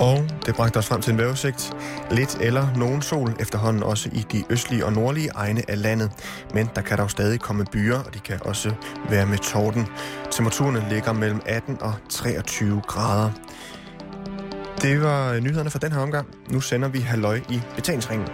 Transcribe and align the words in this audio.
Og 0.00 0.28
det 0.46 0.54
bragte 0.54 0.76
os 0.76 0.86
frem 0.86 1.00
til 1.00 1.12
en 1.12 1.18
vejrudsigt. 1.18 1.72
Lidt 2.10 2.38
eller 2.40 2.74
nogen 2.76 3.02
sol 3.02 3.36
efterhånden 3.40 3.82
også 3.82 4.08
i 4.12 4.26
de 4.32 4.44
østlige 4.50 4.86
og 4.86 4.92
nordlige 4.92 5.30
egne 5.34 5.70
af 5.70 5.82
landet. 5.82 6.10
Men 6.54 6.70
der 6.74 6.80
kan 6.80 6.98
dog 6.98 7.10
stadig 7.10 7.40
komme 7.40 7.64
byer, 7.72 7.98
og 7.98 8.14
de 8.14 8.18
kan 8.18 8.38
også 8.44 8.72
være 9.10 9.26
med 9.26 9.38
torden. 9.38 9.86
Temperaturerne 10.30 10.86
ligger 10.90 11.12
mellem 11.12 11.40
18 11.46 11.82
og 11.82 11.94
23 12.08 12.82
grader. 12.86 13.30
Det 14.82 15.02
var 15.02 15.40
nyhederne 15.40 15.70
for 15.70 15.78
den 15.78 15.92
her 15.92 16.00
omgang. 16.00 16.26
Nu 16.50 16.60
sender 16.60 16.88
vi 16.88 17.00
halløj 17.00 17.40
i 17.50 17.60
betalingsringen. 17.76 18.28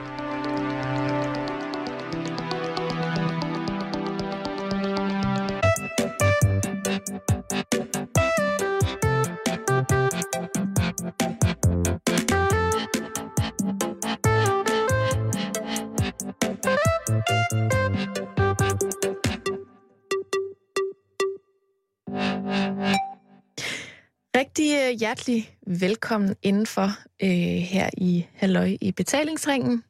Hjertelig 25.07 25.57
velkommen 25.67 26.37
indenfor 26.43 26.91
øh, 27.23 27.29
her 27.63 27.91
i 27.99 28.27
Halløj 28.35 28.77
i 28.81 28.93
betalingsringen. 28.93 29.85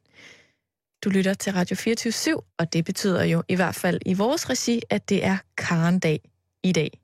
Du 1.03 1.09
lytter 1.09 1.33
til 1.33 1.53
Radio 1.53 1.75
24 1.75 2.41
og 2.57 2.73
det 2.73 2.85
betyder 2.85 3.23
jo 3.23 3.43
i 3.47 3.55
hvert 3.55 3.75
fald 3.75 3.99
i 4.05 4.13
vores 4.13 4.49
regi, 4.49 4.81
at 4.89 5.09
det 5.09 5.25
er 5.25 5.37
Karendag 5.57 6.29
i 6.63 6.71
dag. 6.71 6.99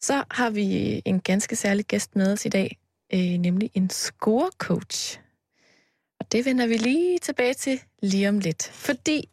Så 0.00 0.24
har 0.30 0.50
vi 0.50 1.02
en 1.04 1.20
ganske 1.20 1.56
særlig 1.56 1.84
gæst 1.84 2.16
med 2.16 2.32
os 2.32 2.46
i 2.46 2.48
dag, 2.48 2.78
øh, 3.14 3.20
nemlig 3.20 3.70
en 3.74 3.90
scorecoach. 3.90 5.20
Og 6.20 6.32
det 6.32 6.44
vender 6.44 6.66
vi 6.66 6.76
lige 6.76 7.18
tilbage 7.18 7.54
til 7.54 7.80
lige 8.02 8.28
om 8.28 8.38
lidt, 8.38 8.68
fordi 8.68 9.28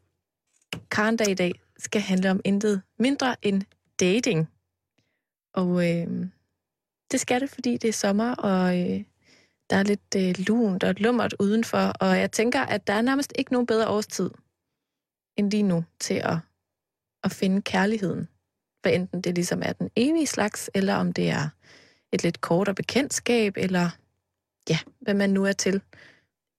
Karendag 0.91 1.29
i 1.29 1.33
dag 1.33 1.51
skal 1.77 2.01
handle 2.01 2.31
om 2.31 2.41
intet 2.45 2.81
mindre 2.99 3.35
end 3.41 3.63
dating. 3.99 4.49
Og 5.53 5.89
øh, 5.89 6.27
det 7.11 7.19
skal 7.19 7.41
det, 7.41 7.49
fordi 7.49 7.77
det 7.77 7.87
er 7.87 7.93
sommer, 7.93 8.35
og 8.35 8.79
øh, 8.79 9.03
der 9.69 9.75
er 9.75 9.83
lidt 9.83 10.15
øh, 10.17 10.35
lunt 10.47 10.83
og 10.83 10.95
lummert 10.97 11.35
udenfor. 11.39 11.77
Og 11.77 12.19
jeg 12.19 12.31
tænker, 12.31 12.61
at 12.61 12.87
der 12.87 12.93
er 12.93 13.01
nærmest 13.01 13.33
ikke 13.37 13.51
nogen 13.51 13.67
bedre 13.67 13.87
årstid 13.87 14.29
end 15.37 15.51
lige 15.51 15.63
nu 15.63 15.85
til 15.99 16.13
at, 16.13 16.37
at 17.23 17.31
finde 17.31 17.61
kærligheden. 17.61 18.27
Hvad 18.81 18.93
enten 18.93 19.21
det 19.21 19.35
ligesom 19.35 19.61
er 19.65 19.73
den 19.73 19.89
evige 19.95 20.27
slags, 20.27 20.69
eller 20.73 20.95
om 20.95 21.13
det 21.13 21.29
er 21.29 21.49
et 22.11 22.23
lidt 22.23 22.41
kortere 22.41 22.75
bekendtskab, 22.75 23.53
eller 23.57 23.89
ja, 24.69 24.77
hvad 24.99 25.13
man 25.13 25.29
nu 25.29 25.45
er 25.45 25.51
til. 25.51 25.81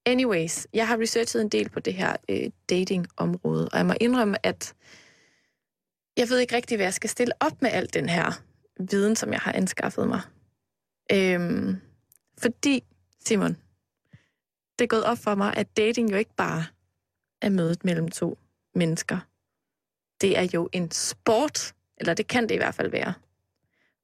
Anyways, 0.06 0.66
jeg 0.72 0.89
har 0.89 1.00
researchet 1.00 1.42
en 1.42 1.48
del 1.48 1.69
på 1.69 1.81
det 1.81 1.94
her 1.94 2.16
øh, 2.28 2.50
datingområde, 2.69 3.69
og 3.72 3.78
jeg 3.78 3.87
må 3.87 3.94
indrømme, 4.00 4.47
at 4.47 4.75
jeg 6.16 6.28
ved 6.28 6.39
ikke 6.39 6.56
rigtig, 6.56 6.77
hvad 6.77 6.87
jeg 6.87 6.94
skal 6.94 7.11
stille 7.11 7.34
op 7.41 7.62
med 7.62 7.70
al 7.70 7.89
den 7.94 8.09
her 8.09 8.42
viden, 8.91 9.16
som 9.16 9.33
jeg 9.33 9.41
har 9.41 9.53
anskaffet 9.53 10.09
mig. 10.09 10.20
Øhm, 11.12 11.77
fordi, 12.39 12.84
Simon, 13.20 13.56
det 14.78 14.84
er 14.84 14.86
gået 14.86 15.05
op 15.05 15.19
for 15.19 15.34
mig, 15.34 15.56
at 15.56 15.77
dating 15.77 16.12
jo 16.12 16.17
ikke 16.17 16.34
bare 16.36 16.64
er 17.41 17.48
mødet 17.48 17.84
mellem 17.84 18.09
to 18.09 18.39
mennesker. 18.75 19.19
Det 20.20 20.39
er 20.39 20.48
jo 20.55 20.69
en 20.72 20.91
sport, 20.91 21.75
eller 21.97 22.14
det 22.14 22.27
kan 22.27 22.42
det 22.42 22.55
i 22.55 22.59
hvert 22.59 22.75
fald 22.75 22.91
være. 22.91 23.14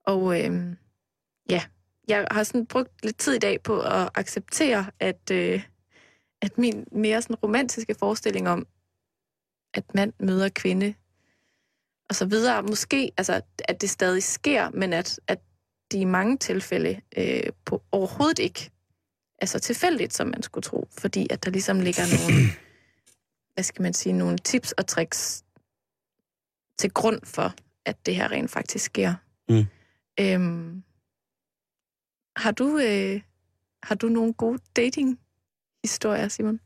Og 0.04 0.44
øhm, 0.44 0.76
ja, 1.50 1.62
jeg 2.08 2.26
har 2.30 2.42
sådan 2.42 2.66
brugt 2.66 3.04
lidt 3.04 3.18
tid 3.18 3.34
i 3.34 3.38
dag 3.38 3.62
på 3.62 3.80
at 3.80 4.10
acceptere, 4.14 4.90
at, 5.00 5.30
øh, 5.32 5.62
at 6.42 6.58
min 6.58 6.86
mere 6.92 7.22
sådan 7.22 7.36
romantiske 7.36 7.94
forestilling 7.94 8.48
om, 8.48 8.66
at 9.74 9.94
mand 9.94 10.12
møder 10.18 10.48
kvinde, 10.48 10.94
og 12.08 12.14
så 12.14 12.26
videre, 12.26 12.62
måske, 12.62 13.12
altså, 13.16 13.40
at 13.64 13.80
det 13.80 13.90
stadig 13.90 14.22
sker, 14.22 14.70
men 14.70 14.92
at, 14.92 15.20
at 15.26 15.40
de 15.92 15.98
i 15.98 16.04
mange 16.04 16.36
tilfælde 16.36 17.00
øh, 17.16 17.52
på 17.64 17.82
overhovedet 17.92 18.38
ikke 18.38 18.70
er 19.38 19.46
så 19.46 19.58
tilfældigt, 19.58 20.14
som 20.14 20.26
man 20.26 20.42
skulle 20.42 20.62
tro, 20.62 20.88
fordi 20.90 21.26
at 21.30 21.44
der 21.44 21.50
ligesom 21.50 21.80
ligger 21.80 22.02
nogle, 22.18 22.42
hvad 23.54 23.64
skal 23.64 23.82
man 23.82 23.94
sige, 23.94 24.12
nogle 24.12 24.38
tips 24.38 24.72
og 24.72 24.86
tricks 24.86 25.44
til 26.78 26.90
grund 26.90 27.20
for, 27.24 27.54
at 27.84 28.06
det 28.06 28.16
her 28.16 28.30
rent 28.30 28.50
faktisk 28.50 28.84
sker. 28.84 29.14
Mm. 29.48 29.64
Øhm, 30.20 30.82
har 32.36 32.50
du 32.50 32.78
øh, 32.78 33.20
har 33.82 33.94
du 33.94 34.08
nogle 34.08 34.32
gode 34.32 34.58
dating 34.76 35.20
historier, 35.84 36.28
Simon? 36.28 36.60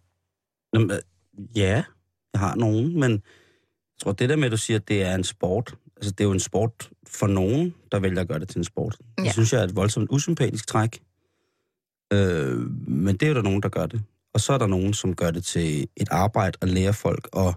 Jamen, 0.75 0.91
øh, 0.91 0.99
ja, 1.57 1.85
jeg 2.33 2.41
har 2.41 2.55
nogen, 2.55 3.01
men 3.01 3.13
jeg 3.13 4.01
tror, 4.01 4.13
det 4.13 4.29
der 4.29 4.37
med, 4.37 4.45
at 4.45 4.53
du 4.53 4.57
siger, 4.57 4.79
at 4.79 4.89
det 4.89 5.03
er 5.03 5.15
en 5.15 5.25
sport, 5.25 5.75
altså 5.97 6.11
det 6.11 6.21
er 6.21 6.25
jo 6.25 6.33
en 6.33 6.41
sport 6.41 6.91
for 7.15 7.27
nogen, 7.27 7.75
der 7.93 8.01
vælger 8.01 8.21
at 8.21 8.29
gøre 8.29 8.39
det 8.39 8.49
til 8.49 8.59
en 8.59 8.65
sport. 8.65 8.97
Ja. 9.19 9.23
Det 9.23 9.33
synes 9.33 9.53
jeg 9.53 9.61
er 9.61 9.65
et 9.65 9.77
voldsomt 9.77 10.11
usympatisk 10.11 10.67
træk. 10.67 11.03
Øh, 12.13 12.59
men 12.89 13.17
det 13.17 13.23
er 13.23 13.29
jo 13.29 13.35
der 13.35 13.43
nogen, 13.43 13.63
der 13.63 13.69
gør 13.69 13.87
det. 13.87 14.03
Og 14.35 14.41
så 14.41 14.53
er 14.53 14.59
der 14.59 14.67
nogen, 14.67 14.95
som 14.95 15.17
gør 15.17 15.31
det 15.31 15.45
til 15.45 15.89
et 15.97 16.09
arbejde 16.11 16.59
at 16.61 16.69
lære 16.69 16.95
folk 16.95 17.29
og 17.33 17.55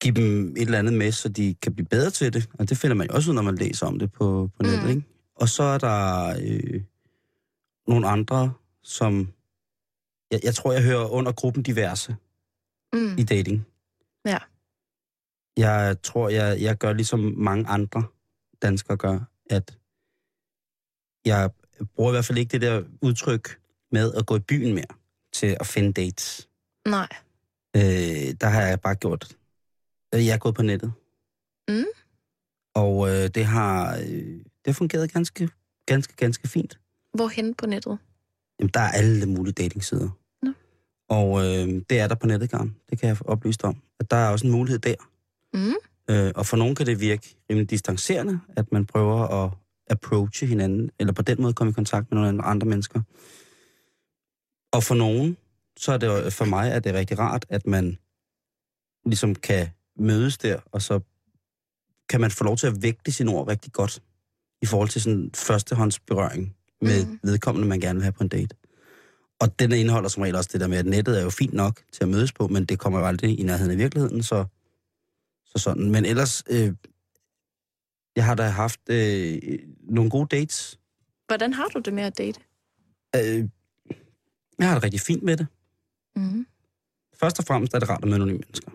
give 0.00 0.14
dem 0.14 0.50
et 0.56 0.62
eller 0.62 0.78
andet 0.78 0.94
med, 0.94 1.12
så 1.12 1.28
de 1.28 1.54
kan 1.62 1.74
blive 1.74 1.86
bedre 1.86 2.10
til 2.10 2.32
det. 2.32 2.48
Og 2.58 2.68
det 2.68 2.78
finder 2.78 2.96
man 2.96 3.06
jo 3.06 3.14
også 3.14 3.30
ud, 3.30 3.34
når 3.34 3.42
man 3.42 3.54
læser 3.54 3.86
om 3.86 3.98
det 3.98 4.12
på, 4.12 4.50
på 4.56 4.62
nettet. 4.62 4.82
Mm. 4.82 4.88
Ikke? 4.88 5.02
Og 5.36 5.48
så 5.48 5.62
er 5.62 5.78
der 5.78 6.28
øh, 6.42 6.82
nogle 7.88 8.08
andre, 8.08 8.52
som... 8.82 9.28
Jeg, 10.30 10.40
jeg 10.44 10.54
tror, 10.54 10.72
jeg 10.72 10.82
hører 10.82 11.12
under 11.12 11.32
gruppen 11.32 11.62
diverse 11.62 12.16
Mm. 12.94 13.18
i 13.18 13.24
dating. 13.24 13.66
Ja. 14.26 14.38
Jeg 15.56 15.96
tror, 16.02 16.28
jeg, 16.28 16.60
jeg 16.60 16.76
gør 16.76 16.92
ligesom 16.92 17.34
mange 17.36 17.66
andre 17.66 18.02
danskere 18.62 18.96
gør, 18.96 19.20
at 19.50 19.78
jeg 21.24 21.50
bruger 21.94 22.10
i 22.10 22.14
hvert 22.14 22.24
fald 22.24 22.38
ikke 22.38 22.50
det 22.50 22.60
der 22.60 22.82
udtryk 23.02 23.60
med 23.92 24.12
at 24.14 24.26
gå 24.26 24.36
i 24.36 24.40
byen 24.40 24.74
mere 24.74 24.94
til 25.32 25.56
at 25.60 25.66
finde 25.66 25.92
dates. 25.92 26.48
Nej. 26.88 27.08
Øh, 27.76 28.34
der 28.40 28.46
har 28.46 28.62
jeg 28.62 28.80
bare 28.80 28.94
gjort... 28.94 29.36
øh, 30.14 30.26
Jeg 30.26 30.34
er 30.34 30.38
gået 30.38 30.54
på 30.54 30.62
nettet. 30.62 30.92
Mm. 31.68 31.84
Og 32.74 33.08
øh, 33.10 33.28
det 33.28 33.44
har 33.44 33.96
øh, 33.96 34.38
det 34.38 34.66
har 34.66 34.72
fungeret 34.72 35.12
ganske, 35.12 35.48
ganske, 35.86 36.16
ganske 36.16 36.48
fint. 36.48 36.78
Hvorhen 37.14 37.54
på 37.54 37.66
nettet? 37.66 37.98
Jamen, 38.58 38.70
der 38.74 38.80
er 38.80 38.90
alle 38.90 39.26
mulige 39.26 39.52
datingsider. 39.52 40.10
Nå. 40.42 40.52
Og 41.08 41.40
øh, 41.44 41.82
det 41.90 42.00
er 42.00 42.08
der 42.08 42.14
på 42.14 42.26
nettet, 42.26 42.50
Karen. 42.50 42.76
Det 42.90 42.98
kan 42.98 43.08
jeg 43.08 43.16
få 43.16 43.24
oplyst 43.24 43.64
om. 43.64 43.82
At 44.00 44.10
der 44.10 44.16
er 44.16 44.28
også 44.30 44.46
en 44.46 44.52
mulighed 44.52 44.78
der. 44.78 44.94
Mm. 45.54 45.74
Øh, 46.10 46.32
og 46.34 46.46
for 46.46 46.56
nogen 46.56 46.74
kan 46.74 46.86
det 46.86 47.00
virke 47.00 47.36
rimelig 47.50 47.70
distancerende, 47.70 48.40
at 48.56 48.72
man 48.72 48.86
prøver 48.86 49.44
at 49.44 49.50
approache 49.90 50.46
hinanden, 50.46 50.90
eller 50.98 51.12
på 51.12 51.22
den 51.22 51.42
måde 51.42 51.54
komme 51.54 51.70
i 51.70 51.74
kontakt 51.74 52.12
med 52.12 52.20
nogle 52.20 52.42
andre 52.42 52.66
mennesker. 52.66 53.00
Og 54.72 54.82
for 54.82 54.94
nogen, 54.94 55.36
så 55.76 55.92
er 55.92 55.98
det 55.98 56.32
for 56.32 56.44
mig 56.44 56.70
er 56.70 56.78
det 56.78 56.94
rigtig 56.94 57.18
rart, 57.18 57.46
at 57.48 57.66
man 57.66 57.98
ligesom 59.06 59.34
kan 59.34 59.68
mødes 59.96 60.38
der, 60.38 60.60
og 60.72 60.82
så 60.82 61.00
kan 62.08 62.20
man 62.20 62.30
få 62.30 62.44
lov 62.44 62.56
til 62.56 62.66
at 62.66 62.82
vægte 62.82 63.12
sine 63.12 63.30
ord 63.30 63.48
rigtig 63.48 63.72
godt 63.72 64.02
i 64.62 64.66
forhold 64.66 64.88
til 64.88 65.02
sådan 65.02 65.30
førstehåndsberøring 65.34 66.56
med 66.80 67.06
mm. 67.06 67.18
vedkommende, 67.22 67.68
man 67.68 67.80
gerne 67.80 67.94
vil 67.94 68.02
have 68.02 68.12
på 68.12 68.22
en 68.22 68.28
date. 68.28 68.56
Og 69.40 69.58
den 69.58 69.72
indeholder 69.72 70.08
som 70.08 70.22
regel 70.22 70.36
også 70.36 70.50
det 70.52 70.60
der 70.60 70.66
med, 70.66 70.78
at 70.78 70.86
nettet 70.86 71.18
er 71.18 71.22
jo 71.22 71.30
fint 71.30 71.52
nok 71.52 71.80
til 71.92 72.02
at 72.02 72.08
mødes 72.08 72.32
på, 72.32 72.48
men 72.48 72.64
det 72.64 72.78
kommer 72.78 72.98
jo 72.98 73.06
aldrig 73.06 73.40
i 73.40 73.42
nærheden 73.42 73.70
af 73.70 73.78
virkeligheden, 73.78 74.22
så, 74.22 74.44
så 75.56 75.62
sådan. 75.62 75.90
Men 75.90 76.04
ellers, 76.04 76.42
øh, 76.50 76.72
jeg 78.16 78.24
har 78.24 78.34
da 78.34 78.48
haft 78.48 78.80
øh, 78.90 79.38
nogle 79.80 80.10
gode 80.10 80.36
dates. 80.36 80.80
Hvordan 81.26 81.52
har 81.52 81.68
du 81.68 81.78
det 81.78 81.94
med 81.94 82.02
at 82.02 82.18
date? 82.18 82.40
Øh, 83.16 83.48
jeg 84.58 84.68
har 84.68 84.74
det 84.74 84.84
rigtig 84.84 85.00
fint 85.00 85.22
med 85.22 85.36
det. 85.36 85.46
Mm. 86.16 86.46
Først 87.14 87.38
og 87.38 87.44
fremmest 87.44 87.74
er 87.74 87.78
det 87.78 87.88
rart 87.88 88.02
at 88.02 88.08
møde 88.08 88.18
nogle 88.18 88.32
nye 88.32 88.38
mennesker. 88.38 88.70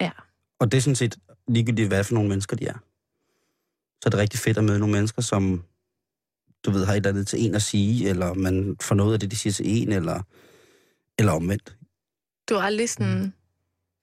Ja. 0.00 0.10
Og 0.58 0.72
det 0.72 0.78
er 0.78 0.82
sådan 0.82 0.96
set 0.96 1.18
ligegyldigt, 1.48 1.88
hvad 1.88 2.04
for 2.04 2.14
nogle 2.14 2.28
mennesker 2.28 2.56
de 2.56 2.66
er. 2.66 2.78
Så 4.02 4.08
er 4.08 4.10
det 4.10 4.18
rigtig 4.18 4.40
fedt 4.40 4.58
at 4.58 4.64
møde 4.64 4.78
nogle 4.78 4.92
mennesker, 4.94 5.22
som 5.22 5.64
du 6.64 6.70
ved, 6.70 6.84
har 6.84 6.92
et 6.92 6.96
eller 6.96 7.10
andet 7.10 7.26
til 7.26 7.46
en 7.46 7.54
at 7.54 7.62
sige, 7.62 8.08
eller 8.08 8.34
man 8.34 8.76
får 8.82 8.94
noget 8.94 9.12
af 9.12 9.20
det, 9.20 9.30
de 9.30 9.36
siger 9.36 9.52
til 9.52 9.82
en, 9.82 9.92
eller, 9.92 10.22
eller 11.18 11.32
omvendt. 11.32 11.76
Du 12.48 12.54
har 12.54 12.62
aldrig 12.62 12.90
sådan 12.90 13.34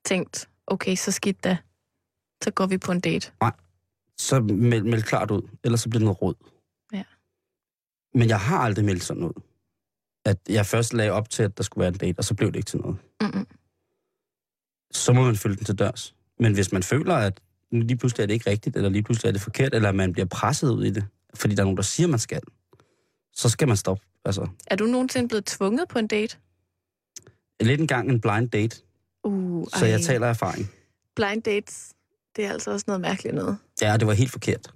tænkt, 0.06 0.50
okay, 0.68 0.96
så 0.96 1.12
skidt 1.12 1.44
da. 1.44 1.58
Så 2.44 2.52
går 2.52 2.66
vi 2.66 2.78
på 2.78 2.92
en 2.92 3.00
date. 3.00 3.32
Så 4.18 4.40
meld, 4.40 4.84
meld 4.84 5.04
klart 5.04 5.32
ud, 5.32 5.42
ellers 5.64 5.82
så 5.82 5.90
bliver 5.90 6.00
det 6.00 6.06
noget 6.06 6.22
råd. 6.22 6.36
Ja. 6.94 7.04
Men 8.14 8.30
jeg 8.30 8.40
har 8.40 8.58
aldrig 8.60 8.86
meldt 8.86 9.04
sådan 9.04 9.24
ud. 9.24 9.42
At 10.26 10.38
jeg 10.50 10.66
først 10.66 10.94
lagde 10.94 11.12
op 11.12 11.30
til, 11.30 11.44
at 11.44 11.58
der 11.58 11.64
skulle 11.64 11.82
være 11.82 11.88
en 11.94 11.98
date, 11.98 12.20
og 12.20 12.24
så 12.26 12.34
blev 12.36 12.48
det 12.52 12.56
ikke 12.56 12.68
til 12.70 12.80
noget. 12.80 12.98
Mm-mm. 13.22 13.48
så 14.92 15.14
må 15.14 15.24
man 15.24 15.36
følge 15.36 15.56
den 15.56 15.66
til 15.66 15.76
dørs. 15.80 16.16
Men 16.40 16.54
hvis 16.54 16.72
man 16.72 16.84
føler, 16.84 17.16
at 17.16 17.42
lige 17.72 17.98
pludselig 17.98 18.24
er 18.24 18.28
det 18.28 18.34
ikke 18.34 18.50
rigtigt, 18.50 18.76
eller 18.76 18.90
lige 18.90 19.04
pludselig 19.04 19.28
er 19.28 19.32
det 19.32 19.42
forkert, 19.42 19.74
eller 19.76 19.92
man 19.92 20.14
bliver 20.14 20.26
presset 20.26 20.70
ud 20.72 20.84
i 20.86 20.90
det, 20.90 21.06
fordi 21.34 21.56
der 21.56 21.62
er 21.62 21.66
nogen, 21.66 21.78
der 21.78 21.84
siger, 21.84 22.08
man 22.08 22.20
skal, 22.20 22.42
så 23.34 23.50
skal 23.50 23.68
man 23.68 23.78
stoppe. 23.78 24.04
Altså, 24.26 24.48
Er 24.68 24.76
du 24.76 24.86
nogensinde 24.86 25.28
blevet 25.28 25.46
tvunget 25.46 25.88
på 25.88 26.00
en 26.00 26.08
date? 26.08 26.38
lidt 27.62 27.82
engang 27.82 28.10
en 28.10 28.22
blind 28.22 28.50
date, 28.50 28.82
Uh, 29.24 29.68
så 29.74 29.86
jeg 29.86 30.02
taler 30.02 30.28
erfaring. 30.28 30.72
Blind 31.16 31.44
dates, 31.44 31.94
det 32.36 32.46
er 32.46 32.52
altså 32.52 32.72
også 32.72 32.84
noget 32.88 33.02
mærkeligt 33.02 33.36
noget. 33.36 33.58
Ja, 33.82 33.98
det 33.98 34.08
var 34.08 34.14
helt 34.14 34.32
forkert. 34.32 34.74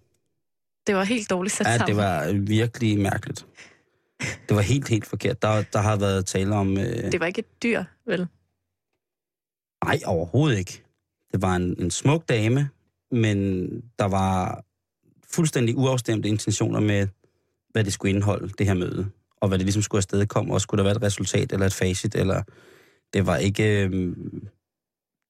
Det 0.87 0.95
var 0.95 1.03
helt 1.03 1.29
dårligt 1.29 1.55
sat 1.55 1.67
Ja, 1.67 1.77
sammen. 1.77 1.87
det 1.87 2.03
var 2.03 2.33
virkelig 2.33 2.99
mærkeligt. 2.99 3.47
Det 4.19 4.55
var 4.55 4.61
helt, 4.61 4.87
helt 4.89 5.05
forkert. 5.05 5.41
Der, 5.41 5.63
der 5.73 5.79
har 5.79 5.95
været 5.95 6.25
tale 6.25 6.55
om... 6.55 6.77
Øh, 6.77 7.11
det 7.11 7.19
var 7.19 7.25
ikke 7.25 7.39
et 7.39 7.63
dyr, 7.63 7.83
vel? 8.05 8.27
Nej, 9.85 9.99
overhovedet 10.05 10.57
ikke. 10.57 10.83
Det 11.31 11.41
var 11.41 11.55
en, 11.55 11.75
en 11.81 11.91
smuk 11.91 12.29
dame, 12.29 12.69
men 13.11 13.67
der 13.99 14.05
var 14.05 14.63
fuldstændig 15.29 15.77
uafstemte 15.77 16.29
intentioner 16.29 16.79
med, 16.79 17.07
hvad 17.69 17.83
det 17.83 17.93
skulle 17.93 18.09
indeholde, 18.15 18.53
det 18.57 18.65
her 18.65 18.73
møde. 18.73 19.09
Og 19.41 19.47
hvad 19.47 19.57
det 19.57 19.65
ligesom 19.65 19.81
skulle 19.81 19.99
afsted 19.99 20.25
komme, 20.27 20.53
og 20.53 20.61
skulle 20.61 20.79
der 20.79 20.83
være 20.83 20.95
et 20.95 21.01
resultat 21.01 21.51
eller 21.51 21.65
et 21.65 21.73
facit, 21.73 22.15
eller 22.15 22.43
det 23.13 23.25
var 23.25 23.37
ikke... 23.37 23.83
Øh, 23.85 24.15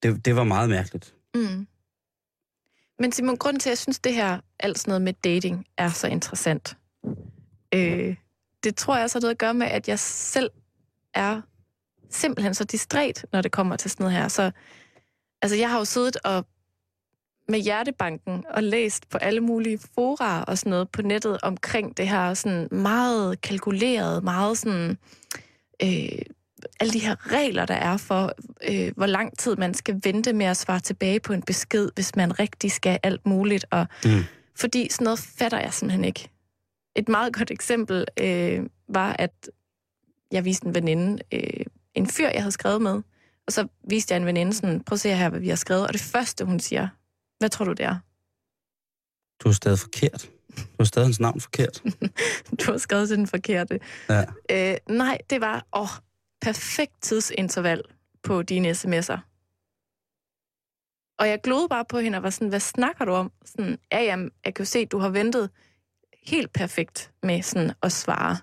det, 0.02 0.24
det 0.24 0.36
var 0.36 0.44
meget 0.44 0.70
mærkeligt. 0.70 1.14
Mm. 1.34 1.66
Men 2.98 3.12
Simon, 3.12 3.36
grunden 3.36 3.60
til, 3.60 3.68
at 3.68 3.72
jeg 3.72 3.78
synes, 3.78 3.98
det 3.98 4.14
her 4.14 4.40
alt 4.58 4.78
sådan 4.78 4.90
noget 4.90 5.02
med 5.02 5.12
dating 5.12 5.66
er 5.78 5.88
så 5.88 6.06
interessant, 6.06 6.76
øh, 7.74 8.16
det 8.64 8.76
tror 8.76 8.96
jeg 8.96 9.10
så 9.10 9.18
har 9.18 9.20
noget 9.20 9.34
at 9.34 9.38
gøre 9.38 9.54
med, 9.54 9.66
at 9.66 9.88
jeg 9.88 9.98
selv 9.98 10.50
er 11.14 11.40
simpelthen 12.10 12.54
så 12.54 12.64
distræt, 12.64 13.26
når 13.32 13.40
det 13.40 13.52
kommer 13.52 13.76
til 13.76 13.90
sådan 13.90 14.04
noget 14.04 14.18
her. 14.18 14.28
Så 14.28 14.50
altså, 15.42 15.56
jeg 15.56 15.70
har 15.70 15.78
jo 15.78 15.84
siddet 15.84 16.16
og 16.24 16.46
med 17.48 17.58
hjertebanken 17.58 18.44
og 18.50 18.62
læst 18.62 19.08
på 19.08 19.18
alle 19.18 19.40
mulige 19.40 19.78
fora 19.94 20.44
og 20.44 20.58
sådan 20.58 20.70
noget 20.70 20.90
på 20.90 21.02
nettet 21.02 21.38
omkring 21.42 21.96
det 21.96 22.08
her 22.08 22.34
sådan 22.34 22.68
meget 22.70 23.40
kalkuleret, 23.40 24.24
meget 24.24 24.58
sådan 24.58 24.98
øh, 25.82 26.22
alle 26.80 26.92
de 26.92 26.98
her 26.98 27.32
regler, 27.32 27.66
der 27.66 27.74
er 27.74 27.96
for, 27.96 28.32
øh, 28.68 28.92
hvor 28.96 29.06
lang 29.06 29.38
tid 29.38 29.56
man 29.56 29.74
skal 29.74 30.00
vente 30.04 30.32
med 30.32 30.46
at 30.46 30.56
svare 30.56 30.80
tilbage 30.80 31.20
på 31.20 31.32
en 31.32 31.42
besked, 31.42 31.88
hvis 31.94 32.16
man 32.16 32.38
rigtig 32.38 32.72
skal 32.72 32.98
alt 33.02 33.26
muligt. 33.26 33.66
Og, 33.70 33.86
Mm. 34.04 34.10
Fordi 34.58 34.88
sådan 34.90 35.04
noget 35.04 35.18
fatter 35.18 35.58
jeg 35.60 35.72
simpelthen 35.74 36.04
ikke. 36.04 36.30
Et 36.96 37.08
meget 37.08 37.32
godt 37.34 37.50
eksempel 37.50 38.04
øh, 38.20 38.62
var, 38.88 39.12
at 39.18 39.50
jeg 40.32 40.44
viste 40.44 40.66
en 40.66 40.74
veninde 40.74 41.22
øh, 41.32 41.64
en 41.94 42.06
fyr, 42.06 42.28
jeg 42.28 42.42
havde 42.42 42.52
skrevet 42.52 42.82
med, 42.82 43.02
og 43.46 43.52
så 43.52 43.66
viste 43.90 44.12
jeg 44.14 44.20
en 44.20 44.26
veninde 44.26 44.52
sådan, 44.54 44.80
prøv 44.80 44.94
at 44.94 45.00
se 45.00 45.14
her, 45.14 45.28
hvad 45.28 45.40
vi 45.40 45.48
har 45.48 45.56
skrevet, 45.56 45.86
og 45.86 45.92
det 45.92 46.00
første, 46.00 46.44
hun 46.44 46.60
siger, 46.60 46.88
hvad 47.38 47.48
tror 47.48 47.64
du, 47.64 47.72
det 47.72 47.84
er? 47.84 47.96
Du 49.44 49.48
er 49.48 49.52
stadig 49.52 49.78
forkert. 49.78 50.30
Du 50.56 50.62
har 50.78 50.84
stadig 50.84 51.06
hans 51.06 51.20
navn 51.20 51.40
forkert. 51.40 51.82
Du 52.60 52.70
har 52.70 52.78
skrevet 52.78 53.08
til 53.08 53.16
den 53.22 53.26
forkerte. 53.26 53.80
Ja. 54.08 54.24
Øh, 54.50 54.76
nej, 54.88 55.18
det 55.30 55.40
var, 55.40 55.66
åh, 55.76 55.88
perfekt 56.40 57.02
tidsinterval 57.02 57.82
på 58.22 58.42
dine 58.42 58.70
sms'er. 58.70 59.18
Og 61.18 61.28
jeg 61.28 61.40
glodede 61.42 61.68
bare 61.68 61.84
på 61.84 61.98
hende 61.98 62.18
og 62.18 62.22
var 62.22 62.30
sådan, 62.30 62.48
hvad 62.48 62.60
snakker 62.60 63.04
du 63.04 63.12
om? 63.12 63.32
Sådan, 63.44 63.78
ja, 63.92 64.02
jamen, 64.02 64.30
jeg 64.44 64.54
kan 64.54 64.62
jo 64.62 64.66
se, 64.66 64.78
at 64.78 64.92
du 64.92 64.98
har 64.98 65.08
ventet 65.08 65.50
helt 66.22 66.52
perfekt 66.52 67.12
med 67.22 67.42
sådan 67.42 67.72
at 67.82 67.92
svare. 67.92 68.36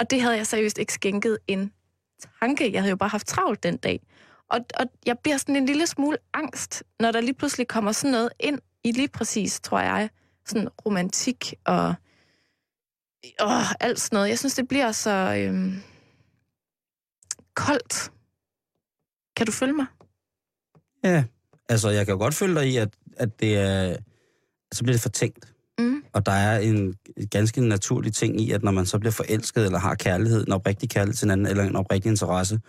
Og 0.00 0.10
det 0.10 0.20
havde 0.20 0.36
jeg 0.36 0.46
seriøst 0.46 0.78
ikke 0.78 0.92
skænket 0.92 1.38
en 1.46 1.72
tanke. 2.40 2.72
Jeg 2.72 2.82
havde 2.82 2.90
jo 2.90 2.96
bare 2.96 3.08
haft 3.08 3.26
travlt 3.26 3.62
den 3.62 3.76
dag. 3.76 4.00
Og, 4.48 4.60
og 4.80 4.86
jeg 5.06 5.18
bliver 5.18 5.36
sådan 5.36 5.56
en 5.56 5.66
lille 5.66 5.86
smule 5.86 6.18
angst, 6.34 6.82
når 7.00 7.12
der 7.12 7.20
lige 7.20 7.34
pludselig 7.34 7.68
kommer 7.68 7.92
sådan 7.92 8.12
noget 8.12 8.30
ind 8.40 8.58
i 8.84 8.92
lige 8.92 9.08
præcis, 9.08 9.60
tror 9.60 9.80
jeg, 9.80 10.10
sådan 10.46 10.68
romantik 10.86 11.54
og 11.64 11.94
åh, 13.40 13.72
alt 13.80 14.00
sådan 14.00 14.16
noget. 14.16 14.28
Jeg 14.28 14.38
synes, 14.38 14.54
det 14.54 14.68
bliver 14.68 14.92
så 14.92 15.34
øhm, 15.38 15.82
koldt. 17.54 18.12
Kan 19.36 19.46
du 19.46 19.52
følge 19.52 19.72
mig? 19.72 19.86
Ja, 21.04 21.24
altså 21.68 21.90
jeg 21.90 22.06
kan 22.06 22.12
jo 22.12 22.18
godt 22.18 22.34
følge 22.34 22.54
dig 22.54 22.68
i, 22.68 22.76
at, 22.76 22.88
at 23.16 23.40
det 23.40 23.58
er, 23.58 23.96
så 24.72 24.82
bliver 24.82 24.94
det 24.94 25.02
fortænkt. 25.02 25.54
Mm. 25.78 26.02
Og 26.12 26.26
der 26.26 26.32
er 26.32 26.58
en 26.58 26.94
ganske 27.30 27.60
naturlig 27.60 28.14
ting 28.14 28.40
i, 28.40 28.50
at 28.50 28.62
når 28.62 28.72
man 28.72 28.86
så 28.86 28.98
bliver 28.98 29.12
forelsket, 29.12 29.64
eller 29.64 29.78
har 29.78 29.94
kærlighed, 29.94 30.46
en 30.46 30.52
oprigtig 30.52 30.90
kærlighed 30.90 31.14
til 31.14 31.24
hinanden, 31.24 31.46
eller 31.46 31.64
en 31.64 31.76
oprigtig 31.76 32.10
interesse, 32.10 32.60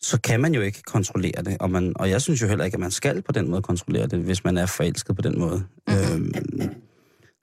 så 0.00 0.20
kan 0.20 0.40
man 0.40 0.54
jo 0.54 0.60
ikke 0.60 0.82
kontrollere 0.82 1.42
det. 1.44 1.56
Og, 1.60 1.70
man, 1.70 1.92
og 1.96 2.10
jeg 2.10 2.22
synes 2.22 2.42
jo 2.42 2.46
heller 2.46 2.64
ikke, 2.64 2.74
at 2.74 2.80
man 2.80 2.90
skal 2.90 3.22
på 3.22 3.32
den 3.32 3.50
måde 3.50 3.62
kontrollere 3.62 4.06
det, 4.06 4.18
hvis 4.18 4.44
man 4.44 4.56
er 4.56 4.66
forelsket 4.66 5.16
på 5.16 5.22
den 5.22 5.38
måde. 5.38 5.66
Mhm. 5.88 5.96
Øhm, 5.96 6.32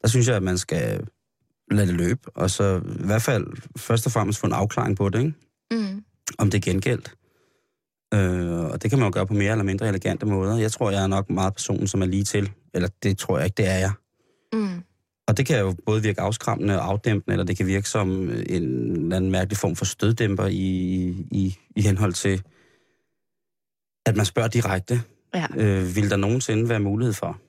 der 0.01 0.07
synes 0.07 0.27
jeg, 0.27 0.35
at 0.35 0.43
man 0.43 0.57
skal 0.57 1.07
lade 1.71 1.87
det 1.87 1.95
løbe, 1.95 2.21
og 2.35 2.49
så 2.49 2.81
i 2.99 3.05
hvert 3.05 3.21
fald 3.21 3.47
først 3.77 4.05
og 4.05 4.11
fremmest 4.11 4.39
få 4.39 4.47
en 4.47 4.53
afklaring 4.53 4.97
på 4.97 5.09
det, 5.09 5.19
ikke? 5.19 5.33
Mm. 5.71 6.03
Om 6.37 6.49
det 6.51 6.57
er 6.57 6.71
gengældt. 6.71 7.15
Øh, 8.13 8.59
og 8.71 8.83
det 8.83 8.89
kan 8.89 8.99
man 8.99 9.07
jo 9.07 9.11
gøre 9.13 9.27
på 9.27 9.33
mere 9.33 9.51
eller 9.51 9.63
mindre 9.63 9.87
elegante 9.87 10.25
måder. 10.25 10.57
Jeg 10.57 10.71
tror, 10.71 10.91
jeg 10.91 11.03
er 11.03 11.07
nok 11.07 11.29
meget 11.29 11.53
personen, 11.53 11.87
som 11.87 12.01
er 12.01 12.05
lige 12.05 12.23
til. 12.23 12.51
Eller 12.73 12.89
det 13.03 13.17
tror 13.17 13.37
jeg 13.37 13.45
ikke, 13.45 13.55
det 13.55 13.67
er 13.67 13.77
jeg. 13.77 13.91
Mm. 14.53 14.83
Og 15.27 15.37
det 15.37 15.45
kan 15.45 15.59
jo 15.59 15.75
både 15.85 16.01
virke 16.01 16.21
afskræmmende 16.21 16.79
og 16.79 16.85
afdæmpende, 16.87 17.33
eller 17.33 17.45
det 17.45 17.57
kan 17.57 17.67
virke 17.67 17.89
som 17.89 18.09
en 18.29 18.29
eller 18.29 19.15
anden 19.15 19.31
mærkelig 19.31 19.57
form 19.57 19.75
for 19.75 19.85
støddæmper 19.85 20.45
i, 20.45 20.55
i, 21.31 21.57
i 21.75 21.81
henhold 21.81 22.13
til, 22.13 22.41
at 24.05 24.15
man 24.17 24.25
spørger 24.25 24.49
direkte, 24.49 25.01
Ja. 25.33 25.45
øh, 25.57 25.95
vil 25.95 26.09
der 26.09 26.17
nogensinde 26.17 26.69
være 26.69 26.79
mulighed 26.79 27.13
for? 27.13 27.39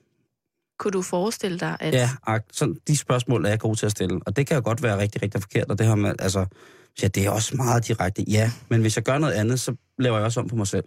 Kunne 0.79 0.91
du 0.91 1.01
forestille 1.01 1.59
dig, 1.59 1.77
at... 1.79 1.93
Ja, 1.93 2.09
ak- 2.29 2.49
sådan, 2.51 2.77
de 2.87 2.97
spørgsmål 2.97 3.45
er 3.45 3.49
jeg 3.49 3.59
god 3.59 3.75
til 3.75 3.85
at 3.85 3.91
stille, 3.91 4.19
og 4.25 4.35
det 4.35 4.47
kan 4.47 4.55
jo 4.57 4.61
godt 4.65 4.83
være 4.83 4.97
rigtig, 4.97 5.23
rigtig 5.23 5.41
forkert, 5.41 5.71
og 5.71 5.79
det 5.79 5.87
har 5.87 5.95
man, 5.95 6.15
altså, 6.19 6.45
ja, 7.01 7.07
det 7.07 7.25
er 7.25 7.29
også 7.29 7.55
meget 7.55 7.87
direkte, 7.87 8.23
ja, 8.27 8.51
men 8.69 8.81
hvis 8.81 8.95
jeg 8.95 9.03
gør 9.03 9.17
noget 9.17 9.33
andet, 9.33 9.59
så 9.59 9.75
laver 9.99 10.17
jeg 10.17 10.25
også 10.25 10.39
om 10.39 10.47
på 10.47 10.55
mig 10.55 10.67
selv. 10.67 10.83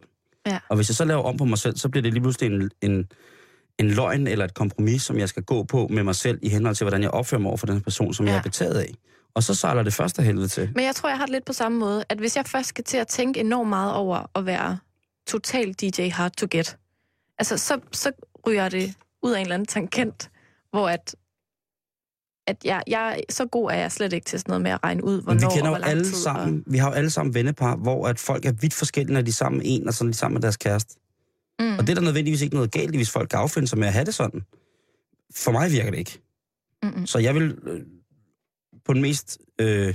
Ja. 0.47 0.59
Og 0.69 0.77
hvis 0.77 0.89
jeg 0.89 0.97
så 0.97 1.05
laver 1.05 1.23
om 1.23 1.37
på 1.37 1.45
mig 1.45 1.59
selv, 1.59 1.77
så 1.77 1.89
bliver 1.89 2.03
det 2.03 2.13
lige 2.13 2.23
pludselig 2.23 2.53
en, 2.53 2.71
en, 2.83 3.09
en 3.79 3.91
løgn 3.91 4.27
eller 4.27 4.45
et 4.45 4.55
kompromis, 4.55 5.03
som 5.03 5.19
jeg 5.19 5.29
skal 5.29 5.43
gå 5.43 5.63
på 5.63 5.89
med 5.91 6.03
mig 6.03 6.15
selv, 6.15 6.39
i 6.43 6.49
henhold 6.49 6.75
til, 6.77 6.85
hvordan 6.85 7.03
jeg 7.03 7.11
opfører 7.11 7.41
mig 7.41 7.49
over 7.49 7.57
for 7.57 7.67
den 7.67 7.81
person, 7.81 8.15
som 8.15 8.27
ja. 8.27 8.33
Jeg 8.33 8.39
er 8.39 8.43
betaget 8.43 8.75
af. 8.75 8.95
Og 9.35 9.43
så 9.43 9.55
sejler 9.55 9.83
det 9.83 9.95
første 9.95 10.23
helvede 10.23 10.49
til. 10.49 10.71
Men 10.75 10.85
jeg 10.85 10.95
tror, 10.95 11.09
jeg 11.09 11.19
har 11.19 11.27
det 11.27 11.33
lidt 11.33 11.45
på 11.45 11.53
samme 11.53 11.79
måde, 11.79 12.05
at 12.09 12.19
hvis 12.19 12.37
jeg 12.37 12.47
først 12.47 12.69
skal 12.69 12.85
til 12.85 12.97
at 12.97 13.09
tænke 13.09 13.41
enormt 13.41 13.69
meget 13.69 13.95
over 13.95 14.31
at 14.35 14.47
være 14.47 14.79
total 15.27 15.73
DJ 15.73 16.09
hard 16.09 16.33
to 16.37 16.47
get, 16.51 16.77
altså 17.39 17.59
så, 17.59 17.81
så 17.93 18.13
ryger 18.47 18.69
det 18.69 18.95
ud 19.23 19.33
af 19.33 19.39
en 19.39 19.43
eller 19.43 19.55
anden 19.55 19.67
tangent, 19.67 20.31
hvor 20.71 20.89
at, 20.89 21.15
at 22.47 22.65
jeg, 22.65 22.83
jeg, 22.87 23.23
så 23.31 23.47
god 23.47 23.71
er 23.71 23.75
jeg 23.75 23.93
slet 23.93 24.13
ikke 24.13 24.25
til 24.25 24.39
sådan 24.39 24.51
noget 24.51 24.63
med 24.63 24.71
at 24.71 24.85
regne 24.85 25.05
ud, 25.05 25.23
hvornår 25.23 25.41
Men 25.41 25.51
vi 25.51 25.55
kender 25.55 25.71
og 25.71 25.77
hvor 25.79 25.87
alle 25.87 26.05
tid. 26.05 26.13
sammen, 26.15 26.65
vi 26.67 26.79
har 26.79 26.89
jo 26.89 26.95
alle 26.95 27.11
sammen 27.11 27.35
vennepar, 27.35 27.77
hvor 27.77 28.09
at 28.09 28.19
folk 28.19 28.45
er 28.45 28.53
vidt 28.53 28.75
forskellige, 28.75 29.15
når 29.15 29.21
de 29.23 29.29
er 29.29 29.33
sammen 29.33 29.59
med 29.59 29.67
en, 29.69 29.89
og 29.89 29.95
så 29.95 30.05
er 30.05 30.09
de 30.09 30.15
sammen 30.15 30.35
med 30.35 30.43
deres 30.43 30.57
kæreste. 30.57 30.97
Og, 31.59 31.65
mm, 31.65 31.73
Og 31.79 31.81
det 31.87 31.91
er 31.91 31.95
der 31.95 32.03
nødvendigvis 32.03 32.43
ikke 32.43 32.55
noget 32.55 32.73
galt 32.73 32.97
hvis 32.97 33.11
folk 33.11 33.29
kan 33.29 33.39
affinde 33.39 33.69
sig 33.69 33.79
med 33.79 33.87
at 33.87 33.93
have 33.93 34.05
det 34.05 34.15
sådan. 34.15 34.43
For 35.35 35.51
mig 35.53 35.73
virker 35.73 35.91
det 35.91 35.99
ikke. 35.99 36.21
mm, 36.83 37.07
Så 37.07 37.19
jeg 37.19 37.35
vil 37.35 37.59
øh, 37.67 37.81
på 38.85 38.93
den 38.95 39.03
mest, 39.03 39.39
øh, 39.59 39.95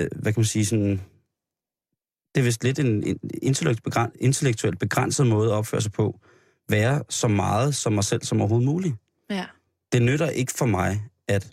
øh, 0.00 0.08
hvad 0.16 0.32
kan 0.32 0.40
man 0.40 0.44
sige, 0.44 0.66
sådan, 0.66 1.00
det 2.34 2.40
er 2.40 2.44
vist 2.44 2.64
lidt 2.64 2.78
en, 2.78 3.02
en 3.04 3.18
intellekt 3.42 3.82
begræn, 3.82 4.10
intellektuelt 4.20 4.78
begrænset 4.78 5.26
måde 5.26 5.48
at 5.50 5.54
opføre 5.54 5.80
sig 5.80 5.92
på, 5.92 6.20
være 6.68 7.02
så 7.08 7.28
meget 7.28 7.74
som 7.74 7.92
mig 7.92 8.04
selv 8.04 8.22
som 8.22 8.40
overhovedet 8.40 8.66
muligt. 8.66 8.94
ja. 9.30 9.44
Det 9.92 10.02
nytter 10.02 10.28
ikke 10.28 10.52
for 10.52 10.66
mig 10.66 11.02
at 11.28 11.50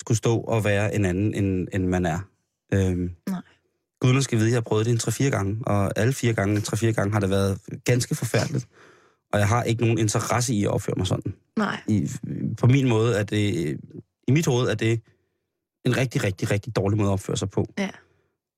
skulle 0.00 0.18
stå 0.18 0.40
og 0.40 0.64
være 0.64 0.94
en 0.94 1.04
anden, 1.04 1.34
end, 1.34 1.68
end 1.72 1.86
man 1.86 2.06
er. 2.06 2.20
Øhm, 2.74 3.10
Nej. 3.28 3.42
Guderne 4.00 4.22
skal 4.22 4.38
vide, 4.38 4.48
at 4.48 4.52
jeg 4.52 4.56
har 4.56 4.68
prøvet 4.68 4.86
det 4.86 4.92
en 4.92 5.26
3-4 5.26 5.30
gange, 5.30 5.58
og 5.66 5.98
alle 5.98 6.12
fire 6.12 6.32
gange, 6.32 6.58
3-4 6.58 6.90
gange 6.90 7.12
har 7.12 7.20
det 7.20 7.30
været 7.30 7.58
ganske 7.84 8.14
forfærdeligt. 8.14 8.66
Og 9.32 9.38
jeg 9.38 9.48
har 9.48 9.62
ikke 9.62 9.82
nogen 9.82 9.98
interesse 9.98 10.54
i 10.54 10.64
at 10.64 10.70
opføre 10.70 10.94
mig 10.96 11.06
sådan 11.06 11.34
Nej. 11.56 11.80
i, 11.88 12.10
på 12.58 12.66
min 12.66 12.88
måde 12.88 13.18
er 13.18 13.22
det, 13.22 13.76
i 14.28 14.32
mit 14.32 14.46
hoved 14.46 14.68
er 14.68 14.74
det 14.74 15.00
en 15.84 15.96
rigtig, 15.96 16.24
rigtig, 16.24 16.50
rigtig 16.50 16.76
dårlig 16.76 16.98
måde 16.98 17.08
at 17.08 17.12
opføre 17.12 17.36
sig 17.36 17.50
på. 17.50 17.66
Ja. 17.78 17.90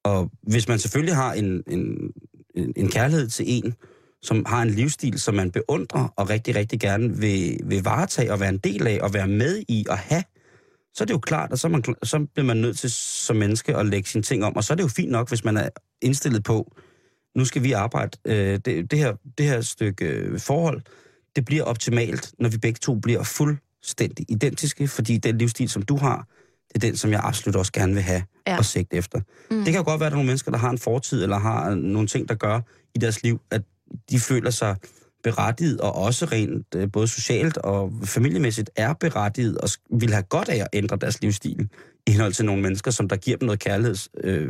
Og 0.04 0.30
hvis 0.42 0.68
man 0.68 0.78
selvfølgelig 0.78 1.14
har 1.14 1.32
en, 1.32 1.62
en, 1.66 2.12
en, 2.54 2.72
en 2.76 2.88
kærlighed 2.88 3.28
til 3.28 3.44
en, 3.48 3.74
som 4.22 4.44
har 4.46 4.62
en 4.62 4.70
livsstil, 4.70 5.18
som 5.18 5.34
man 5.34 5.50
beundrer 5.50 6.08
og 6.16 6.30
rigtig, 6.30 6.56
rigtig 6.56 6.80
gerne 6.80 7.16
vil, 7.18 7.60
vil 7.64 7.84
varetage 7.84 8.32
og 8.32 8.40
være 8.40 8.48
en 8.48 8.58
del 8.58 8.86
af 8.86 8.98
og 9.02 9.14
være 9.14 9.28
med 9.28 9.62
i 9.68 9.86
og 9.88 9.98
have, 9.98 10.24
så 10.94 11.04
er 11.04 11.06
det 11.06 11.14
jo 11.14 11.18
klart, 11.18 11.52
at 11.52 11.58
så, 11.58 11.68
man, 11.68 11.84
så 12.02 12.26
bliver 12.34 12.46
man 12.46 12.56
nødt 12.56 12.78
til 12.78 12.90
som 12.90 13.36
menneske 13.36 13.76
at 13.76 13.86
lægge 13.86 14.08
sine 14.08 14.22
ting 14.22 14.44
om. 14.44 14.56
Og 14.56 14.64
så 14.64 14.72
er 14.72 14.76
det 14.76 14.82
jo 14.82 14.88
fint 14.88 15.10
nok, 15.10 15.28
hvis 15.28 15.44
man 15.44 15.56
er 15.56 15.68
indstillet 16.02 16.44
på, 16.44 16.76
nu 17.36 17.44
skal 17.44 17.62
vi 17.62 17.72
arbejde, 17.72 18.18
øh, 18.24 18.58
det, 18.64 18.90
det, 18.90 18.98
her, 18.98 19.14
det 19.38 19.46
her 19.46 19.60
stykke 19.60 20.04
øh, 20.04 20.40
forhold, 20.40 20.82
det 21.36 21.44
bliver 21.44 21.64
optimalt, 21.64 22.32
når 22.38 22.48
vi 22.48 22.58
begge 22.58 22.78
to 22.78 22.94
bliver 22.94 23.22
fuldstændig 23.22 24.26
identiske, 24.28 24.88
fordi 24.88 25.18
den 25.18 25.38
livsstil, 25.38 25.68
som 25.68 25.82
du 25.82 25.96
har, 25.96 26.26
det 26.68 26.84
er 26.84 26.88
den, 26.88 26.96
som 26.96 27.10
jeg 27.10 27.20
absolut 27.24 27.56
også 27.56 27.72
gerne 27.72 27.94
vil 27.94 28.02
have 28.02 28.22
Ja. 28.46 28.58
og 28.58 28.64
sigte 28.64 28.96
efter. 28.96 29.20
Mm. 29.50 29.56
Det 29.56 29.66
kan 29.66 29.74
jo 29.74 29.82
godt 29.84 30.00
være, 30.00 30.06
at 30.06 30.10
der 30.10 30.16
er 30.16 30.18
nogle 30.18 30.26
mennesker, 30.26 30.50
der 30.50 30.58
har 30.58 30.70
en 30.70 30.78
fortid, 30.78 31.22
eller 31.22 31.38
har 31.38 31.74
nogle 31.74 32.08
ting, 32.08 32.28
der 32.28 32.34
gør 32.34 32.60
i 32.94 32.98
deres 32.98 33.22
liv, 33.22 33.40
at 33.50 33.62
de 34.10 34.20
føler 34.20 34.50
sig 34.50 34.76
berettiget, 35.22 35.80
og 35.80 35.94
også 35.94 36.24
rent 36.24 36.66
øh, 36.76 36.92
både 36.92 37.08
socialt 37.08 37.56
og 37.56 37.92
familiemæssigt 38.04 38.70
er 38.76 38.92
berettiget, 38.92 39.58
og 39.58 39.68
vil 40.00 40.12
have 40.12 40.22
godt 40.22 40.48
af 40.48 40.56
at 40.56 40.68
ændre 40.72 40.96
deres 40.96 41.22
livsstil 41.22 41.68
i 42.06 42.10
henhold 42.10 42.32
til 42.32 42.44
nogle 42.44 42.62
mennesker, 42.62 42.90
som 42.90 43.08
der 43.08 43.16
giver 43.16 43.36
dem 43.36 43.46
noget 43.46 43.60
kærlighed, 43.60 43.96
øh, 44.24 44.48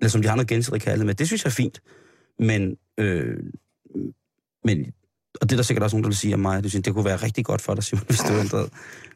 eller 0.00 0.08
som 0.08 0.22
de 0.22 0.28
har 0.28 0.36
noget 0.36 0.48
gensidig 0.48 0.80
kærlighed 0.80 1.06
med. 1.06 1.14
Det 1.14 1.26
synes 1.26 1.44
jeg 1.44 1.50
er 1.50 1.54
fint. 1.54 1.80
Men, 2.38 2.76
øh, 2.98 3.36
men 4.64 4.92
og 5.40 5.50
det 5.50 5.52
er 5.52 5.56
der 5.56 5.62
sikkert 5.62 5.82
også 5.82 5.96
nogen, 5.96 6.04
der 6.04 6.08
vil 6.08 6.16
sige 6.16 6.34
om 6.34 6.40
mig, 6.40 6.62
det, 6.62 6.70
synes, 6.70 6.84
det 6.84 6.94
kunne 6.94 7.04
være 7.04 7.16
rigtig 7.16 7.44
godt 7.44 7.60
for 7.60 7.74
dig, 7.74 7.84
Simon, 7.84 8.04
hvis 8.06 8.18
du 8.18 8.32
ændrede. 8.34 8.68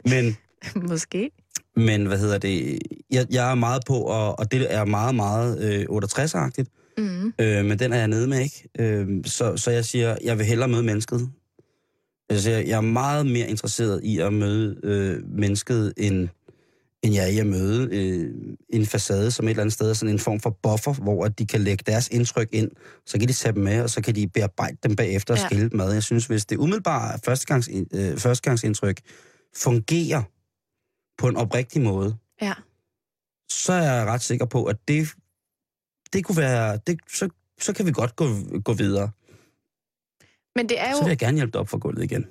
Men, 0.05 0.37
Måske. 0.91 1.31
Men 1.77 2.07
hvad 2.07 2.19
hedder 2.19 2.39
det? 2.39 2.79
Jeg, 3.11 3.27
jeg 3.31 3.51
er 3.51 3.55
meget 3.55 3.83
på, 3.87 3.95
og, 3.95 4.39
og 4.39 4.53
det 4.53 4.75
er 4.75 4.85
meget, 4.85 5.15
meget 5.15 5.61
øh, 5.61 5.87
68-agtigt. 5.91 6.80
Mm. 7.01 7.33
Øh, 7.39 7.65
men 7.65 7.79
den 7.79 7.93
er 7.93 7.99
jeg 7.99 8.09
nede 8.09 8.29
med, 8.29 8.41
ikke? 8.41 8.69
Øh, 8.79 9.09
så, 9.25 9.57
så 9.57 9.71
jeg 9.71 9.85
siger, 9.85 10.17
jeg 10.25 10.39
vil 10.39 10.47
hellere 10.47 10.69
møde 10.69 10.83
mennesket. 10.83 11.31
Altså, 12.31 12.51
jeg, 12.51 12.67
jeg 12.67 12.77
er 12.77 12.81
meget 12.81 13.27
mere 13.27 13.49
interesseret 13.49 14.01
i 14.05 14.19
at 14.19 14.33
møde 14.33 14.81
øh, 14.83 15.39
mennesket, 15.39 15.95
end, 15.97 16.29
end 17.03 17.15
jeg 17.15 17.25
er 17.25 17.29
i 17.29 17.39
at 17.39 17.47
møde 17.47 17.89
øh, 17.93 18.35
en 18.69 18.87
facade 18.87 19.31
som 19.31 19.45
et 19.45 19.51
eller 19.51 19.63
andet 19.63 19.73
sted, 19.73 19.95
sådan 19.95 20.15
en 20.15 20.19
form 20.19 20.41
for 20.41 20.59
buffer, 20.63 20.93
hvor 20.93 21.25
at 21.25 21.39
de 21.39 21.47
kan 21.47 21.61
lægge 21.61 21.85
deres 21.87 22.09
indtryk 22.09 22.49
ind, 22.53 22.71
så 23.07 23.19
kan 23.19 23.29
de 23.29 23.33
tage 23.33 23.53
dem 23.53 23.63
med, 23.63 23.83
og 23.83 23.91
så 23.91 24.03
kan 24.03 24.15
de 24.15 24.29
bearbejde 24.29 24.77
dem 24.83 24.97
bagefter 24.97 25.35
og 25.35 25.41
ja. 25.41 25.47
skille 25.47 25.71
dem 25.71 25.81
ad. 25.81 25.93
Jeg 25.93 26.03
synes, 26.03 26.27
hvis 26.27 26.47
det 26.47 26.57
umiddelbare 26.57 27.19
førstegangs, 27.25 27.69
øh, 27.93 28.17
førstegangsindtryk 28.17 29.01
fungerer 29.57 30.23
på 31.19 31.29
en 31.29 31.37
oprigtig 31.37 31.83
måde, 31.83 32.17
ja. 32.43 32.55
så 33.51 33.73
er 33.73 33.83
jeg 33.83 34.07
ret 34.07 34.23
sikker 34.23 34.47
på, 34.47 34.65
at 34.65 34.77
det, 34.89 35.09
det 36.13 36.25
kunne 36.25 36.37
være, 36.37 36.79
det, 36.87 37.01
så, 37.09 37.29
så 37.61 37.73
kan 37.73 37.87
vi 37.87 37.93
godt 37.93 38.17
gå, 38.17 38.25
gå 38.65 38.73
videre. 38.73 39.11
Men 40.57 40.69
det 40.69 40.81
er 40.81 40.91
jo... 40.91 40.97
Så 40.97 41.03
vil 41.03 41.11
jeg 41.11 41.19
gerne 41.19 41.37
hjælpe 41.37 41.53
dig 41.53 41.61
op 41.61 41.69
for 41.69 41.79
gulvet 41.79 42.05
igen. 42.05 42.27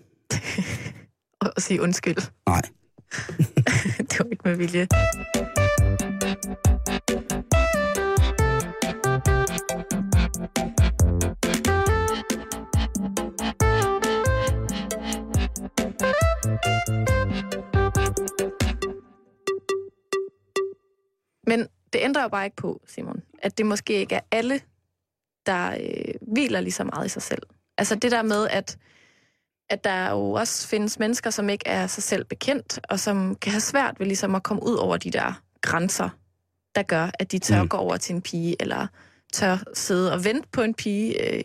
og 1.41 1.61
sige 1.61 1.81
undskyld. 1.81 2.17
Nej. 2.47 2.61
det 4.09 4.19
var 4.19 4.29
ikke 4.31 4.41
med 4.43 4.55
vilje. 4.55 4.87
Men 21.47 21.67
det 21.93 21.99
ændrer 22.01 22.21
jo 22.21 22.29
bare 22.29 22.45
ikke 22.45 22.55
på, 22.55 22.81
Simon, 22.87 23.21
at 23.41 23.57
det 23.57 23.65
måske 23.65 23.93
ikke 23.93 24.15
er 24.15 24.21
alle, 24.31 24.61
der 25.45 25.71
øh, 25.71 26.13
hviler 26.33 26.61
lige 26.61 26.71
så 26.71 26.83
meget 26.83 27.05
i 27.05 27.09
sig 27.09 27.21
selv. 27.21 27.41
Altså 27.77 27.95
det 27.95 28.11
der 28.11 28.21
med, 28.21 28.47
at, 28.47 28.77
at 29.69 29.83
der 29.83 30.09
jo 30.09 30.31
også 30.31 30.67
findes 30.67 30.99
mennesker, 30.99 31.29
som 31.29 31.49
ikke 31.49 31.67
er 31.67 31.87
sig 31.87 32.03
selv 32.03 32.25
bekendt, 32.25 32.79
og 32.89 32.99
som 32.99 33.35
kan 33.35 33.51
have 33.51 33.61
svært 33.61 33.99
ved 33.99 34.07
ligesom 34.07 34.35
at 34.35 34.43
komme 34.43 34.63
ud 34.63 34.75
over 34.75 34.97
de 34.97 35.11
der 35.11 35.41
grænser, 35.61 36.09
der 36.75 36.83
gør, 36.83 37.11
at 37.19 37.31
de 37.31 37.39
tør 37.39 37.61
mm. 37.63 37.69
gå 37.69 37.77
over 37.77 37.97
til 37.97 38.15
en 38.15 38.21
pige, 38.21 38.55
eller 38.59 38.87
tør 39.33 39.57
sidde 39.73 40.13
og 40.13 40.25
vente 40.25 40.47
på 40.51 40.61
en 40.61 40.73
pige 40.73 41.33
øh, 41.33 41.43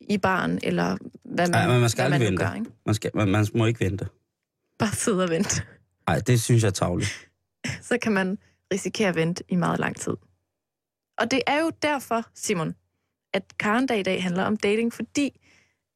i 0.00 0.18
barn, 0.18 0.58
eller 0.62 0.96
hvad 1.24 1.48
man, 1.48 1.54
Ej, 1.54 1.68
men 1.68 1.80
man 1.80 1.90
skal 1.90 2.02
hvad 2.02 2.18
man 2.18 2.26
vente. 2.26 2.44
gør. 2.44 2.54
Ikke? 2.54 2.70
Man, 2.86 2.94
skal, 2.94 3.10
man, 3.14 3.28
man 3.28 3.46
må 3.54 3.66
ikke 3.66 3.80
vente. 3.80 4.06
Bare 4.78 4.92
sidde 4.92 5.24
og 5.24 5.30
vente. 5.30 5.62
Nej, 6.08 6.18
det 6.18 6.40
synes 6.40 6.62
jeg 6.62 6.68
er 6.68 6.72
tavligt. 6.72 7.28
Så 7.88 7.98
kan 8.02 8.12
man 8.12 8.38
risikere 8.72 9.08
at 9.08 9.14
vente 9.14 9.44
i 9.48 9.56
meget 9.56 9.80
lang 9.80 9.96
tid. 9.96 10.16
Og 11.18 11.30
det 11.30 11.42
er 11.46 11.60
jo 11.60 11.70
derfor, 11.82 12.22
Simon, 12.34 12.74
at 13.34 13.58
Karendag 13.58 13.98
i 13.98 14.02
dag 14.02 14.22
handler 14.22 14.44
om 14.44 14.56
dating, 14.56 14.92
fordi 14.92 15.40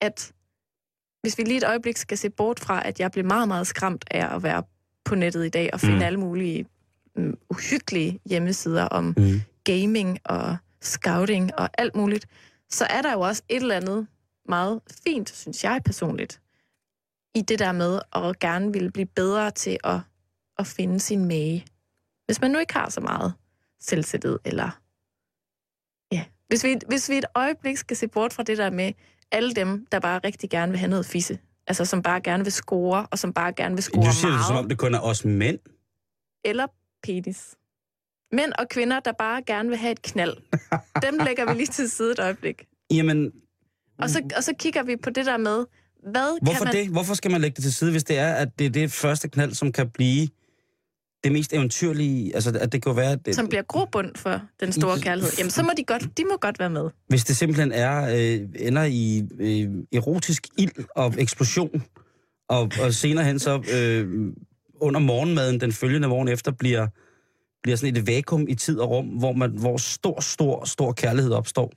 at 0.00 0.33
hvis 1.23 1.39
vi 1.39 1.43
lige 1.43 1.57
et 1.57 1.65
øjeblik 1.65 1.97
skal 1.97 2.19
se 2.19 2.31
bort 2.31 2.61
fra, 2.61 2.87
at 2.87 3.00
jeg 3.00 3.11
blev 3.11 3.25
meget, 3.25 3.49
meget 3.49 3.67
skræmt 3.67 4.05
af 4.11 4.35
at 4.35 4.43
være 4.43 4.62
på 5.05 5.15
nettet 5.15 5.47
i 5.47 5.49
dag 5.49 5.71
og 5.73 5.81
finde 5.81 5.97
mm. 5.97 6.03
alle 6.03 6.21
mulige 6.21 6.67
um, 7.17 7.39
uhyggelige 7.50 8.21
hjemmesider 8.25 8.85
om 8.85 9.15
Mm. 9.17 9.41
gaming 9.65 10.19
og 10.25 10.57
scouting 10.81 11.55
og 11.59 11.71
alt 11.79 11.97
muligt, 11.97 12.27
så 12.71 12.85
er 12.85 13.03
der 13.03 13.12
jo 13.12 13.21
også 13.21 13.43
et 13.49 13.62
eller 13.62 13.77
andet 13.77 14.07
meget 14.49 14.81
fint, 15.05 15.31
synes 15.37 15.65
jeg 15.65 15.81
personligt, 15.85 16.41
i 17.35 17.43
det 17.43 17.59
der 17.59 17.73
med 17.73 18.00
at 18.12 18.39
gerne 18.39 18.73
ville 18.73 18.91
blive 18.91 19.07
bedre 19.07 19.50
til 19.50 19.79
at, 19.85 20.00
at 20.59 20.67
finde 20.67 21.00
sin 21.00 21.25
mage. 21.25 21.67
Hvis 22.27 22.41
man 22.41 22.50
nu 22.50 22.59
ikke 22.59 22.73
har 22.75 22.89
så 22.89 23.00
meget 23.00 23.35
selvtillid, 23.81 24.39
eller 24.45 24.80
hvis 26.50 26.64
vi, 26.64 26.76
hvis 26.88 27.09
vi 27.11 27.19
et 27.19 27.25
øjeblik 27.35 27.76
skal 27.76 27.97
se 27.97 28.09
bort 28.09 28.33
fra 28.33 28.42
det 28.42 28.59
der 28.59 28.71
med 28.71 28.92
alle 29.33 29.52
dem, 29.54 29.87
der 29.92 30.00
bare 30.00 30.21
rigtig 30.25 30.50
gerne 30.50 30.73
vil 30.73 30.78
have 30.78 30.90
noget 30.90 31.07
fisse, 31.07 31.38
altså 31.66 31.85
som 31.85 32.02
bare 32.02 32.21
gerne 32.21 32.45
vil 32.45 32.52
score, 32.52 33.07
og 33.11 33.19
som 33.19 33.33
bare 33.33 33.52
gerne 33.52 33.75
vil 33.75 33.83
score 33.83 34.04
Du 34.07 34.12
siger 34.12 34.28
meget, 34.30 34.38
det, 34.38 34.47
som 34.47 34.57
om 34.57 34.69
det 34.69 34.78
kun 34.78 34.95
er 34.95 35.00
os 35.00 35.25
mænd. 35.25 35.59
eller 36.45 36.66
penis. 37.02 37.57
Mænd 38.33 38.52
og 38.59 38.69
kvinder, 38.69 39.00
der 39.00 39.12
bare 39.12 39.42
gerne 39.47 39.69
vil 39.69 39.78
have 39.78 39.92
et 39.92 40.02
knald. 40.02 40.37
Dem 41.02 41.19
lægger 41.26 41.52
vi 41.52 41.54
lige 41.59 41.66
til 41.66 41.90
side 41.90 42.12
et 42.12 42.19
øjeblik. 42.19 42.66
Jamen, 42.90 43.33
Og 43.99 44.11
så, 44.11 44.23
og 44.37 44.45
så 44.45 44.52
kigger 44.59 44.83
vi 44.83 44.97
på 44.97 45.11
det 45.11 45.26
der 45.26 45.37
med, 45.37 45.64
hvad 46.11 46.38
hvorfor 46.42 46.64
kan 46.64 46.75
man... 46.75 46.85
det? 46.85 46.88
Hvorfor 46.92 47.14
skal 47.14 47.30
man 47.30 47.40
lægge 47.40 47.54
det 47.57 47.62
til 47.62 47.75
side, 47.75 47.90
hvis 47.90 48.04
det 48.04 48.19
er, 48.19 48.35
at 48.35 48.59
det 48.59 48.66
er 48.66 48.71
det 48.71 48.92
første 48.92 49.28
knald, 49.28 49.54
som 49.54 49.73
kan 49.73 49.90
blive 49.90 50.28
det 51.25 51.33
mest 51.33 51.53
eventyrlige? 51.53 52.35
Altså, 52.35 52.59
at 52.61 52.73
det 52.73 52.83
kan 52.83 52.97
være... 52.97 53.12
At 53.12 53.27
det, 53.27 53.35
som 53.35 53.49
bliver 53.49 53.62
grobund 53.62 54.11
for 54.17 54.43
den 54.61 54.73
store 54.73 55.00
kærlighed, 55.00 55.33
jamen 55.39 55.50
så 55.50 55.62
må 55.62 55.71
de 55.77 55.85
godt, 55.85 56.19
de 56.19 56.25
må 56.25 56.37
godt 56.41 56.59
være 56.59 56.71
med. 56.71 56.91
Hvis 57.09 57.25
det 57.25 57.37
simpelthen 57.37 57.73
er, 57.73 58.17
øh, 58.17 58.49
ender 58.67 58.85
i 58.85 59.23
øh, 59.41 59.69
erotisk 59.93 60.47
ild 60.59 60.85
og 60.97 61.15
eksplosion, 61.19 61.83
og, 62.49 62.71
og 62.83 62.95
senere 62.95 63.25
hen 63.25 63.39
så 63.39 63.62
øh, 63.75 64.33
under 64.81 65.00
morgenmaden 65.00 65.61
den 65.61 65.73
følgende 65.73 66.09
morgen 66.09 66.29
efter 66.29 66.50
bliver, 66.53 66.87
bliver 67.62 67.77
sådan 67.77 67.97
et 67.97 68.07
vakuum 68.07 68.47
i 68.49 68.55
tid 68.55 68.79
og 68.79 68.91
rum, 68.91 69.07
hvor, 69.07 69.33
man, 69.33 69.50
hvor 69.50 69.77
stor, 69.77 70.21
stor, 70.21 70.65
stor 70.65 70.93
kærlighed 70.93 71.33
opstår, 71.33 71.73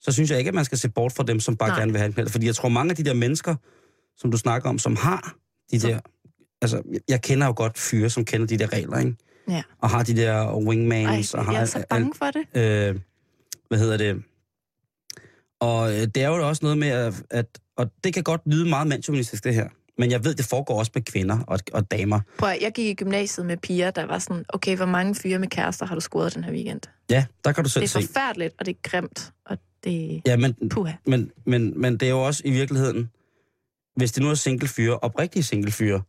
så 0.00 0.12
synes 0.12 0.30
jeg 0.30 0.38
ikke, 0.38 0.48
at 0.48 0.54
man 0.54 0.64
skal 0.64 0.78
se 0.78 0.88
bort 0.88 1.12
fra 1.12 1.22
dem, 1.22 1.40
som 1.40 1.56
bare 1.56 1.68
Nej. 1.68 1.78
Gerne 1.78 1.92
vil 1.92 1.98
have 1.98 2.06
en 2.06 2.12
knald. 2.12 2.28
Fordi 2.28 2.46
jeg 2.46 2.54
tror, 2.54 2.68
mange 2.68 2.90
af 2.90 2.96
de 2.96 3.04
der 3.04 3.14
mennesker, 3.14 3.54
som 4.16 4.30
du 4.30 4.36
snakker 4.36 4.68
om, 4.68 4.78
som 4.78 4.96
har 4.96 5.36
de 5.70 5.78
der... 5.78 6.00
Altså, 6.62 6.82
jeg- 7.08 7.22
kender 7.22 7.46
jo 7.46 7.52
godt 7.56 7.78
fyre, 7.78 8.10
som 8.10 8.24
kender 8.24 8.46
de 8.46 8.58
der 8.58 8.72
regler, 8.72 8.98
ikke? 8.98 9.16
Ja. 9.48 9.62
Og 9.78 9.90
har 9.90 10.02
de 10.02 10.16
der 10.16 10.32
Ej, 10.34 10.54
wingmans, 10.54 11.34
og 11.34 11.44
har 11.44 11.52
jeg 11.52 11.62
er 11.62 11.66
så 11.66 11.84
bange 11.90 12.12
for 12.14 12.30
det. 12.30 12.40
øh, 12.90 13.00
hvad 13.68 13.78
hedder 13.78 13.96
det? 13.96 14.22
Og 15.60 15.92
øh, 15.94 16.00
det 16.00 16.16
er 16.16 16.28
jo 16.28 16.48
også 16.48 16.60
noget 16.62 16.78
med, 16.78 16.88
at, 16.88 17.22
at 17.30 17.46
og 17.76 17.90
det 18.04 18.14
kan 18.14 18.22
godt 18.22 18.40
lyde 18.46 18.68
meget 18.68 18.86
mandsjournalistisk, 18.86 19.44
det 19.44 19.54
her. 19.54 19.68
Men 19.98 20.10
jeg 20.10 20.24
ved, 20.24 20.34
det 20.34 20.44
foregår 20.44 20.78
også 20.78 20.90
med 20.94 21.02
kvinder 21.02 21.38
og, 21.46 21.58
og 21.72 21.90
damer. 21.90 22.20
Prøv, 22.38 22.48
at- 22.48 22.58
jeg 22.62 22.72
gik 22.72 22.86
i 22.86 22.94
gymnasiet 22.94 23.46
med 23.46 23.56
piger, 23.56 23.90
der 23.90 24.06
var 24.06 24.18
sådan, 24.18 24.44
okay, 24.48 24.76
hvor 24.76 24.86
mange 24.86 25.14
fyre 25.14 25.38
med 25.38 25.48
kærester 25.48 25.86
har 25.86 25.94
du 25.94 26.00
scoret 26.00 26.34
den 26.34 26.44
her 26.44 26.52
weekend? 26.52 26.80
Ja, 27.10 27.24
der 27.44 27.52
kan 27.52 27.64
du 27.64 27.70
selv 27.70 27.82
Det 27.82 27.96
er 27.96 28.00
se. 28.00 28.06
forfærdeligt, 28.06 28.54
og 28.58 28.66
det 28.66 28.76
er 28.76 28.78
grimt, 28.90 29.32
og 29.46 29.58
det 29.84 30.22
Ja, 30.26 30.36
men, 30.36 30.68
puha. 30.70 30.92
men, 31.06 31.30
men, 31.46 31.80
men 31.80 31.92
det 31.92 32.02
er 32.06 32.10
jo 32.10 32.22
også 32.26 32.42
i 32.44 32.50
virkeligheden, 32.50 33.10
hvis 33.96 34.12
det 34.12 34.22
nu 34.22 34.30
er 34.30 34.34
single 34.34 34.68
fyre, 34.68 34.98
oprigtige 34.98 35.42
single 35.42 35.70
fyre, 35.72 36.02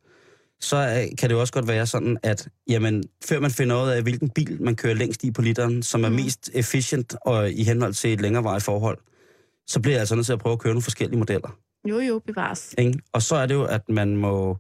så 0.63 0.77
øh, 0.77 1.17
kan 1.17 1.29
det 1.29 1.36
jo 1.36 1.39
også 1.39 1.53
godt 1.53 1.67
være 1.67 1.88
sådan, 1.88 2.17
at 2.24 2.48
jamen, 2.70 3.03
før 3.25 3.39
man 3.39 3.51
finder 3.51 3.84
ud 3.84 3.89
af, 3.89 4.01
hvilken 4.01 4.29
bil 4.29 4.62
man 4.62 4.75
kører 4.75 4.93
længst 4.93 5.24
i 5.24 5.32
på 5.32 5.41
literen, 5.41 5.84
som 5.84 6.03
er 6.03 6.10
Mm. 6.10 6.15
mest 6.15 6.50
efficient 6.53 7.15
og 7.22 7.51
i 7.51 7.63
henhold 7.63 7.93
til 7.93 8.13
et 8.13 8.22
længerevarigt 8.22 8.63
forhold, 8.63 8.98
så 9.67 9.79
bliver 9.79 9.93
jeg 9.93 10.00
altså 10.00 10.15
nødt 10.15 10.25
til 10.25 10.34
at 10.34 10.39
prøve 10.39 10.53
at 10.53 10.60
køre 10.60 10.74
nogle 10.74 10.82
forskellige 10.82 11.20
modeller. 11.20 11.58
Jo, 11.89 12.00
jo, 12.00 12.20
bevares. 12.27 12.75
Ikke? 12.77 13.00
Og 13.13 13.22
så 13.22 13.36
er 13.36 13.46
det 13.46 13.53
jo, 13.53 13.63
at 13.63 13.82
man 13.89 14.15
må... 14.17 14.58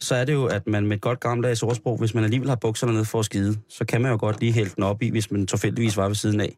Så 0.00 0.14
er 0.14 0.24
det 0.24 0.32
jo, 0.32 0.46
at 0.46 0.66
man 0.66 0.86
med 0.86 0.96
et 0.96 1.02
godt 1.02 1.20
gammeldags 1.20 1.62
ordsprog, 1.62 1.98
hvis 1.98 2.14
man 2.14 2.24
alligevel 2.24 2.48
har 2.48 2.56
bukserne 2.56 2.92
ned 2.92 3.04
for 3.04 3.18
at 3.18 3.24
skide, 3.24 3.56
så 3.68 3.84
kan 3.84 4.02
man 4.02 4.10
jo 4.10 4.16
godt 4.20 4.40
lige 4.40 4.52
hælde 4.52 4.70
den 4.76 4.82
op 4.82 5.02
i, 5.02 5.10
hvis 5.10 5.30
man 5.30 5.46
tilfældigvis 5.46 5.96
var 5.96 6.06
ved 6.06 6.14
siden 6.14 6.40
af. 6.40 6.56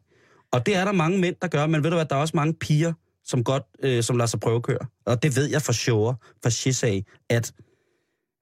Og 0.51 0.65
det 0.65 0.75
er 0.75 0.85
der 0.85 0.91
mange 0.91 1.19
mænd, 1.19 1.35
der 1.41 1.47
gør, 1.47 1.65
men 1.67 1.83
ved 1.83 1.89
du 1.89 1.95
hvad, 1.95 2.05
der 2.05 2.15
er 2.15 2.19
også 2.19 2.37
mange 2.37 2.53
piger, 2.53 2.93
som 3.25 3.43
godt, 3.43 3.63
øh, 3.83 4.03
som 4.03 4.17
lader 4.17 4.27
sig 4.27 4.39
prøvekøre. 4.39 4.79
Og 5.05 5.23
det 5.23 5.35
ved 5.35 5.49
jeg 5.49 5.61
for 5.61 5.71
sure, 5.73 6.15
for 6.43 6.49
shit 6.49 6.83
af, 6.83 7.03
at, 7.29 7.51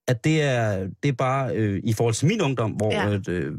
at 0.10 0.24
det 0.24 0.42
er, 0.42 0.88
det 1.04 1.10
er 1.10 1.14
bare 1.14 1.56
øh, 1.56 1.82
i 1.84 1.94
forhold 1.94 2.14
til 2.16 2.28
min 2.28 2.42
ungdom, 2.42 2.72
hvor, 2.72 2.92
Ja. 2.92 3.10
ja. 3.10 3.18
øh, 3.30 3.58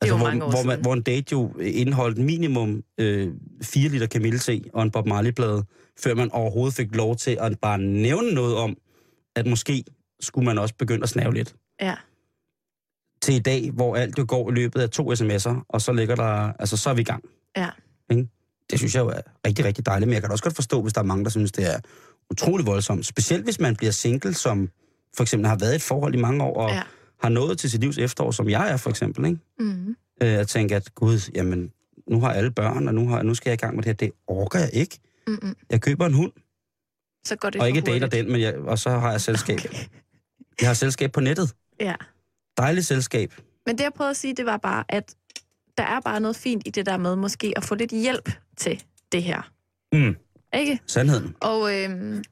altså, 0.00 0.16
hvor, 0.16 0.50
hvor, 0.50 0.62
man, 0.66 0.80
hvor 0.80 0.92
en 0.94 1.02
date 1.02 1.32
jo 1.32 1.52
indeholdt 1.60 2.18
minimum 2.18 2.82
øh, 3.00 3.32
4 3.62 3.88
liter 3.88 4.06
kamillete 4.06 4.60
og 4.72 4.82
en 4.82 4.90
Bob 4.90 5.06
Marley-plade, 5.06 5.64
før 5.98 6.14
man 6.14 6.30
overhovedet 6.30 6.74
fik 6.74 6.96
lov 6.96 7.16
til 7.16 7.36
at 7.40 7.58
bare 7.62 7.78
nævne 7.78 8.32
noget 8.34 8.56
om, 8.56 8.76
at 9.36 9.46
måske 9.46 9.84
skulle 10.20 10.44
man 10.44 10.58
også 10.58 10.74
begynde 10.78 11.02
at 11.02 11.08
snave 11.08 11.34
lidt. 11.34 11.54
Ja. 11.80 11.94
Til 13.22 13.34
i 13.34 13.38
dag, 13.38 13.70
hvor 13.70 13.96
alt 13.96 14.18
jo 14.18 14.24
går 14.28 14.50
i 14.50 14.54
løbet 14.54 14.80
af 14.80 14.90
to 14.90 15.12
sms'er, 15.12 15.66
og 15.68 15.80
så 15.80 15.92
ligger 15.92 16.14
der, 16.14 16.52
altså 16.58 16.76
så 16.76 16.90
er 16.90 16.94
vi 16.94 17.00
i 17.00 17.04
gang. 17.04 17.24
Ja. 17.56 17.68
Ikke? 18.10 18.28
Det 18.70 18.78
synes 18.78 18.94
jeg 18.94 19.00
jo 19.00 19.08
er 19.08 19.20
rigtig, 19.46 19.64
rigtig 19.64 19.86
dejligt, 19.86 20.08
men 20.08 20.14
jeg 20.14 20.22
kan 20.22 20.30
også 20.32 20.44
godt 20.44 20.54
forstå, 20.54 20.82
hvis 20.82 20.92
der 20.92 21.00
er 21.00 21.04
mange, 21.04 21.24
der 21.24 21.30
synes, 21.30 21.52
det 21.52 21.74
er 21.74 21.78
utrolig 22.30 22.66
voldsomt. 22.66 23.06
Specielt 23.06 23.44
hvis 23.44 23.60
man 23.60 23.76
bliver 23.76 23.92
single, 23.92 24.34
som 24.34 24.68
for 25.16 25.22
eksempel 25.22 25.48
har 25.48 25.56
været 25.56 25.72
i 25.72 25.76
et 25.76 25.82
forhold 25.82 26.14
i 26.14 26.18
mange 26.18 26.44
år, 26.44 26.62
og 26.62 26.70
Ja. 26.70 26.82
har 27.22 27.28
nået 27.28 27.58
til 27.58 27.70
sit 27.70 27.80
livs 27.80 27.98
efterår, 27.98 28.30
som 28.30 28.48
jeg 28.48 28.70
er 28.72 28.76
for 28.76 28.90
eksempel. 28.90 29.24
Ikke? 29.26 29.38
Mm. 29.58 29.88
Øh, 30.22 30.28
at 30.38 30.48
tænke, 30.48 30.76
at 30.76 30.94
gud, 30.94 31.30
jamen, 31.34 31.72
nu 32.08 32.20
har 32.20 32.32
alle 32.32 32.50
børn, 32.50 32.88
og 32.88 32.94
nu, 32.94 33.08
har, 33.08 33.22
nu 33.22 33.34
skal 33.34 33.50
jeg 33.50 33.54
i 33.54 33.60
gang 33.60 33.74
med 33.76 33.82
det 33.82 33.88
her. 33.88 33.94
Det 33.94 34.10
orker 34.26 34.58
jeg 34.58 34.70
ikke. 34.72 34.98
Mm-mm. 35.26 35.56
Jeg 35.70 35.80
køber 35.82 36.06
en 36.06 36.14
hund, 36.14 36.32
Så 37.26 37.36
går 37.36 37.50
det 37.50 37.60
og 37.60 37.68
ikke 37.68 37.80
for 37.80 37.86
dater 37.86 38.06
hurtigt. 38.06 38.24
den, 38.24 38.32
men 38.32 38.40
jeg, 38.40 38.56
og 38.58 38.78
så 38.78 38.90
har 38.90 39.10
jeg 39.10 39.20
selskab. 39.20 39.58
Okay. 39.58 39.78
Jeg 40.60 40.68
har 40.68 40.74
selskab 40.74 41.12
på 41.12 41.20
nettet. 41.20 41.54
Ja. 41.80 41.94
Dejligt 42.58 42.86
selskab. 42.86 43.34
Men 43.66 43.78
det, 43.78 43.84
jeg 43.84 43.92
prøvede 43.96 44.10
at 44.10 44.16
sige, 44.16 44.34
det 44.34 44.46
var 44.46 44.56
bare, 44.56 44.84
at 44.88 45.14
der 45.78 45.84
er 45.84 46.00
bare 46.00 46.20
noget 46.20 46.36
fint 46.36 46.62
i 46.66 46.70
det 46.70 46.86
der 46.86 46.96
med 46.96 47.16
måske 47.16 47.52
at 47.56 47.64
få 47.64 47.74
lidt 47.74 47.90
hjælp 47.90 48.30
til 48.56 48.82
det 49.12 49.22
her. 49.22 49.50
Mm. 49.92 50.16
Ikke? 50.58 50.80
Sandheden. 50.86 51.34
Og 51.40 51.74
øhm, 51.82 52.24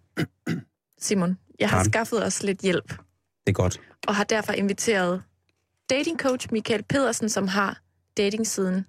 Simon, 0.98 1.38
jeg 1.60 1.68
har 1.68 1.76
Karen. 1.76 1.90
skaffet 1.92 2.24
os 2.26 2.42
lidt 2.42 2.60
hjælp, 2.60 2.88
Det 2.88 2.98
er 3.46 3.52
godt. 3.52 3.80
og 4.08 4.14
har 4.16 4.24
derfor 4.24 4.52
inviteret 4.52 5.22
datingcoach 5.90 6.48
Michael 6.52 6.82
Pedersen, 6.82 7.28
som 7.28 7.48
har 7.48 7.80
datingsiden 8.16 8.86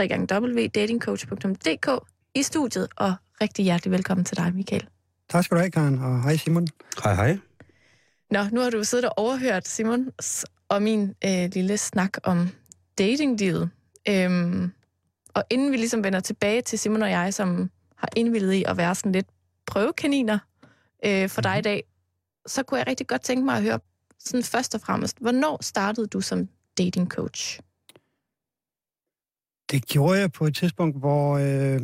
www.datingcoach.dk 0.00 1.88
i 2.34 2.42
studiet, 2.42 2.88
og 2.96 3.14
rigtig 3.40 3.64
hjertelig 3.64 3.92
velkommen 3.92 4.24
til 4.24 4.36
dig, 4.36 4.54
Michael. 4.54 4.88
Tak 5.30 5.44
skal 5.44 5.54
du 5.56 5.60
have, 5.60 5.70
Karen, 5.70 5.98
og 5.98 6.22
hej 6.22 6.36
Simon. 6.36 6.66
Hej, 7.04 7.14
hej. 7.14 7.38
Nå, 8.30 8.38
nu 8.52 8.60
har 8.60 8.70
du 8.70 8.84
siddet 8.84 9.04
og 9.04 9.18
overhørt 9.18 9.68
Simon 9.68 10.08
og 10.68 10.82
min 10.82 11.14
øh, 11.24 11.50
lille 11.52 11.76
snak 11.78 12.10
om 12.22 12.48
datinglivet. 12.98 13.70
Øhm, 14.08 14.72
og 15.34 15.44
inden 15.50 15.72
vi 15.72 15.76
ligesom 15.76 16.04
vender 16.04 16.20
tilbage 16.20 16.62
til 16.62 16.78
Simon 16.78 17.02
og 17.02 17.10
jeg, 17.10 17.34
som 17.34 17.70
har 17.96 18.08
indvildet 18.16 18.52
i 18.52 18.64
at 18.66 18.76
være 18.76 18.94
sådan 18.94 19.12
lidt 19.12 19.26
prøvekaniner 19.66 20.38
øh, 21.04 21.28
for 21.28 21.40
dig 21.42 21.58
i 21.58 21.62
dag, 21.62 21.84
så 22.46 22.62
kunne 22.62 22.78
jeg 22.78 22.86
rigtig 22.86 23.06
godt 23.06 23.22
tænke 23.22 23.44
mig 23.44 23.56
at 23.56 23.62
høre 23.62 23.80
sådan 24.18 24.42
først 24.42 24.74
og 24.74 24.80
fremmest, 24.80 25.18
hvornår 25.20 25.58
startede 25.62 26.06
du 26.06 26.20
som 26.20 26.48
dating 26.78 27.08
coach? 27.10 27.60
Det 29.70 29.86
gjorde 29.86 30.18
jeg 30.18 30.32
på 30.32 30.46
et 30.46 30.56
tidspunkt, 30.56 30.98
hvor, 30.98 31.38
øh, 31.38 31.80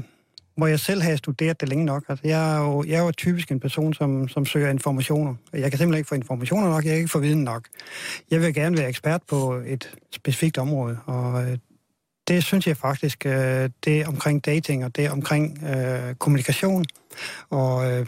hvor 0.56 0.66
jeg 0.66 0.80
selv 0.80 1.02
havde 1.02 1.16
studeret 1.16 1.60
det 1.60 1.68
længe 1.68 1.84
nok. 1.84 2.04
Altså, 2.08 2.28
jeg, 2.28 2.56
er 2.56 2.60
jo, 2.60 2.84
jeg 2.84 3.00
er 3.00 3.04
jo 3.04 3.10
typisk 3.12 3.50
en 3.50 3.60
person, 3.60 3.94
som, 3.94 4.28
som 4.28 4.46
søger 4.46 4.70
informationer. 4.70 5.34
Jeg 5.52 5.70
kan 5.70 5.78
simpelthen 5.78 5.98
ikke 5.98 6.08
få 6.08 6.14
informationer 6.14 6.68
nok, 6.68 6.84
jeg 6.84 6.90
kan 6.90 6.98
ikke 6.98 7.10
få 7.10 7.18
viden 7.18 7.44
nok. 7.44 7.68
Jeg 8.30 8.40
vil 8.40 8.54
gerne 8.54 8.78
være 8.78 8.88
ekspert 8.88 9.22
på 9.28 9.52
et 9.66 9.94
specifikt 10.12 10.58
område, 10.58 10.98
og 11.06 11.44
øh, 11.44 11.58
det 12.28 12.44
synes 12.44 12.66
jeg 12.66 12.76
faktisk, 12.76 13.26
øh, 13.26 13.70
det 13.84 14.06
omkring 14.06 14.44
dating 14.44 14.84
og 14.84 14.96
det 14.96 15.10
omkring 15.10 15.64
øh, 15.64 16.14
kommunikation 16.14 16.84
og, 17.50 17.92
øh, 17.92 18.06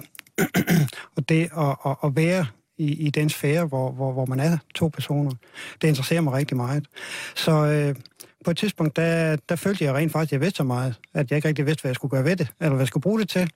og 1.17 1.29
det 1.29 1.51
at, 1.57 1.77
at, 1.87 1.97
at 2.05 2.17
være 2.17 2.47
i, 2.79 2.93
i 3.07 3.11
den 3.11 3.29
sfære, 3.29 3.67
hvor, 3.67 3.93
hvor, 3.93 4.13
hvor 4.13 4.27
man 4.27 4.41
er 4.41 4.59
to 4.75 4.89
personer, 4.89 5.31
det 5.83 5.89
interesserer 5.89 6.21
mig 6.21 6.33
rigtig 6.33 6.57
meget. 6.57 6.87
Så 7.35 7.51
øh, 7.51 7.95
på 8.45 8.51
et 8.51 8.57
tidspunkt, 8.57 8.97
der, 8.97 9.37
der 9.49 9.57
følte 9.57 9.85
jeg 9.85 9.95
rent 9.95 10.13
faktisk, 10.13 10.29
at 10.29 10.33
jeg 10.33 10.41
vidste 10.41 10.57
så 10.57 10.65
meget, 10.65 10.95
at 11.15 11.31
jeg 11.31 11.37
ikke 11.37 11.49
rigtig 11.49 11.67
vidste, 11.67 11.81
hvad 11.81 11.89
jeg 11.89 11.95
skulle 11.95 12.11
gøre 12.11 12.25
ved 12.25 12.37
det, 12.37 12.49
eller 12.61 12.71
hvad 12.71 12.81
jeg 12.81 12.89
skulle 12.89 13.03
bruge 13.03 13.21
det 13.21 13.29
til. 13.29 13.51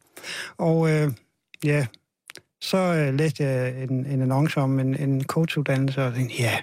Og 0.59 0.91
øh, 0.91 1.13
ja, 1.65 1.87
så 2.61 2.77
øh, 2.77 3.15
læste 3.15 3.45
jeg 3.45 3.83
en, 3.83 4.07
en 4.07 4.23
annonce 4.23 4.61
om 4.61 4.81
en, 4.81 4.97
en 4.97 5.25
coachuddannelse, 5.25 6.05
og 6.05 6.15
tænkte, 6.15 6.43
ja, 6.43 6.59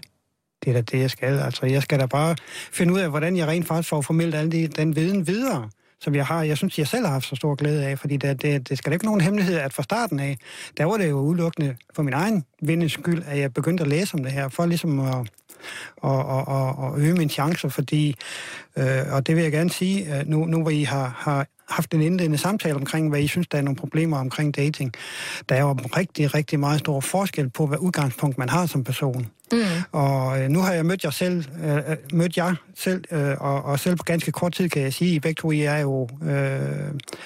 det 0.63 0.69
er 0.69 0.73
da 0.73 0.81
det, 0.81 0.99
jeg 0.99 1.11
skal. 1.11 1.39
Altså, 1.39 1.65
jeg 1.65 1.81
skal 1.81 1.99
da 1.99 2.05
bare 2.05 2.35
finde 2.71 2.93
ud 2.93 2.99
af, 2.99 3.09
hvordan 3.09 3.37
jeg 3.37 3.47
rent 3.47 3.67
faktisk 3.67 3.89
får 3.89 4.01
formidlet 4.01 4.37
al 4.37 4.51
de, 4.51 4.67
den 4.67 4.95
viden 4.95 5.27
videre, 5.27 5.69
som 5.99 6.15
jeg 6.15 6.25
har. 6.25 6.43
Jeg 6.43 6.57
synes, 6.57 6.79
jeg 6.79 6.87
selv 6.87 7.05
har 7.05 7.13
haft 7.13 7.25
så 7.25 7.35
stor 7.35 7.55
glæde 7.55 7.85
af, 7.85 7.99
fordi 7.99 8.17
det, 8.17 8.41
det, 8.41 8.69
det 8.69 8.77
skal 8.77 8.91
da 8.91 8.93
ikke 8.93 9.05
nogen 9.05 9.21
hemmelighed, 9.21 9.55
at 9.55 9.73
fra 9.73 9.83
starten 9.83 10.19
af, 10.19 10.37
der 10.77 10.85
var 10.85 10.97
det 10.97 11.09
jo 11.09 11.19
udelukkende 11.19 11.75
for 11.95 12.03
min 12.03 12.13
egen 12.13 12.45
vindens 12.61 12.91
skyld, 12.91 13.23
at 13.27 13.39
jeg 13.39 13.53
begyndte 13.53 13.83
at 13.83 13.89
læse 13.89 14.13
om 14.13 14.23
det 14.23 14.31
her, 14.31 14.49
for 14.49 14.65
ligesom 14.65 14.99
at, 14.99 15.15
og, 15.97 16.25
og, 16.25 16.47
og, 16.47 16.75
og 16.75 16.99
øge 16.99 17.13
mine 17.13 17.29
chancer, 17.29 17.69
fordi, 17.69 18.15
øh, 18.77 19.01
og 19.11 19.27
det 19.27 19.35
vil 19.35 19.43
jeg 19.43 19.51
gerne 19.51 19.69
sige, 19.69 20.19
øh, 20.19 20.27
nu, 20.27 20.45
nu 20.45 20.61
hvor 20.61 20.69
I 20.69 20.83
har, 20.83 21.15
har 21.17 21.47
haft 21.69 21.93
en 21.93 22.01
indledende 22.01 22.37
samtale 22.37 22.75
omkring, 22.75 23.09
hvad 23.09 23.19
I 23.19 23.27
synes, 23.27 23.47
der 23.47 23.57
er 23.57 23.61
nogle 23.61 23.75
problemer 23.75 24.17
omkring 24.17 24.55
dating. 24.55 24.93
Der 25.49 25.55
er 25.55 25.61
jo 25.61 25.71
rigtig, 25.71 26.35
rigtig 26.35 26.59
meget 26.59 26.79
stor 26.79 26.99
forskel 26.99 27.49
på, 27.49 27.67
hvad 27.67 27.77
udgangspunkt 27.77 28.37
man 28.37 28.49
har 28.49 28.65
som 28.65 28.83
person. 28.83 29.27
Mm. 29.51 29.59
Og 29.91 30.41
øh, 30.41 30.49
nu 30.49 30.59
har 30.59 30.73
jeg 30.73 30.85
mødt 30.85 31.03
jer 31.03 31.09
selv, 31.09 31.45
øh, 31.63 31.75
øh, 31.75 31.97
mødt 32.13 32.37
jer 32.37 32.55
selv, 32.75 33.03
øh, 33.11 33.35
og, 33.39 33.63
og 33.63 33.79
selv 33.79 33.95
på 33.95 34.03
ganske 34.03 34.31
kort 34.31 34.53
tid 34.53 34.69
kan 34.69 34.81
jeg 34.81 34.93
sige, 34.93 35.11
at 35.11 35.15
I 35.15 35.19
begge 35.19 35.39
to 35.41 35.51
I 35.51 35.61
er 35.61 35.77
jo 35.77 36.09
øh, 36.23 36.59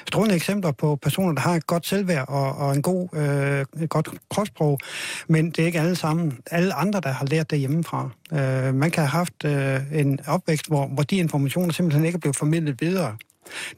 strålende 0.07 0.35
eksempler 0.35 0.71
på 0.71 0.95
personer, 0.95 1.33
der 1.33 1.41
har 1.41 1.55
et 1.55 1.67
godt 1.67 1.87
selvværd 1.87 2.25
og, 2.27 2.55
og 2.55 2.75
en 2.75 2.81
god, 2.81 3.09
øh, 3.15 3.83
et 3.83 3.89
godt 3.89 4.09
kropssprog, 4.29 4.79
men 5.27 5.49
det 5.51 5.59
er 5.59 5.65
ikke 5.65 5.79
alle 5.79 5.95
sammen, 5.95 6.37
alle 6.51 6.73
andre, 6.73 6.99
der 6.99 7.09
har 7.09 7.25
lært 7.25 7.51
det 7.51 7.59
hjemmefra. 7.59 8.09
Øh, 8.33 8.75
man 8.75 8.91
kan 8.91 9.03
have 9.03 9.09
haft 9.09 9.45
øh, 9.45 9.79
en 9.93 10.19
opvækst, 10.27 10.67
hvor, 10.67 10.87
hvor 10.87 11.03
de 11.03 11.17
informationer 11.17 11.73
simpelthen 11.73 12.05
ikke 12.05 12.15
er 12.15 12.19
blevet 12.19 12.35
formidlet 12.35 12.81
videre. 12.81 13.15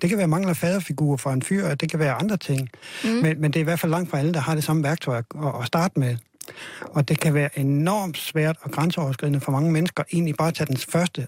Det 0.01 0.09
kan 0.09 0.17
være 0.17 0.27
mangel 0.27 0.49
af 0.49 0.57
faderfigurer 0.57 1.17
for 1.17 1.31
en 1.31 1.41
fyr, 1.41 1.75
det 1.75 1.89
kan 1.89 1.99
være 1.99 2.13
andre 2.13 2.37
ting. 2.37 2.69
Mm. 3.03 3.09
Men, 3.09 3.41
men 3.41 3.51
det 3.51 3.59
er 3.59 3.61
i 3.61 3.63
hvert 3.63 3.79
fald 3.79 3.91
langt 3.91 4.09
fra 4.09 4.19
alle, 4.19 4.33
der 4.33 4.39
har 4.39 4.55
det 4.55 4.63
samme 4.63 4.83
værktøj 4.83 5.17
at, 5.17 5.25
at 5.61 5.67
starte 5.67 5.99
med. 5.99 6.17
Og 6.81 7.09
det 7.09 7.19
kan 7.19 7.33
være 7.33 7.59
enormt 7.59 8.17
svært 8.17 8.57
og 8.61 8.71
grænseoverskridende 8.71 9.39
for 9.39 9.51
mange 9.51 9.71
mennesker 9.71 10.03
egentlig 10.13 10.35
bare 10.35 10.47
at 10.47 10.53
tage 10.53 10.67
den 10.67 10.77
første 10.77 11.27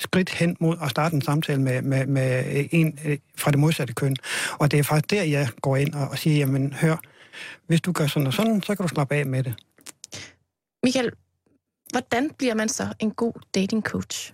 skridt 0.00 0.30
hen 0.30 0.56
mod 0.60 0.76
at 0.82 0.90
starte 0.90 1.14
en 1.14 1.22
samtale 1.22 1.62
med, 1.62 1.82
med, 1.82 2.06
med 2.06 2.44
en 2.70 2.98
øh, 3.04 3.18
fra 3.36 3.50
det 3.50 3.58
modsatte 3.58 3.94
køn. 3.94 4.16
Og 4.58 4.70
det 4.70 4.78
er 4.78 4.82
faktisk 4.82 5.10
der, 5.10 5.22
jeg 5.22 5.48
går 5.60 5.76
ind 5.76 5.94
og, 5.94 6.08
og 6.08 6.18
siger, 6.18 6.36
jamen 6.36 6.72
hør, 6.72 6.96
hvis 7.66 7.80
du 7.80 7.92
gør 7.92 8.06
sådan 8.06 8.26
og 8.26 8.32
sådan, 8.32 8.62
så 8.62 8.74
kan 8.74 8.82
du 8.82 8.88
slappe 8.88 9.14
af 9.14 9.26
med 9.26 9.42
det. 9.42 9.54
Michael, 10.82 11.10
hvordan 11.90 12.30
bliver 12.38 12.54
man 12.54 12.68
så 12.68 12.94
en 12.98 13.10
god 13.10 13.32
datingcoach? 13.54 14.32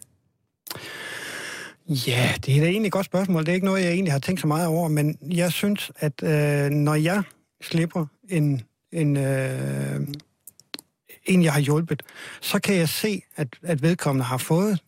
Ja, 1.88 2.34
det 2.46 2.56
er 2.56 2.60
da 2.60 2.66
egentlig 2.66 2.86
et 2.86 2.92
godt 2.92 3.06
spørgsmål. 3.06 3.40
Det 3.42 3.48
er 3.48 3.54
ikke 3.54 3.66
noget, 3.66 3.84
jeg 3.84 3.92
egentlig 3.92 4.12
har 4.12 4.18
tænkt 4.18 4.40
så 4.40 4.46
meget 4.46 4.66
over, 4.66 4.88
men 4.88 5.18
jeg 5.22 5.52
synes, 5.52 5.92
at 5.96 6.22
øh, 6.22 6.70
når 6.70 6.94
jeg 6.94 7.22
slipper 7.62 8.06
en, 8.28 8.62
en, 8.92 9.16
øh, 9.16 10.00
en, 11.24 11.42
jeg 11.44 11.52
har 11.52 11.60
hjulpet, 11.60 12.02
så 12.40 12.58
kan 12.60 12.74
jeg 12.74 12.88
se, 12.88 13.22
at, 13.36 13.48
at 13.62 13.82
vedkommende 13.82 14.24
har 14.24 14.38
fået 14.38 14.80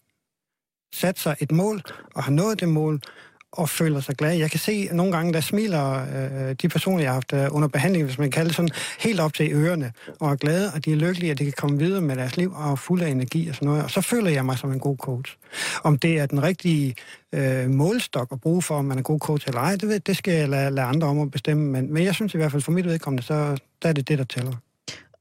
sat 0.92 1.18
sig 1.18 1.36
et 1.40 1.52
mål, 1.52 1.82
og 2.14 2.22
har 2.22 2.32
nået 2.32 2.60
det 2.60 2.68
mål, 2.68 3.00
og 3.52 3.68
føler 3.68 4.00
sig 4.00 4.16
glad. 4.16 4.32
Jeg 4.32 4.50
kan 4.50 4.60
se 4.60 4.86
at 4.90 4.96
nogle 4.96 5.12
gange, 5.12 5.32
der 5.32 5.40
smiler 5.40 6.06
øh, 6.14 6.54
de 6.62 6.68
personer, 6.68 7.00
jeg 7.00 7.08
har 7.08 7.14
haft 7.14 7.32
øh, 7.32 7.46
under 7.50 7.68
behandling, 7.68 8.04
hvis 8.04 8.18
man 8.18 8.30
kan 8.30 8.46
det 8.46 8.54
sådan, 8.54 8.70
helt 8.98 9.20
op 9.20 9.34
til 9.34 9.52
ørerne, 9.52 9.92
og 10.20 10.30
er 10.30 10.36
glade, 10.36 10.72
og 10.74 10.84
de 10.84 10.92
er 10.92 10.96
lykkelige, 10.96 11.30
at 11.30 11.38
de 11.38 11.44
kan 11.44 11.52
komme 11.56 11.78
videre 11.78 12.00
med 12.00 12.16
deres 12.16 12.36
liv, 12.36 12.52
og 12.56 12.72
er 12.72 12.76
fuld 12.76 13.02
af 13.02 13.08
energi 13.08 13.48
og 13.48 13.54
sådan 13.54 13.68
noget. 13.68 13.84
Og 13.84 13.90
så 13.90 14.00
føler 14.00 14.30
jeg 14.30 14.44
mig 14.44 14.58
som 14.58 14.72
en 14.72 14.80
god 14.80 14.96
coach. 14.96 15.36
Om 15.84 15.98
det 15.98 16.18
er 16.18 16.26
den 16.26 16.42
rigtige 16.42 16.94
øh, 17.34 17.70
målstok 17.70 18.28
at 18.32 18.40
bruge 18.40 18.62
for, 18.62 18.74
om 18.74 18.84
man 18.84 18.98
er 18.98 19.02
god 19.02 19.18
coach 19.18 19.48
eller 19.48 19.60
ej, 19.60 19.76
det, 19.76 19.88
ved, 19.88 20.00
det 20.00 20.16
skal 20.16 20.34
jeg 20.34 20.48
lade, 20.48 20.70
lade 20.70 20.86
andre 20.86 21.08
om 21.08 21.20
at 21.20 21.30
bestemme. 21.30 21.72
Men, 21.72 21.92
men 21.92 22.04
jeg 22.04 22.14
synes 22.14 22.34
i 22.34 22.36
hvert 22.36 22.50
fald, 22.50 22.62
for 22.62 22.72
mit 22.72 22.84
vedkommende, 22.84 23.22
så 23.22 23.34
der 23.82 23.88
er 23.88 23.92
det 23.92 24.08
det, 24.08 24.18
der 24.18 24.24
tæller. 24.24 24.52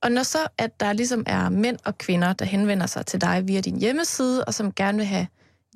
Og 0.02 0.12
når 0.12 0.24
så, 0.24 0.48
at 0.58 0.80
der 0.80 0.94
ligesom 0.94 1.24
er 1.28 1.50
mænd 1.50 1.78
og 1.86 1.98
kvinder, 1.98 2.34
der 2.34 2.46
henvender 2.46 2.86
sig 2.86 3.06
til 3.06 3.22
dig 3.22 3.48
via 3.48 3.62
din 3.62 3.80
hjemmeside, 3.80 4.46
og 4.46 4.54
som 4.54 4.72
gerne 4.72 4.98
vil 4.98 5.08
have 5.08 5.28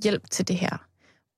hjælp 0.03 0.23
til 0.31 0.47
det 0.47 0.55
her, 0.55 0.77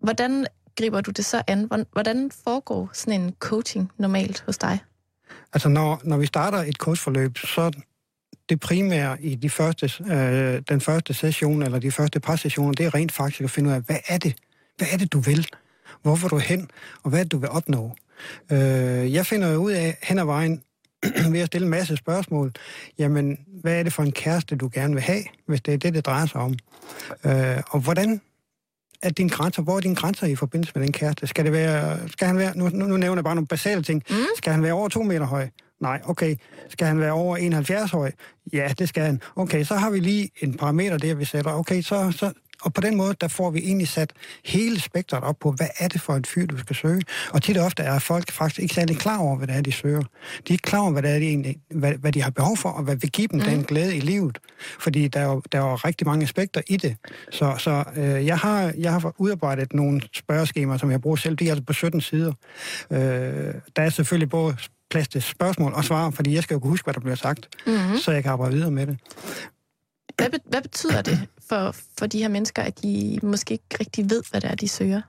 hvordan 0.04 0.46
griber 0.78 1.02
du 1.02 1.12
det 1.12 1.26
så 1.26 1.44
an? 1.48 1.72
Hvordan 1.92 2.32
foregår 2.44 2.90
sådan 2.94 3.22
en 3.22 3.36
coaching 3.40 3.92
normalt 3.98 4.44
hos 4.46 4.58
dig? 4.58 4.80
Altså, 5.54 5.70
når, 5.70 6.02
når 6.04 6.18
vi 6.18 6.26
starter 6.26 6.58
et 6.58 6.76
coachforløb, 6.76 7.38
så 7.38 7.72
det 8.50 8.60
primære 8.60 9.22
i 9.22 9.36
de 9.36 9.50
første, 9.50 9.92
øh, 10.14 10.62
den 10.70 10.82
første 10.82 11.14
session, 11.14 11.64
eller 11.64 11.80
de 11.80 11.92
første 11.92 12.20
par 12.20 12.36
sessioner, 12.36 12.74
det 12.74 12.86
er 12.86 12.96
rent 12.96 13.12
faktisk 13.12 13.42
at 13.42 13.52
finde 13.52 13.70
ud 13.70 13.76
af, 13.76 13.82
hvad 13.82 14.00
er 14.08 14.18
det? 14.18 14.36
Hvad 14.78 14.88
er 14.92 14.98
det, 14.98 15.14
du 15.14 15.20
vil? 15.20 15.48
Hvor 16.02 16.16
vil 16.16 16.30
du 16.30 16.38
hen? 16.38 16.70
Og 17.04 17.10
hvad 17.10 17.20
er 17.20 17.24
det, 17.24 17.32
du 17.32 17.38
vil 17.38 17.50
opnå? 17.50 17.96
Øh, 18.52 19.14
jeg 19.14 19.26
finder 19.26 19.48
jo 19.50 19.58
ud 19.58 19.72
af 19.72 19.98
hen 20.04 20.20
ad 20.20 20.26
vejen, 20.26 20.64
ved 21.32 21.40
at 21.40 21.48
stille 21.48 21.66
en 21.66 21.72
masse 21.72 21.98
spørgsmål, 21.98 22.52
jamen, 23.00 23.38
hvad 23.62 23.80
er 23.80 23.84
det 23.84 23.94
for 23.94 24.04
en 24.04 24.12
kæreste, 24.12 24.56
du 24.56 24.70
gerne 24.74 24.94
vil 24.94 25.04
have, 25.04 25.24
hvis 25.48 25.62
det 25.62 25.74
er 25.74 25.78
det, 25.78 25.94
det 25.94 26.06
drejer 26.06 26.26
sig 26.26 26.42
om? 26.42 26.58
Øh, 27.26 27.62
og 27.70 27.80
hvordan 27.80 28.22
er 29.02 29.10
dine 29.10 29.30
grænser? 29.30 29.62
Hvor 29.62 29.76
er 29.76 29.80
dine 29.80 29.96
grænser 29.96 30.28
i 30.28 30.36
forbindelse 30.36 30.72
med 30.76 30.84
den 30.84 30.92
kæreste? 30.92 31.28
Skal, 31.28 31.46
det 31.46 31.54
være, 31.54 32.10
skal 32.10 32.28
han 32.28 32.38
være, 32.38 32.58
nu, 32.58 32.70
nu, 32.70 32.86
nu 32.86 32.98
nævner 32.98 33.16
jeg 33.16 33.24
bare 33.24 33.36
nogle 33.36 33.48
basale 33.48 33.84
ting. 33.84 34.04
Mm. 34.10 34.16
Skal 34.38 34.54
han 34.54 34.64
være 34.64 34.74
over 34.74 34.90
to 34.90 35.04
meter 35.04 35.26
høj? 35.26 35.48
Nej, 35.82 36.02
okay. 36.06 36.36
Skal 36.70 36.88
han 36.88 37.00
være 37.00 37.12
over 37.12 37.38
71 37.38 37.92
høj? 37.92 38.12
Ja, 38.54 38.74
det 38.80 38.90
skal 38.90 39.04
han. 39.04 39.22
Okay, 39.36 39.64
så 39.64 39.76
har 39.76 39.90
vi 39.90 40.00
lige 40.00 40.30
en 40.42 40.54
parameter 40.54 40.98
der, 40.98 41.16
vi 41.16 41.26
sætter. 41.26 41.54
Okay, 41.54 41.82
så, 41.82 42.12
så, 42.12 42.32
og 42.66 42.74
på 42.74 42.82
den 42.82 42.96
måde, 42.96 43.16
der 43.22 43.28
får 43.28 43.50
vi 43.52 43.60
egentlig 43.60 43.88
sat 43.88 44.14
hele 44.46 44.80
spektret 44.80 45.24
op 45.24 45.36
på, 45.40 45.52
hvad 45.52 45.68
er 45.80 45.88
det 45.88 46.02
for 46.02 46.14
en 46.14 46.26
fyr, 46.26 46.46
du 46.46 46.58
skal 46.58 46.76
søge. 46.76 47.02
Og 47.34 47.44
tit 47.44 47.58
og 47.58 47.66
ofte 47.66 47.84
er 47.84 48.00
folk 48.00 48.32
faktisk 48.32 48.60
ikke 48.62 48.76
særlig 48.76 48.98
klar 48.98 49.18
over, 49.18 49.38
hvad 49.38 49.48
det 49.48 49.56
er, 49.56 49.62
de 49.62 49.72
søger. 49.72 50.02
De 50.02 50.08
er 50.48 50.52
ikke 50.52 50.62
klar 50.62 50.80
over, 50.80 50.92
hvad, 50.92 51.04
det 51.04 51.12
er, 51.12 51.20
de, 51.20 51.26
egentlig, 51.28 51.58
hvad, 51.70 51.94
hvad 51.94 52.12
de 52.12 52.22
har 52.22 52.30
behov 52.30 52.58
for, 52.58 52.70
og 52.70 52.84
hvad 52.84 52.96
vil 52.96 53.12
give 53.12 53.28
dem 53.28 53.40
mm. 53.40 53.46
den 53.46 53.64
glæde 53.64 53.96
i 53.96 54.00
livet. 54.00 54.40
Fordi 54.80 55.08
der 55.08 55.20
er, 55.20 55.26
jo, 55.26 55.42
der 55.52 55.58
er 55.58 55.70
jo 55.70 55.76
rigtig 55.76 56.08
mange 56.08 56.24
aspekter 56.24 56.62
i 56.68 56.78
det. 56.78 56.96
Så, 57.32 57.56
så 57.58 57.84
øh, 57.96 58.26
jeg, 58.26 58.38
har, 58.38 58.74
jeg 58.78 58.92
har 58.92 59.14
udarbejdet 59.18 59.74
nogle 59.74 60.02
spørgeskemaer, 60.14 60.78
som 60.78 60.92
jeg 60.92 61.02
bruger 61.02 61.16
selv. 61.16 61.36
De 61.36 61.46
er 61.46 61.52
altså 61.52 61.64
på 61.64 61.74
17 61.74 62.02
sider. 62.02 62.34
Øh, 62.92 63.00
der 63.76 63.82
er 63.82 63.90
selvfølgelig 63.90 64.30
både 64.30 64.58
plads 64.90 65.08
til 65.08 65.22
spørgsmål 65.22 65.74
og 65.74 65.84
svar, 65.84 66.10
fordi 66.10 66.34
jeg 66.36 66.44
skal 66.44 66.56
jo 66.56 66.60
kunne 66.60 66.70
huske, 66.70 66.86
hvad 66.86 66.94
der 66.94 67.00
bliver 67.00 67.16
sagt, 67.16 67.48
mm-hmm. 67.68 67.98
så 67.98 68.12
jeg 68.12 68.24
kan 68.24 68.32
arbejde 68.32 68.54
videre 68.54 68.72
med 68.72 68.88
det. 68.88 68.98
Hvad, 70.18 70.30
be- 70.30 70.50
hvad 70.50 70.62
betyder 70.62 71.02
det 71.02 71.28
for, 71.50 71.76
for 72.00 72.06
de 72.06 72.20
her 72.20 72.28
mennesker, 72.28 72.62
at 72.62 72.82
de 72.82 73.20
måske 73.24 73.54
ikke 73.54 73.78
rigtig 73.80 74.10
ved, 74.10 74.24
hvad 74.32 74.42
det 74.42 74.52
er, 74.52 74.56
de 74.56 74.68
søger? 74.68 75.02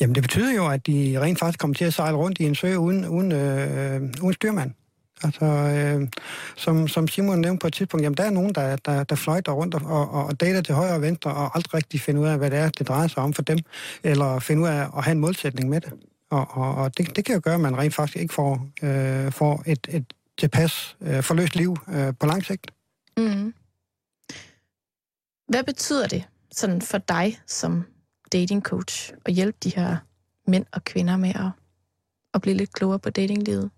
Jamen, 0.00 0.14
det 0.14 0.22
betyder 0.22 0.54
jo, 0.54 0.68
at 0.68 0.86
de 0.86 1.20
rent 1.20 1.38
faktisk 1.38 1.58
kommer 1.58 1.74
til 1.74 1.84
at 1.84 1.94
sejle 1.94 2.16
rundt 2.16 2.40
i 2.40 2.44
en 2.44 2.54
sø 2.54 2.76
uden, 2.76 3.08
uden, 3.08 3.32
øh, 3.32 4.00
uden 4.22 4.32
styrmand. 4.32 4.70
Altså, 5.22 5.44
øh, 5.44 6.08
som, 6.56 6.88
som 6.88 7.08
Simon 7.08 7.40
nævnte 7.40 7.60
på 7.60 7.66
et 7.66 7.72
tidspunkt, 7.72 8.04
jamen 8.04 8.16
der 8.16 8.24
er 8.24 8.30
nogen, 8.30 8.54
der, 8.54 8.76
der, 8.76 9.04
der 9.04 9.14
fløjter 9.14 9.52
rundt 9.52 9.74
og, 9.74 10.10
og, 10.10 10.24
og 10.24 10.40
dater 10.40 10.60
til 10.60 10.74
højre 10.74 10.94
og 10.94 11.02
venstre, 11.02 11.34
og 11.34 11.56
aldrig 11.56 11.74
rigtig 11.74 12.00
finder 12.00 12.22
ud 12.22 12.26
af, 12.26 12.38
hvad 12.38 12.50
det 12.50 12.58
er, 12.58 12.68
det 12.68 12.88
drejer 12.88 13.08
sig 13.08 13.22
om 13.22 13.32
for 13.32 13.42
dem, 13.42 13.58
eller 14.02 14.38
finder 14.38 14.62
ud 14.62 14.68
af 14.68 14.86
at 14.96 15.04
have 15.04 15.12
en 15.12 15.20
målsætning 15.20 15.68
med 15.68 15.80
det. 15.80 15.92
Og, 16.30 16.46
og, 16.50 16.74
og 16.74 16.98
det, 16.98 17.16
det 17.16 17.24
kan 17.24 17.34
jo 17.34 17.40
gøre, 17.44 17.54
at 17.54 17.60
man 17.60 17.78
rent 17.78 17.94
faktisk 17.94 18.16
ikke 18.16 18.34
får, 18.34 18.66
øh, 18.82 19.32
får 19.32 19.62
et, 19.66 19.86
et 19.90 20.04
tilpas 20.38 20.96
øh, 21.00 21.22
forløst 21.22 21.56
liv 21.56 21.76
øh, 21.88 22.12
på 22.20 22.26
lang 22.26 22.44
sigt. 22.44 22.70
Mm. 23.16 23.54
Hvad 25.50 25.64
betyder 25.64 26.06
det 26.06 26.24
sådan 26.52 26.82
for 26.82 26.98
dig 26.98 27.40
som 27.46 27.84
dating 28.32 28.62
coach 28.62 29.12
at 29.26 29.32
hjælpe 29.32 29.58
de 29.64 29.70
her 29.76 29.96
mænd 30.46 30.66
og 30.72 30.84
kvinder 30.84 31.16
med 31.16 31.28
at, 31.28 31.50
at 32.34 32.42
blive 32.42 32.56
lidt 32.56 32.72
klogere 32.72 32.98
på 32.98 33.10
datinglivet? 33.10 33.70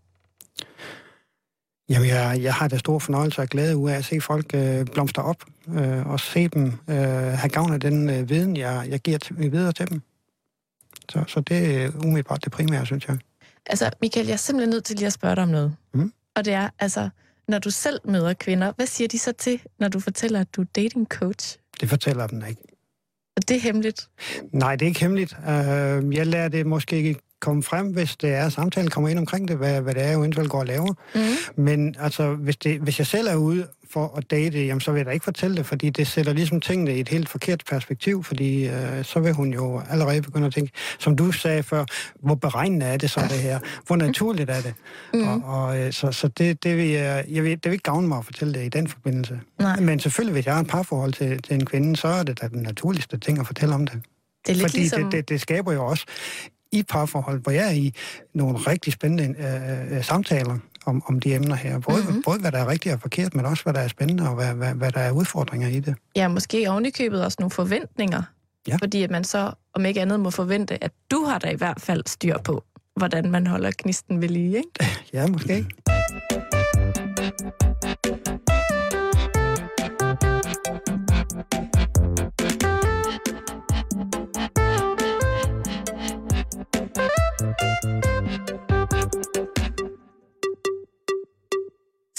Jamen, 1.88 2.08
jeg, 2.08 2.38
jeg 2.42 2.54
har 2.54 2.68
da 2.68 2.78
stor 2.78 2.98
fornøjelse 2.98 3.42
og 3.42 3.48
glæde 3.48 3.76
ud 3.76 3.90
af 3.90 3.94
at 3.94 4.04
se 4.04 4.20
folk 4.20 4.54
øh, 4.54 4.86
blomstre 4.86 5.22
op, 5.22 5.44
øh, 5.68 6.06
og 6.06 6.20
se 6.20 6.48
dem 6.48 6.66
øh, 6.66 6.96
have 7.26 7.48
gavn 7.48 7.72
af 7.72 7.80
den 7.80 8.10
øh, 8.10 8.28
viden, 8.28 8.56
jeg, 8.56 8.86
jeg 8.88 9.00
giver 9.00 9.18
til, 9.18 9.52
videre 9.52 9.72
til 9.72 9.90
dem. 9.90 10.02
Så, 11.08 11.24
så 11.26 11.40
det 11.40 11.82
er 11.82 11.90
umiddelbart 12.04 12.44
det 12.44 12.52
primære, 12.52 12.86
synes 12.86 13.08
jeg. 13.08 13.18
Altså, 13.66 13.90
Michael, 14.00 14.26
jeg 14.26 14.32
er 14.32 14.36
simpelthen 14.36 14.70
nødt 14.70 14.84
til 14.84 14.96
lige 14.96 15.06
at 15.06 15.12
spørge 15.12 15.36
dig 15.36 15.42
om 15.42 15.48
noget. 15.48 15.76
Mm. 15.94 16.12
Og 16.36 16.44
det 16.44 16.52
er, 16.52 16.70
altså, 16.78 17.08
når 17.48 17.58
du 17.58 17.70
selv 17.70 18.00
møder 18.04 18.34
kvinder, 18.34 18.72
hvad 18.76 18.86
siger 18.86 19.08
de 19.08 19.18
så 19.18 19.32
til, 19.32 19.62
når 19.78 19.88
du 19.88 20.00
fortæller, 20.00 20.40
at 20.40 20.54
du 20.56 20.60
er 20.60 20.66
dating 20.76 21.06
coach? 21.06 21.58
Det 21.82 21.90
fortæller 21.90 22.26
dem 22.26 22.42
ikke. 22.48 22.62
Og 23.36 23.48
det 23.48 23.56
er 23.56 23.60
hemmeligt? 23.60 24.10
Nej, 24.52 24.76
det 24.76 24.84
er 24.84 24.88
ikke 24.88 25.00
hemmeligt. 25.00 25.36
Uh, 25.38 26.14
jeg 26.14 26.26
lærer 26.26 26.48
det 26.48 26.66
måske 26.66 26.96
ikke 26.96 27.20
komme 27.42 27.62
frem, 27.62 27.86
hvis 27.86 28.16
det 28.16 28.34
er, 28.34 28.48
samtalen 28.48 28.90
kommer 28.90 29.08
ind 29.08 29.18
omkring 29.18 29.48
det, 29.48 29.56
hvad, 29.56 29.80
hvad 29.80 29.94
det 29.94 30.02
er, 30.02 30.06
jeg 30.06 30.16
eventuelt 30.16 30.50
går 30.50 30.58
og 30.58 30.66
laver. 30.66 30.94
Mm. 31.14 31.62
Men 31.64 31.94
altså, 31.98 32.34
hvis, 32.34 32.56
det, 32.56 32.80
hvis 32.80 32.98
jeg 32.98 33.06
selv 33.06 33.28
er 33.28 33.34
ude 33.34 33.66
for 33.92 34.14
at 34.16 34.30
date, 34.30 34.58
jamen, 34.58 34.80
så 34.80 34.92
vil 34.92 34.98
jeg 34.98 35.06
da 35.06 35.10
ikke 35.10 35.24
fortælle 35.24 35.56
det, 35.56 35.66
fordi 35.66 35.90
det 35.90 36.06
sætter 36.06 36.32
ligesom 36.32 36.60
tingene 36.60 36.96
i 36.96 37.00
et 37.00 37.08
helt 37.08 37.28
forkert 37.28 37.62
perspektiv, 37.70 38.24
fordi 38.24 38.66
øh, 38.66 39.04
så 39.04 39.20
vil 39.20 39.32
hun 39.32 39.52
jo 39.52 39.82
allerede 39.90 40.22
begynde 40.22 40.46
at 40.46 40.54
tænke, 40.54 40.72
som 40.98 41.16
du 41.16 41.32
sagde 41.32 41.62
før, 41.62 41.84
hvor 42.22 42.34
beregnende 42.34 42.86
er 42.86 42.96
det 42.96 43.10
så 43.10 43.20
det 43.20 43.38
her? 43.38 43.58
Hvor 43.86 43.96
naturligt 43.96 44.50
er 44.50 44.60
det? 44.60 44.74
Mm. 45.14 45.28
Og, 45.28 45.42
og, 45.44 45.78
øh, 45.78 45.92
så 45.92 46.12
så 46.12 46.28
det, 46.28 46.64
det, 46.64 46.76
vil 46.76 46.88
jeg, 46.88 47.24
jeg 47.28 47.44
vil, 47.44 47.50
det 47.50 47.64
vil 47.64 47.72
ikke 47.72 47.82
gavne 47.82 48.08
mig 48.08 48.18
at 48.18 48.24
fortælle 48.24 48.54
det 48.54 48.64
i 48.64 48.68
den 48.68 48.88
forbindelse. 48.88 49.40
Nej. 49.58 49.80
Men 49.80 50.00
selvfølgelig, 50.00 50.32
hvis 50.32 50.46
jeg 50.46 50.54
har 50.54 50.60
et 50.60 50.68
parforhold 50.68 51.12
til, 51.12 51.42
til 51.42 51.54
en 51.54 51.66
kvinde, 51.66 51.96
så 51.96 52.08
er 52.08 52.22
det 52.22 52.40
da 52.40 52.48
den 52.48 52.62
naturligste 52.62 53.18
ting 53.18 53.38
at 53.38 53.46
fortælle 53.46 53.74
om 53.74 53.86
det. 53.86 54.00
Det 54.46 54.50
er 54.50 54.54
lidt 54.54 54.62
Fordi 54.62 54.78
ligesom... 54.78 55.02
det, 55.02 55.12
det, 55.12 55.28
det 55.28 55.40
skaber 55.40 55.72
jo 55.72 55.86
også 55.86 56.04
i 56.72 56.82
parforhold, 56.82 57.40
hvor 57.42 57.52
jeg 57.52 57.66
er 57.66 57.72
i 57.72 57.94
nogle 58.34 58.58
rigtig 58.58 58.92
spændende 58.92 59.34
øh, 59.38 59.96
øh, 59.96 60.04
samtaler 60.04 60.58
om, 60.86 61.02
om 61.06 61.20
de 61.20 61.34
emner 61.34 61.54
her. 61.54 61.78
Både, 61.78 62.02
mm-hmm. 62.02 62.22
både 62.22 62.38
hvad 62.38 62.52
der 62.52 62.58
er 62.58 62.68
rigtigt 62.68 62.94
og 62.94 63.00
forkert, 63.00 63.34
men 63.34 63.44
også 63.46 63.62
hvad 63.62 63.74
der 63.74 63.80
er 63.80 63.88
spændende 63.88 64.28
og 64.28 64.34
hvad, 64.34 64.54
hvad, 64.54 64.74
hvad 64.74 64.92
der 64.92 65.00
er 65.00 65.10
udfordringer 65.10 65.68
i 65.68 65.80
det. 65.80 65.94
Ja, 66.16 66.28
måske 66.28 66.70
ovenikøbet 66.70 67.24
også 67.24 67.36
nogle 67.40 67.50
forventninger. 67.50 68.22
Ja. 68.68 68.76
Fordi 68.76 69.02
at 69.02 69.10
man 69.10 69.24
så, 69.24 69.52
om 69.74 69.84
ikke 69.84 70.00
andet, 70.00 70.20
må 70.20 70.30
forvente, 70.30 70.84
at 70.84 70.92
du 71.10 71.24
har 71.24 71.38
da 71.38 71.50
i 71.50 71.56
hvert 71.56 71.80
fald 71.80 72.02
styr 72.06 72.38
på, 72.38 72.64
hvordan 72.96 73.30
man 73.30 73.46
holder 73.46 73.70
knisten 73.70 74.20
ved 74.20 74.28
lige, 74.28 74.56
ikke? 74.56 74.94
Ja, 75.14 75.26
måske. 75.26 75.66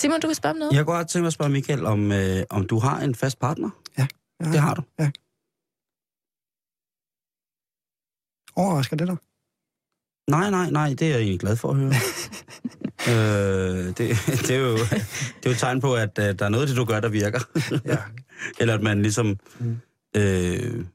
Simon, 0.04 0.20
du 0.20 0.28
vil 0.28 0.36
spørge 0.36 0.54
om 0.54 0.58
noget? 0.58 0.74
Jeg 0.74 0.86
går 0.86 0.94
godt 0.94 1.08
tænke 1.08 1.24
mig 1.24 1.28
at 1.28 1.34
spørge 1.34 1.52
Michael, 1.52 1.86
om, 1.86 2.12
øh, 2.12 2.44
om 2.50 2.68
du 2.68 2.80
har 2.80 3.00
en 3.00 3.16
fast 3.16 3.40
partner? 3.40 3.70
Ja. 3.98 4.08
Det 4.40 4.60
har 4.60 4.74
du? 4.74 4.82
Ja. 5.00 5.12
Overrasker 8.56 8.98
det 8.98 9.08
dig? 9.08 9.18
Nej, 10.30 10.50
nej, 10.50 10.70
nej, 10.70 10.90
det 10.90 11.02
er 11.02 11.10
jeg 11.10 11.20
egentlig 11.20 11.40
glad 11.40 11.56
for 11.56 11.70
at 11.70 11.76
høre. 11.76 11.88
øh, 13.10 13.86
det, 13.86 13.98
det, 14.48 14.52
er 14.52 14.60
jo, 14.60 14.74
det 14.78 15.46
er 15.46 15.46
jo 15.46 15.52
et 15.52 15.58
tegn 15.58 15.82
på, 15.82 15.96
at 15.96 16.20
uh, 16.20 16.26
der 16.26 16.46
er 16.46 16.50
noget 16.50 16.64
af 16.64 16.68
det, 16.68 16.78
du 16.78 16.86
gør, 16.86 17.00
der 17.00 17.10
virker. 17.10 17.40
ja. 17.86 17.98
Eller 18.60 18.74
at 18.74 18.84
man 18.84 19.02
ligesom... 19.02 19.40
Mm. 19.60 19.78
Øh, 20.16 20.86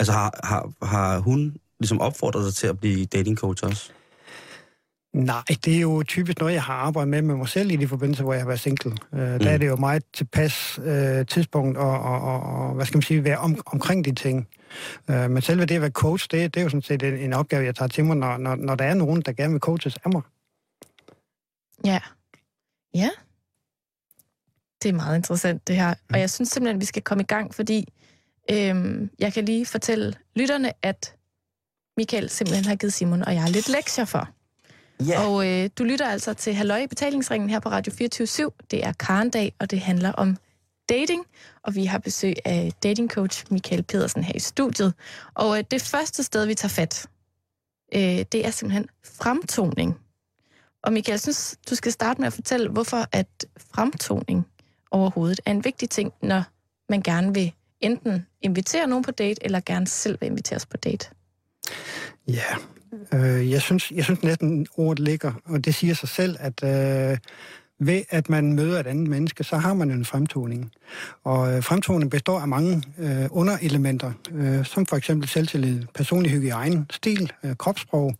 altså 0.00 0.12
har, 0.12 0.40
har, 0.46 0.86
har 0.86 1.18
hun 1.18 1.56
ligesom 1.80 2.00
opfordret 2.00 2.44
dig 2.44 2.54
til 2.54 2.66
at 2.66 2.80
blive 2.80 3.06
dating 3.06 3.36
coach 3.36 3.64
også? 3.64 3.92
Nej, 5.12 5.42
det 5.64 5.76
er 5.76 5.80
jo 5.80 6.02
typisk 6.02 6.38
noget, 6.38 6.54
jeg 6.54 6.62
har 6.62 6.74
arbejdet 6.74 7.08
med 7.08 7.22
med 7.22 7.34
mig 7.34 7.48
selv 7.48 7.70
i 7.70 7.76
de 7.76 7.88
forbindelser, 7.88 8.24
hvor 8.24 8.32
jeg 8.32 8.42
har 8.42 8.46
været 8.46 8.60
single. 8.60 8.90
Uh, 8.90 9.18
mm. 9.18 9.38
Der 9.38 9.50
er 9.50 9.58
det 9.58 9.66
jo 9.66 9.76
meget 9.76 10.02
tilpas 10.12 10.78
uh, 10.78 11.26
tidspunkt 11.26 11.78
og, 11.78 12.00
og, 12.00 12.20
og, 12.20 12.42
og, 12.42 12.74
hvad 12.74 12.86
skal 12.86 12.96
man 12.96 13.02
sige, 13.02 13.24
være 13.24 13.38
om, 13.38 13.62
omkring 13.66 14.04
de 14.04 14.14
ting. 14.14 14.48
Uh, 15.08 15.30
men 15.30 15.42
selve 15.42 15.66
det 15.66 15.74
at 15.74 15.80
være 15.80 15.90
coach, 15.90 16.28
det, 16.30 16.54
det 16.54 16.60
er 16.60 16.64
jo 16.64 16.68
sådan 16.68 16.82
set 16.82 17.02
en, 17.02 17.14
en 17.14 17.32
opgave, 17.32 17.64
jeg 17.64 17.74
tager 17.74 17.88
til 17.88 18.04
mig, 18.04 18.16
når, 18.16 18.36
når, 18.36 18.54
når 18.54 18.74
der 18.74 18.84
er 18.84 18.94
nogen, 18.94 19.22
der 19.22 19.32
gerne 19.32 19.52
vil 19.52 19.60
coaches 19.60 19.96
af 20.04 20.10
mig. 20.12 20.22
Ja. 21.84 22.00
Ja. 22.94 23.10
Det 24.82 24.88
er 24.88 24.92
meget 24.92 25.16
interessant, 25.16 25.68
det 25.68 25.76
her. 25.76 25.90
Mm. 25.90 26.14
Og 26.14 26.20
jeg 26.20 26.30
synes 26.30 26.48
simpelthen, 26.48 26.76
at 26.76 26.80
vi 26.80 26.86
skal 26.86 27.02
komme 27.02 27.22
i 27.22 27.26
gang, 27.26 27.54
fordi 27.54 27.92
øhm, 28.50 29.10
jeg 29.18 29.32
kan 29.32 29.44
lige 29.44 29.66
fortælle 29.66 30.14
lytterne, 30.36 30.72
at 30.82 31.14
Michael 31.96 32.30
simpelthen 32.30 32.64
har 32.64 32.76
givet 32.76 32.92
Simon 32.92 33.22
og 33.22 33.34
jeg 33.34 33.50
lidt 33.50 33.68
lektier 33.68 34.04
for. 34.04 34.28
Yeah. 35.02 35.28
Og 35.28 35.48
øh, 35.48 35.70
du 35.78 35.84
lytter 35.84 36.08
altså 36.08 36.34
til 36.34 36.54
Halløj 36.54 36.78
i 36.78 36.86
betalingsringen 36.86 37.50
her 37.50 37.60
på 37.60 37.68
Radio 37.68 37.92
24 37.92 38.50
Det 38.70 38.84
er 38.84 38.92
Karendag, 38.92 39.52
og 39.58 39.70
det 39.70 39.80
handler 39.80 40.12
om 40.12 40.36
dating. 40.88 41.24
Og 41.62 41.74
vi 41.74 41.84
har 41.84 41.98
besøg 41.98 42.34
af 42.44 42.72
datingcoach 42.82 43.44
Michael 43.50 43.82
Pedersen 43.82 44.24
her 44.24 44.34
i 44.34 44.38
studiet. 44.38 44.94
Og 45.34 45.58
øh, 45.58 45.64
det 45.70 45.82
første 45.82 46.22
sted, 46.22 46.46
vi 46.46 46.54
tager 46.54 46.68
fat, 46.68 47.06
øh, 47.94 48.24
det 48.32 48.46
er 48.46 48.50
simpelthen 48.50 48.88
fremtoning. 49.04 49.98
Og 50.82 50.92
Michael, 50.92 51.12
jeg 51.12 51.20
synes, 51.20 51.58
du 51.70 51.74
skal 51.74 51.92
starte 51.92 52.20
med 52.20 52.26
at 52.26 52.32
fortælle, 52.32 52.68
hvorfor 52.68 53.06
at 53.12 53.46
fremtoning 53.74 54.46
overhovedet 54.90 55.40
er 55.46 55.50
en 55.50 55.64
vigtig 55.64 55.90
ting, 55.90 56.12
når 56.22 56.42
man 56.88 57.02
gerne 57.02 57.34
vil 57.34 57.52
enten 57.80 58.26
invitere 58.42 58.86
nogen 58.86 59.04
på 59.04 59.10
date, 59.10 59.44
eller 59.44 59.60
gerne 59.60 59.86
selv 59.86 60.20
vil 60.20 60.26
inviteres 60.26 60.66
på 60.66 60.76
date. 60.76 61.10
Ja, 62.28 62.56
Øh, 63.14 63.50
jeg, 63.50 63.62
synes, 63.62 63.90
jeg 63.90 64.04
synes 64.04 64.22
næsten 64.22 64.66
ordet 64.76 64.98
ligger, 64.98 65.32
og 65.44 65.64
det 65.64 65.74
siger 65.74 65.94
sig 65.94 66.08
selv, 66.08 66.36
at 66.40 66.64
øh, 66.64 67.18
ved 67.80 68.02
at 68.10 68.28
man 68.28 68.52
møder 68.52 68.80
et 68.80 68.86
andet 68.86 69.08
menneske, 69.08 69.44
så 69.44 69.56
har 69.56 69.74
man 69.74 69.90
en 69.90 70.04
fremtoning. 70.04 70.72
Og 71.24 71.52
øh, 71.52 71.62
fremtoning 71.62 72.10
består 72.10 72.40
af 72.40 72.48
mange 72.48 72.82
øh, 72.98 73.26
underelementer, 73.30 74.12
øh, 74.32 74.64
som 74.64 74.86
for 74.86 74.96
eksempel 74.96 75.28
selvtillid, 75.28 75.82
personlig 75.94 76.32
hygiejne, 76.32 76.86
stil, 76.90 77.32
øh, 77.44 77.56
kropssprog, 77.56 78.14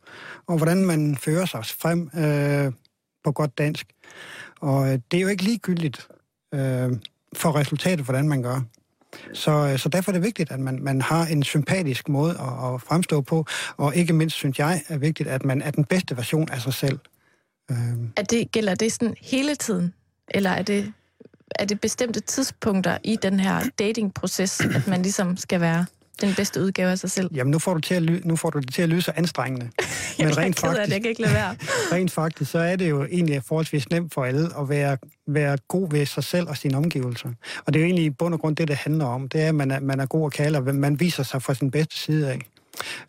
og 0.47 0.57
hvordan 0.57 0.85
man 0.85 1.17
fører 1.17 1.47
sig 1.47 1.65
frem 1.65 2.11
øh, 2.15 2.73
på 3.25 3.33
godt 3.33 3.59
dansk. 3.59 3.87
Og 4.61 4.93
øh, 4.93 4.99
det 5.11 5.17
er 5.17 5.21
jo 5.21 5.29
ikke 5.29 5.45
ligegyldigt 5.45 6.09
øh, 6.55 6.93
for 7.37 7.57
resultatet, 7.57 8.05
hvordan 8.05 8.29
man 8.29 8.43
gør. 8.43 8.61
Så, 9.33 9.51
øh, 9.51 9.79
så 9.79 9.89
derfor 9.89 10.11
er 10.11 10.13
det 10.13 10.23
vigtigt, 10.23 10.51
at 10.53 10.61
man, 10.61 10.83
man 10.83 11.01
har 11.01 11.27
en 11.27 11.43
sympatisk 11.43 12.09
måde 12.09 12.31
at, 12.31 12.75
at 12.75 12.83
fremstå 12.83 13.21
på, 13.21 13.47
og 13.77 13.97
ikke 13.97 14.13
mindst 14.13 14.37
synes 14.37 14.59
jeg 14.59 14.83
er 14.89 14.99
vigtigt, 14.99 15.29
at 15.29 15.45
man 15.45 15.63
er 15.63 15.71
den 15.71 15.85
bedste 15.85 16.17
version 16.17 16.49
af 16.51 16.61
sig 16.61 16.75
selv. 16.75 16.99
Øhm. 17.71 18.13
Er 18.17 18.23
det, 18.23 18.53
gælder 18.53 18.75
det 18.75 18.93
sådan 18.93 19.15
hele 19.21 19.55
tiden, 19.55 19.95
eller 20.29 20.51
er 20.51 20.63
det, 20.63 20.93
er 21.51 21.65
det 21.65 21.81
bestemte 21.81 22.21
tidspunkter 22.21 22.99
i 23.05 23.17
den 23.17 23.41
her 23.41 23.65
datingproces, 23.79 24.61
at 24.61 24.87
man 24.87 25.03
ligesom 25.03 25.37
skal 25.37 25.61
være 25.61 25.87
den 26.21 26.35
bedste 26.35 26.63
udgave 26.63 26.91
af 26.91 26.99
sig 26.99 27.11
selv. 27.11 27.31
Jamen, 27.35 27.51
nu 27.51 27.59
får 27.59 27.75
du, 27.75 27.81
til 27.81 27.95
at 27.95 28.03
ly- 28.03 28.21
nu 28.25 28.37
får 28.37 28.51
du 28.51 28.59
det 28.59 28.75
til 28.75 28.83
at 28.83 28.89
lyde 28.89 29.03
så 29.03 29.13
anstrengende. 29.17 29.71
Men 30.19 30.39
rent 30.39 30.61
faktisk, 30.61 30.83
at 30.83 30.91
jeg 30.91 31.01
kan 31.01 31.11
ikke 31.11 31.21
lade 31.21 31.35
være. 31.35 31.57
rent 31.93 32.11
faktisk, 32.11 32.51
så 32.51 32.59
er 32.59 32.77
det 32.77 32.91
jo 32.91 33.05
egentlig 33.05 33.43
forholdsvis 33.45 33.91
nemt 33.91 34.15
for 34.15 34.25
alle 34.25 34.49
at 34.59 34.69
være, 34.69 34.97
være 35.27 35.59
god 35.69 35.91
ved 35.91 36.07
sig 36.07 36.25
selv 36.25 36.49
og 36.49 36.57
sine 36.57 36.77
omgivelser. 36.77 37.29
Og 37.67 37.75
det 37.75 37.77
er 37.77 37.81
jo 37.81 37.87
egentlig 37.87 38.05
i 38.05 38.11
bund 38.11 38.35
og 38.35 38.41
grund 38.41 38.57
det, 38.57 38.69
det 38.69 38.77
handler 38.77 39.05
om. 39.05 39.29
Det 39.29 39.43
er, 39.43 39.49
at 39.49 39.55
man 39.55 39.71
er, 39.71 39.81
man 39.81 40.01
er 40.01 40.07
god 40.07 40.27
at 40.27 40.33
kalde, 40.33 40.59
og 40.59 40.75
man 40.75 41.01
viser 41.01 41.23
sig 41.23 41.43
fra 41.43 41.55
sin 41.55 41.71
bedste 41.71 41.99
side 41.99 42.31
af. 42.31 42.39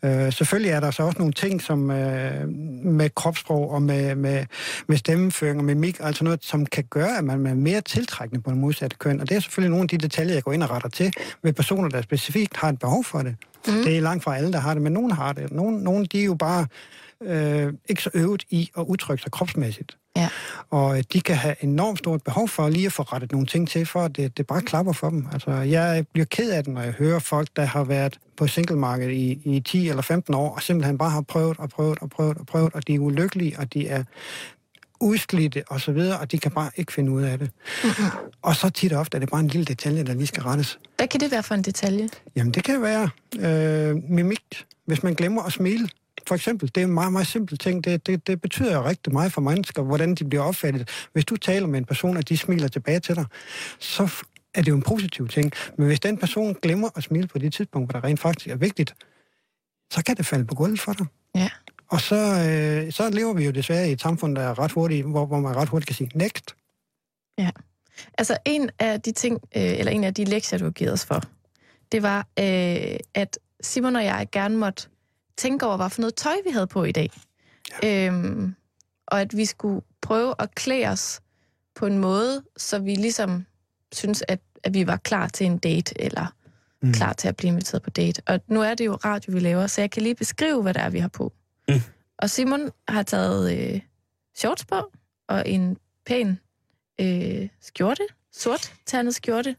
Øh, 0.04 0.34
selvfølgelig 0.34 0.72
er 0.72 0.80
der 0.80 0.92
så 0.92 1.04
også 1.04 1.20
nogle 1.20 1.34
ting 1.34 1.62
som 1.62 1.92
øh, 1.92 2.50
med 2.84 3.10
kropssprog 3.16 3.72
og 3.72 3.82
med, 3.82 4.16
med, 4.16 4.46
med 4.88 4.98
stemmeføring 4.98 5.58
og 5.58 5.66
mimik, 5.66 5.98
altså 6.00 6.24
noget, 6.24 6.46
som 6.46 6.66
kan 6.66 6.84
gøre, 6.90 7.18
at 7.18 7.24
man 7.24 7.48
er 7.48 7.54
mere 7.54 7.82
tiltrækkende 7.82 8.42
på 8.42 8.50
en 8.50 8.60
modsatte 8.62 8.98
køn. 8.98 9.22
Og 9.22 9.30
det 9.30 9.36
er 9.36 9.40
selvfølgelig 9.40 9.70
nogle 9.70 9.84
af 9.84 9.90
de 9.90 9.98
detaljer, 9.98 10.34
jeg 10.34 10.44
går 10.44 10.54
ind 10.54 10.64
og 10.64 10.72
retter 10.72 10.90
til 10.90 11.14
ved 11.44 11.54
personer, 11.54 11.90
der 11.90 12.02
specifikt 12.02 12.58
har 12.58 12.70
et 12.70 12.80
behov 12.80 13.04
for 13.04 13.20
det. 13.20 13.36
Mm. 13.68 13.74
Det 13.74 13.98
er 13.98 14.02
langt 14.02 14.24
fra 14.24 14.38
alle, 14.38 14.54
der 14.54 14.60
har 14.60 14.74
det, 14.74 14.84
men 14.84 14.94
nogen 14.94 15.12
har 15.12 15.34
det. 15.34 15.52
Nogle, 15.52 15.84
nogle 15.84 16.06
de 16.06 16.22
er 16.22 16.26
jo 16.26 16.36
bare 16.36 16.68
øh, 17.24 17.74
ikke 17.90 18.04
så 18.04 18.10
øvet 18.14 18.44
i 18.50 18.70
at 18.78 18.84
udtrykke 18.84 19.22
sig 19.22 19.32
kropsmæssigt. 19.32 19.98
Ja. 20.16 20.30
Og 20.70 20.98
øh, 20.98 21.04
de 21.14 21.22
kan 21.22 21.36
have 21.36 21.56
enormt 21.64 22.00
stort 22.00 22.24
behov 22.24 22.48
for 22.48 22.70
lige 22.70 22.86
at 22.86 22.94
få 22.94 23.04
rettet 23.04 23.32
nogle 23.32 23.48
ting 23.48 23.70
til, 23.70 23.86
for 23.86 24.02
at 24.02 24.16
det, 24.16 24.38
det 24.38 24.48
bare 24.48 24.62
klapper 24.62 24.94
for 24.94 25.10
dem. 25.10 25.28
Altså, 25.34 25.52
jeg 25.52 26.06
bliver 26.14 26.26
ked 26.26 26.52
af 26.52 26.64
det, 26.64 26.74
når 26.74 26.82
jeg 26.82 26.92
hører 26.92 27.20
folk, 27.20 27.48
der 27.56 27.66
har 27.66 27.84
været 27.84 28.20
på 28.38 28.48
singlemarkedet 28.48 29.12
i, 29.12 29.42
i 29.44 29.60
10 29.60 29.90
eller 29.90 30.02
15 30.02 30.34
år, 30.34 30.56
og 30.56 30.62
simpelthen 30.62 30.98
bare 30.98 31.10
har 31.10 31.22
prøvet 31.22 31.60
og 31.60 31.70
prøvet 31.70 31.98
og 32.02 32.10
prøvet 32.10 32.38
og 32.38 32.46
prøvet, 32.46 32.74
og 32.74 32.88
de 32.88 32.96
er 32.96 33.00
ulykkelige, 33.00 33.60
og 33.60 33.74
de 33.74 33.88
er 33.88 34.04
udslidte 35.00 35.64
og 35.68 35.82
så 35.82 35.92
videre, 35.92 36.20
og 36.20 36.32
de 36.32 36.38
kan 36.38 36.52
bare 36.52 36.72
ikke 36.76 36.94
finde 36.94 37.12
ud 37.12 37.24
af 37.24 37.40
det. 37.40 37.52
Mm-hmm. 37.84 38.06
Og 38.42 38.56
så 38.56 38.70
tit 38.70 38.94
og 38.94 39.00
ofte 39.00 39.16
er 39.16 39.20
det 39.20 39.30
bare 39.30 39.40
en 39.40 39.48
lille 39.48 39.66
detalje, 39.66 40.04
der 40.04 40.14
lige 40.14 40.28
skal 40.28 40.44
rettes. 40.44 40.80
Hvad 40.98 41.08
kan 41.08 41.20
det 41.20 41.32
være 41.32 41.44
for 41.44 41.56
en 41.56 41.62
detalje? 41.62 42.10
Jamen, 42.36 42.54
det 42.54 42.64
kan 42.64 42.82
være 42.82 43.10
øh, 43.40 44.04
mimik, 44.10 44.66
hvis 44.86 45.04
man 45.04 45.14
glemmer 45.14 45.44
at 45.44 45.54
smile. 45.54 45.90
For 46.30 46.36
eksempel, 46.36 46.72
det 46.76 46.82
er 46.82 46.86
en 46.86 46.94
meget, 46.94 47.12
meget 47.12 47.28
simpel 47.28 47.58
ting. 47.58 47.84
Det, 47.84 48.08
det, 48.08 48.28
det 48.28 48.42
betyder 48.42 48.74
jo 48.74 48.84
rigtig 48.84 49.14
meget 49.14 49.34
for 49.34 49.42
mennesker, 49.42 49.82
hvordan 49.82 50.16
de 50.16 50.26
bliver 50.30 50.44
opfattet. 50.44 50.90
Hvis 51.14 51.26
du 51.26 51.36
taler 51.36 51.68
med 51.68 51.80
en 51.80 51.86
person, 51.86 52.18
og 52.18 52.30
de 52.30 52.38
smiler 52.38 52.68
tilbage 52.68 53.00
til 53.00 53.16
dig, 53.16 53.26
så 53.80 54.24
er 54.54 54.62
det 54.62 54.68
jo 54.68 54.76
en 54.76 54.82
positiv 54.82 55.28
ting. 55.28 55.52
Men 55.78 55.88
hvis 55.88 56.00
den 56.00 56.18
person 56.18 56.56
glemmer 56.62 56.90
at 56.96 57.04
smile 57.04 57.28
på 57.28 57.40
det 57.40 57.54
tidspunkt, 57.54 57.92
hvor 57.92 58.00
der 58.00 58.08
rent 58.08 58.20
faktisk 58.20 58.48
er 58.48 58.56
vigtigt, 58.56 58.94
så 59.92 60.04
kan 60.04 60.16
det 60.16 60.26
falde 60.26 60.46
på 60.46 60.56
gulvet 60.56 60.80
for 60.80 60.94
dig. 60.94 61.06
Ja. 61.36 61.50
Og 61.88 62.02
så, 62.02 62.16
øh, 62.16 62.92
så 62.92 63.10
lever 63.10 63.34
vi 63.34 63.46
jo 63.46 63.52
desværre 63.52 63.90
i 63.90 63.92
et 63.92 64.02
samfund, 64.02 64.36
der 64.36 64.42
er 64.42 64.60
ret 64.60 64.72
hurtigt, 64.72 65.06
hvor, 65.06 65.26
hvor 65.26 65.40
man 65.40 65.56
ret 65.56 65.70
hurtigt 65.70 65.88
kan 65.88 65.96
sige, 65.96 66.12
next. 66.16 66.56
Ja. 67.38 67.50
Altså 68.18 68.38
en 68.46 68.70
af 68.80 69.02
de 69.02 69.12
ting, 69.12 69.40
øh, 69.56 69.80
eller 69.80 69.92
en 69.92 70.04
af 70.04 70.14
de 70.14 70.24
lektier, 70.24 70.60
du 70.60 70.66
har 70.66 70.72
givet 70.72 70.94
os 70.94 71.06
for, 71.06 71.22
det 71.92 72.04
var, 72.04 72.20
øh, 72.40 72.98
at 73.14 73.40
Simon 73.62 73.96
og 73.96 74.04
jeg 74.04 74.28
gerne 74.32 74.58
måtte 74.58 74.88
tænke 75.40 75.66
over, 75.66 75.78
hvad 75.78 75.90
for 75.90 76.02
noget 76.02 76.16
tøj 76.16 76.36
vi 76.46 76.52
havde 76.52 76.68
på 76.68 76.84
i 76.84 76.92
dag. 76.92 77.12
Ja. 77.84 78.08
Øhm, 78.08 78.56
og 79.08 79.22
at 79.22 79.38
vi 79.38 79.46
skulle 79.46 79.82
prøve 80.02 80.36
at 80.40 80.56
klæde 80.56 80.88
os 80.88 81.22
på 81.76 81.86
en 81.86 81.98
måde, 81.98 82.44
så 82.58 82.80
vi 82.80 82.96
ligesom 82.96 83.46
synes, 83.92 84.24
at, 84.28 84.40
at 84.64 84.74
vi 84.74 84.88
var 84.88 84.98
klar 84.98 85.28
til 85.28 85.46
en 85.46 85.58
date, 85.58 86.02
eller 86.02 86.36
mm. 86.82 86.94
klar 86.94 87.14
til 87.14 87.28
at 87.28 87.38
blive 87.38 87.48
inviteret 87.48 87.84
på 87.84 87.90
date. 87.90 88.22
Og 88.28 88.40
nu 88.48 88.62
er 88.62 88.74
det 88.74 88.86
jo 88.86 88.96
radio, 88.96 89.34
vi 89.34 89.40
laver, 89.40 89.68
så 89.68 89.82
jeg 89.82 89.92
kan 89.92 90.04
lige 90.04 90.16
beskrive, 90.16 90.62
hvad 90.62 90.74
det 90.74 90.82
er, 90.82 90.90
vi 90.90 91.00
har 91.00 91.08
på. 91.08 91.34
Mm. 91.70 91.82
Og 92.18 92.30
Simon 92.30 92.72
har 92.88 93.04
taget 93.04 93.74
øh, 93.74 93.82
shorts 94.36 94.66
på, 94.66 94.92
og 95.28 95.50
en 95.50 95.78
pæn 96.06 96.40
øh, 97.02 97.50
skjorte, 97.62 98.04
sort 98.32 98.74
ternet 98.86 99.16
skjorte, 99.16 99.56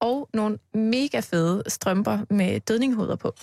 og 0.00 0.28
nogle 0.34 0.58
mega 0.74 1.20
fede 1.20 1.62
strømper 1.66 2.18
med 2.30 2.60
dødninghoveder 2.60 3.16
på. 3.16 3.34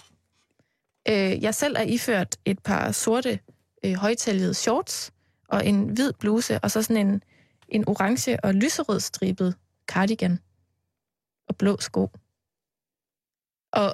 Øh, 1.09 1.43
jeg 1.43 1.55
selv 1.55 1.75
er 1.75 1.81
iført 1.81 2.35
et 2.45 2.59
par 2.59 2.91
sorte 2.91 3.39
øh, 3.85 3.93
højtaljede 3.93 4.53
shorts, 4.53 5.13
og 5.47 5.65
en 5.65 5.89
hvid 5.89 6.13
bluse, 6.13 6.59
og 6.59 6.71
så 6.71 6.81
sådan 6.81 7.07
en, 7.07 7.23
en 7.69 7.87
orange 7.87 8.45
og 8.45 8.53
lyserød 8.53 8.99
stribet 8.99 9.55
cardigan 9.87 10.39
og 11.47 11.55
blå 11.55 11.77
sko. 11.79 12.09
Og 13.73 13.93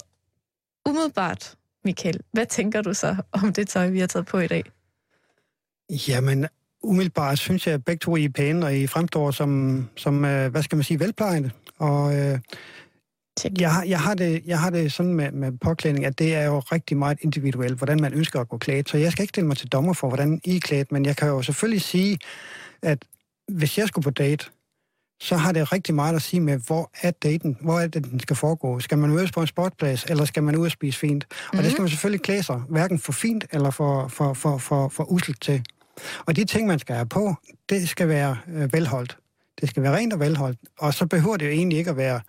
umiddelbart, 0.90 1.56
Michael, 1.86 2.20
hvad 2.32 2.46
tænker 2.46 2.82
du 2.82 2.94
så 2.94 3.16
om 3.32 3.54
det 3.54 3.68
tøj, 3.68 3.90
vi 3.90 4.00
har 4.00 4.08
taget 4.08 4.26
på 4.26 4.40
i 4.40 4.48
dag? 4.48 4.64
Jamen, 6.08 6.48
umiddelbart 6.84 7.40
synes 7.40 7.68
jeg, 7.68 7.74
at 7.74 7.86
begge 7.86 8.00
to 8.00 8.16
I 8.16 8.26
er 8.26 8.30
pæne, 8.30 8.66
og 8.66 8.78
I 8.78 8.88
fremstår 8.88 9.32
som, 9.32 9.84
som 9.96 10.26
øh, 10.26 10.52
hvad 10.52 10.64
skal 10.64 10.76
man 10.76 10.84
sige, 10.84 11.00
velplejende. 11.00 11.52
Og 11.78 12.18
øh, 12.18 12.40
jeg, 13.60 13.84
jeg, 13.88 14.00
har 14.00 14.14
det, 14.14 14.42
jeg 14.46 14.60
har 14.60 14.70
det 14.70 14.92
sådan 14.92 15.14
med, 15.14 15.32
med 15.32 15.52
påklædning, 15.52 16.06
at 16.06 16.20
det 16.20 16.36
er 16.36 16.46
jo 16.46 16.60
rigtig 16.60 16.98
meget 16.98 17.18
individuelt, 17.22 17.78
hvordan 17.78 18.02
man 18.02 18.14
ønsker 18.14 18.40
at 18.40 18.50
gå 18.50 18.58
klædt. 18.58 18.90
Så 18.90 18.98
jeg 18.98 19.12
skal 19.12 19.24
ikke 19.24 19.32
stille 19.32 19.48
mig 19.48 19.58
til 19.58 19.68
dommer 19.68 19.94
for, 19.94 20.08
hvordan 20.08 20.42
I 20.46 20.56
er 20.56 20.60
klædt, 20.60 20.92
men 20.92 21.06
jeg 21.06 21.18
kan 21.18 21.28
jo 21.28 21.42
selvfølgelig 21.42 21.82
sige, 21.82 22.20
at 22.82 23.06
hvis 23.48 23.78
jeg 23.78 23.88
skulle 23.88 24.04
på 24.04 24.10
date, 24.10 24.46
så 25.22 25.36
har 25.36 25.52
det 25.52 25.72
rigtig 25.72 25.96
meget 25.96 26.16
at 26.16 26.22
sige 26.22 26.40
med, 26.40 26.60
hvor 26.68 26.92
er 27.02 27.12
daten, 27.12 27.58
hvor 27.62 27.80
er 27.80 27.88
det, 27.88 28.06
den 28.06 28.20
skal 28.20 28.36
foregå. 28.36 28.80
Skal 28.80 28.98
man 28.98 29.10
mødes 29.10 29.32
på 29.32 29.42
en 29.42 29.48
sportplads, 29.48 30.04
eller 30.04 30.26
skal 30.26 30.44
man 30.44 30.56
ud 30.56 30.66
og 30.66 30.72
spise 30.72 31.00
fint? 31.00 31.26
Mm-hmm. 31.30 31.58
Og 31.58 31.64
det 31.64 31.72
skal 31.72 31.82
man 31.82 31.90
selvfølgelig 31.90 32.22
klæde 32.22 32.44
sig, 32.44 32.62
hverken 32.70 33.00
for 33.00 33.12
fint 33.12 33.46
eller 33.52 33.70
for, 33.70 34.08
for, 34.08 34.34
for, 34.34 34.58
for, 34.58 34.90
for 34.90 35.12
usselt 35.12 35.42
til. 35.42 35.64
Og 36.26 36.36
de 36.36 36.46
ting, 36.46 36.68
man 36.68 36.80
skal 36.80 36.96
have 36.96 37.06
på, 37.06 37.36
det 37.70 37.90
skal 37.90 38.08
være 38.08 38.38
øh, 38.54 38.74
velholdt. 38.74 39.18
Det 39.62 39.70
skal 39.70 39.84
være 39.84 39.96
rent 39.96 40.14
og 40.14 40.20
velholdt. 40.20 40.60
Og 40.80 40.94
så 40.94 41.06
behøver 41.06 41.38
det 41.38 41.46
jo 41.46 41.52
egentlig 41.52 41.78
ikke 41.78 41.90
at 41.90 41.98
være 41.98 42.22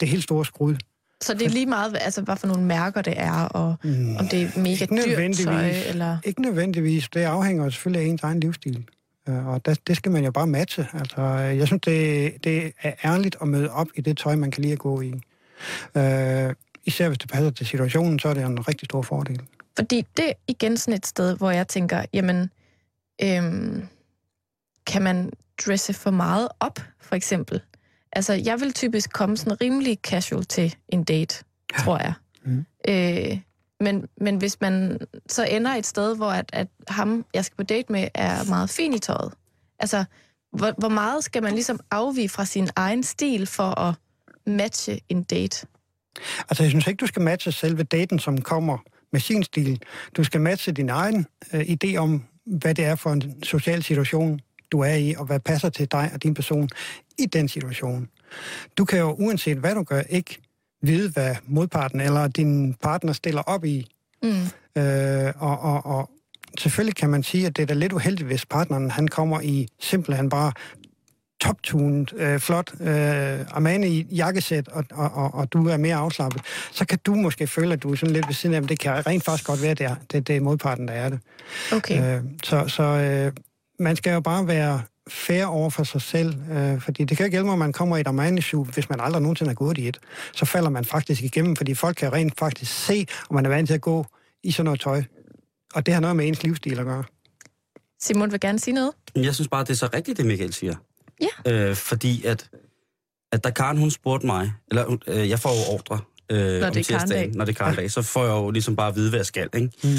det 0.00 0.08
helt 0.08 0.22
store 0.22 0.44
skrud. 0.44 0.76
Så 1.20 1.34
det 1.34 1.42
er 1.42 1.50
lige 1.50 1.66
meget, 1.66 1.96
altså, 2.00 2.22
hvad 2.22 2.36
for 2.36 2.46
nogle 2.46 2.64
mærker 2.64 3.02
det 3.02 3.14
er, 3.16 3.42
og 3.42 3.74
mm, 3.84 4.16
om 4.16 4.28
det 4.28 4.42
er 4.42 4.60
mega 4.60 4.84
dyrt 4.84 5.36
tøj, 5.36 5.70
eller... 5.88 6.18
Ikke 6.24 6.42
nødvendigvis. 6.42 7.08
Det 7.08 7.20
afhænger 7.20 7.70
selvfølgelig 7.70 8.06
af 8.06 8.10
ens 8.10 8.22
egen 8.22 8.40
livsstil. 8.40 8.84
Øh, 9.28 9.46
og 9.46 9.66
det, 9.66 9.86
det 9.86 9.96
skal 9.96 10.12
man 10.12 10.24
jo 10.24 10.30
bare 10.30 10.46
matche. 10.46 10.86
Altså, 10.94 11.22
jeg 11.36 11.66
synes, 11.66 11.82
det, 11.84 12.32
det 12.44 12.72
er 12.82 12.92
ærligt 13.04 13.36
at 13.42 13.48
møde 13.48 13.70
op 13.70 13.86
i 13.94 14.00
det 14.00 14.18
tøj, 14.18 14.36
man 14.36 14.50
kan 14.50 14.62
lide 14.62 14.72
at 14.72 14.78
gå 14.78 15.00
i. 15.00 15.12
Uh, 15.94 16.52
især 16.84 17.08
hvis 17.08 17.18
det 17.18 17.30
passer 17.30 17.50
til 17.50 17.66
situationen, 17.66 18.18
så 18.18 18.28
er 18.28 18.34
det 18.34 18.44
en 18.44 18.68
rigtig 18.68 18.86
stor 18.86 19.02
fordel. 19.02 19.42
Fordi 19.76 20.06
det 20.16 20.28
er 20.28 20.32
igen 20.48 20.76
sådan 20.76 20.94
et 20.94 21.06
sted, 21.06 21.36
hvor 21.36 21.50
jeg 21.50 21.68
tænker, 21.68 22.04
jamen, 22.12 22.50
øhm, 23.22 23.88
kan 24.86 25.02
man 25.02 25.32
dresse 25.66 25.92
for 25.92 26.10
meget 26.10 26.48
op, 26.60 26.78
for 27.00 27.16
eksempel? 27.16 27.60
Altså, 28.14 28.32
jeg 28.32 28.60
vil 28.60 28.72
typisk 28.72 29.12
komme 29.12 29.36
sådan 29.36 29.60
rimelig 29.60 29.98
casual 30.02 30.44
til 30.44 30.76
en 30.88 31.04
date, 31.04 31.44
ja. 31.72 31.82
tror 31.82 31.98
jeg. 31.98 32.12
Mm. 32.44 32.64
Øh, 32.88 33.38
men, 33.80 34.08
men 34.20 34.36
hvis 34.36 34.60
man 34.60 35.00
så 35.28 35.44
ender 35.44 35.70
et 35.70 35.86
sted, 35.86 36.16
hvor 36.16 36.30
at, 36.30 36.50
at 36.52 36.68
ham, 36.88 37.24
jeg 37.34 37.44
skal 37.44 37.56
på 37.56 37.62
date 37.62 37.92
med, 37.92 38.08
er 38.14 38.44
meget 38.48 38.70
fin 38.70 38.94
i 38.94 38.98
tøjet, 38.98 39.32
altså, 39.78 40.04
hvor, 40.52 40.74
hvor 40.78 40.88
meget 40.88 41.24
skal 41.24 41.42
man 41.42 41.52
ligesom 41.52 41.80
afvige 41.90 42.28
fra 42.28 42.44
sin 42.44 42.68
egen 42.76 43.02
stil 43.02 43.46
for 43.46 43.80
at 43.80 43.94
matche 44.46 45.00
en 45.08 45.22
date? 45.22 45.66
Altså, 46.50 46.62
jeg 46.62 46.70
synes 46.70 46.86
ikke, 46.86 47.00
du 47.00 47.06
skal 47.06 47.22
matche 47.22 47.52
selve 47.52 47.82
daten, 47.82 48.18
som 48.18 48.40
kommer 48.40 48.78
med 49.12 49.20
sin 49.20 49.42
stil. 49.42 49.82
Du 50.16 50.24
skal 50.24 50.40
matche 50.40 50.72
din 50.72 50.88
egen 50.88 51.26
øh, 51.52 51.60
idé 51.60 51.96
om, 51.96 52.24
hvad 52.46 52.74
det 52.74 52.84
er 52.84 52.94
for 52.94 53.12
en 53.12 53.42
social 53.42 53.82
situation, 53.82 54.40
du 54.72 54.80
er 54.80 54.94
i, 54.94 55.14
og 55.14 55.24
hvad 55.24 55.40
passer 55.40 55.68
til 55.68 55.92
dig 55.92 56.10
og 56.14 56.22
din 56.22 56.34
person 56.34 56.68
i 57.18 57.26
den 57.26 57.48
situation. 57.48 58.08
Du 58.78 58.84
kan 58.84 58.98
jo, 58.98 59.12
uanset 59.12 59.56
hvad 59.56 59.74
du 59.74 59.82
gør, 59.82 60.00
ikke 60.00 60.38
vide, 60.82 61.10
hvad 61.10 61.36
modparten 61.46 62.00
eller 62.00 62.28
din 62.28 62.74
partner 62.74 63.12
stiller 63.12 63.42
op 63.42 63.64
i. 63.64 63.90
Mm. 64.22 64.82
Øh, 64.82 65.32
og, 65.36 65.60
og, 65.60 65.86
og 65.86 66.10
selvfølgelig 66.58 66.96
kan 66.96 67.10
man 67.10 67.22
sige, 67.22 67.46
at 67.46 67.56
det 67.56 67.62
er 67.62 67.66
da 67.66 67.74
lidt 67.74 67.92
uheldigt, 67.92 68.26
hvis 68.26 68.46
partneren 68.46 68.90
han 68.90 69.08
kommer 69.08 69.40
i 69.40 69.68
simpelthen 69.80 70.28
bare 70.28 70.52
toptunet, 71.40 72.12
øh, 72.16 72.40
flot 72.40 72.72
øh, 72.80 72.88
Armani 73.50 73.86
i 73.86 74.06
jakkesæt, 74.14 74.68
og, 74.68 74.84
og, 74.92 75.10
og, 75.14 75.34
og 75.34 75.52
du 75.52 75.68
er 75.68 75.76
mere 75.76 75.96
afslappet, 75.96 76.42
så 76.72 76.84
kan 76.86 76.98
du 77.06 77.14
måske 77.14 77.46
føle, 77.46 77.72
at 77.72 77.82
du 77.82 77.92
er 77.92 77.96
sådan 77.96 78.12
lidt 78.12 78.26
ved 78.26 78.34
siden 78.34 78.54
af, 78.54 78.62
det 78.62 78.78
kan 78.78 79.06
rent 79.06 79.24
faktisk 79.24 79.46
godt 79.46 79.62
være, 79.62 79.74
det 79.74 79.86
er, 79.86 79.96
det, 80.12 80.28
det 80.28 80.36
er 80.36 80.40
modparten, 80.40 80.88
der 80.88 80.94
er 80.94 81.08
det. 81.08 81.18
Okay. 81.72 82.16
Øh, 82.16 82.22
så 82.42 82.68
så 82.68 82.82
øh, 82.82 83.32
man 83.78 83.96
skal 83.96 84.12
jo 84.12 84.20
bare 84.20 84.46
være 84.46 84.82
fair 85.08 85.44
over 85.46 85.70
for 85.70 85.84
sig 85.84 86.02
selv, 86.02 86.34
øh, 86.50 86.80
fordi 86.80 87.04
det 87.04 87.16
kan 87.16 87.26
ikke 87.26 87.34
hjælpe, 87.34 87.52
at 87.52 87.58
man 87.58 87.72
kommer 87.72 87.96
i 87.96 88.00
et 88.00 88.06
armani 88.06 88.40
hvis 88.74 88.90
man 88.90 89.00
aldrig 89.00 89.22
nogensinde 89.22 89.48
har 89.48 89.54
gået 89.54 89.78
i 89.78 89.88
et. 89.88 90.00
Så 90.32 90.44
falder 90.44 90.70
man 90.70 90.84
faktisk 90.84 91.22
igennem, 91.22 91.56
fordi 91.56 91.74
folk 91.74 91.96
kan 91.96 92.12
rent 92.12 92.38
faktisk 92.38 92.86
se, 92.86 93.06
om 93.30 93.34
man 93.34 93.46
er 93.46 93.50
vant 93.50 93.68
til 93.68 93.74
at 93.74 93.80
gå 93.80 94.06
i 94.42 94.50
sådan 94.50 94.64
noget 94.64 94.80
tøj. 94.80 95.02
Og 95.74 95.86
det 95.86 95.94
har 95.94 96.00
noget 96.00 96.16
med 96.16 96.28
ens 96.28 96.42
livsstil 96.42 96.78
at 96.78 96.84
gøre. 96.84 97.04
Simon 98.02 98.32
vil 98.32 98.40
gerne 98.40 98.58
sige 98.58 98.74
noget. 98.74 98.92
Jeg 99.16 99.34
synes 99.34 99.48
bare, 99.48 99.64
det 99.64 99.70
er 99.70 99.74
så 99.74 99.88
rigtigt, 99.94 100.18
det 100.18 100.26
Michael 100.26 100.52
siger. 100.52 100.74
Ja. 101.20 101.52
Øh, 101.52 101.76
fordi 101.76 102.24
at, 102.24 102.50
at 103.32 103.44
da 103.44 103.50
Karen 103.50 103.78
hun 103.78 103.90
spurgte 103.90 104.26
mig, 104.26 104.52
eller 104.70 104.96
øh, 105.06 105.28
jeg 105.28 105.40
får 105.40 105.50
jo 105.50 105.74
ordre 105.74 106.00
øh, 106.30 106.60
når 106.60 106.70
det 106.70 106.76
om 106.76 106.82
tirsdagen, 106.84 107.30
når 107.34 107.44
det 107.44 107.52
er 107.52 107.56
Karen 107.56 107.76
dag, 107.76 107.90
så 107.90 108.02
får 108.02 108.24
jeg 108.24 108.30
jo 108.30 108.50
ligesom 108.50 108.76
bare 108.76 108.88
at 108.88 108.96
vide, 108.96 109.10
hvad 109.10 109.18
jeg 109.18 109.26
skal. 109.26 109.48
Ikke? 109.54 109.70
Mm. 109.84 109.90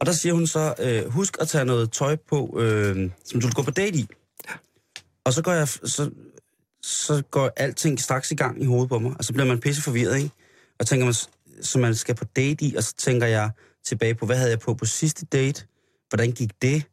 Og 0.00 0.06
der 0.06 0.12
siger 0.12 0.32
hun 0.32 0.46
så, 0.46 0.74
øh, 0.78 1.10
husk 1.10 1.36
at 1.40 1.48
tage 1.48 1.64
noget 1.64 1.92
tøj 1.92 2.16
på, 2.16 2.58
øh, 2.60 3.10
som 3.24 3.40
du 3.40 3.46
vil 3.46 3.54
gå 3.54 3.62
på 3.62 3.70
date 3.70 3.98
i. 3.98 4.06
Og 5.26 5.32
så 5.32 5.42
går 5.42 5.52
jeg, 5.52 5.68
så, 5.68 6.10
så 6.82 7.22
går 7.30 7.50
alting 7.56 8.00
straks 8.00 8.30
i 8.30 8.34
gang 8.34 8.62
i 8.62 8.64
hovedet 8.64 8.88
på 8.88 8.98
mig, 8.98 9.14
og 9.18 9.24
så 9.24 9.32
bliver 9.32 9.46
man 9.46 9.60
pisse 9.60 9.82
forvirret, 9.82 10.16
ikke? 10.16 10.30
Og 10.78 10.86
tænker 10.86 11.04
man, 11.04 11.14
så 11.62 11.78
man 11.78 11.94
skal 11.94 12.14
på 12.14 12.24
date 12.24 12.64
i, 12.64 12.74
og 12.74 12.82
så 12.82 12.94
tænker 12.98 13.26
jeg 13.26 13.50
tilbage 13.84 14.14
på, 14.14 14.26
hvad 14.26 14.36
havde 14.36 14.50
jeg 14.50 14.58
på 14.58 14.74
på 14.74 14.84
sidste 14.84 15.26
date? 15.26 15.66
Hvordan 16.08 16.32
gik 16.32 16.62
det? 16.62 16.84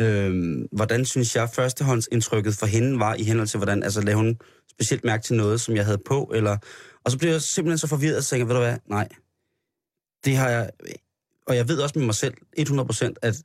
Øhm, 0.00 0.68
hvordan 0.72 1.04
synes 1.04 1.36
jeg 1.36 1.50
førstehåndsindtrykket 1.54 2.54
for 2.54 2.66
hende 2.66 2.98
var 2.98 3.14
i 3.14 3.22
henhold 3.22 3.48
til, 3.48 3.58
hvordan, 3.58 3.82
altså 3.82 4.00
lavede 4.00 4.22
hun 4.22 4.38
specielt 4.70 5.04
mærke 5.04 5.22
til 5.22 5.36
noget, 5.36 5.60
som 5.60 5.76
jeg 5.76 5.84
havde 5.84 5.98
på, 6.06 6.32
eller... 6.34 6.56
Og 7.04 7.10
så 7.10 7.18
bliver 7.18 7.32
jeg 7.32 7.42
simpelthen 7.42 7.78
så 7.78 7.86
forvirret, 7.86 8.16
og 8.16 8.24
tænker, 8.24 8.46
ved 8.46 8.54
du 8.54 8.60
hvad, 8.60 8.76
nej, 8.86 9.08
det 10.24 10.36
har 10.36 10.48
jeg... 10.48 10.70
Og 11.46 11.56
jeg 11.56 11.68
ved 11.68 11.78
også 11.80 11.98
med 11.98 12.06
mig 12.06 12.14
selv, 12.14 12.34
100%, 12.58 13.14
at 13.22 13.42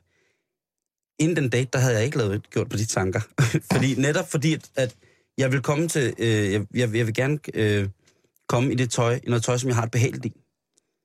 inden 1.19 1.36
den 1.36 1.49
date, 1.49 1.69
der 1.73 1.80
havde 1.80 1.95
jeg 1.95 2.06
ikke 2.06 2.17
lavet, 2.17 2.49
gjort 2.49 2.69
på 2.69 2.78
de 2.78 2.86
tanker. 2.86 3.21
fordi 3.73 3.95
netop 3.95 4.32
fordi, 4.32 4.58
at 4.75 4.95
jeg 5.38 5.51
vil 5.51 5.62
komme 5.62 5.88
til, 5.88 6.13
øh, 6.17 6.51
jeg, 6.51 6.65
jeg, 6.73 6.95
jeg 6.95 7.06
vil 7.06 7.13
gerne 7.13 7.39
øh, 7.54 7.89
komme 8.47 8.71
i 8.71 8.75
det 8.75 8.91
tøj, 8.91 9.19
i 9.23 9.30
noget 9.30 9.43
tøj, 9.43 9.58
som 9.58 9.67
jeg 9.67 9.75
har 9.75 9.84
et 9.84 9.91
behageligt 9.91 10.25
i. 10.25 10.34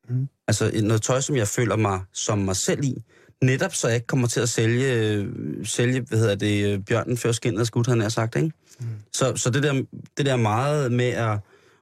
Mm. 0.08 0.28
Altså 0.48 0.80
noget 0.82 1.02
tøj, 1.02 1.20
som 1.20 1.36
jeg 1.36 1.48
føler 1.48 1.76
mig 1.76 2.00
som 2.12 2.38
mig 2.38 2.56
selv 2.56 2.84
i. 2.84 3.02
Netop 3.42 3.74
så 3.74 3.88
jeg 3.88 3.94
ikke 3.94 4.06
kommer 4.06 4.28
til 4.28 4.40
at 4.40 4.48
sælge, 4.48 4.94
øh, 4.94 5.26
sælge 5.66 6.00
hvad 6.00 6.18
hedder 6.18 6.34
det, 6.34 6.66
øh, 6.66 6.80
bjørnen 6.80 7.16
før 7.16 7.32
skinnet 7.32 7.66
skudt, 7.66 7.86
han 7.86 8.00
har 8.00 8.08
sagt, 8.08 8.36
ikke? 8.36 8.52
Mm. 8.80 8.86
Så, 9.12 9.36
så 9.36 9.50
det, 9.50 9.62
der, 9.62 9.82
det 10.16 10.26
der 10.26 10.36
meget 10.36 10.92
med 10.92 11.08
at, 11.08 11.38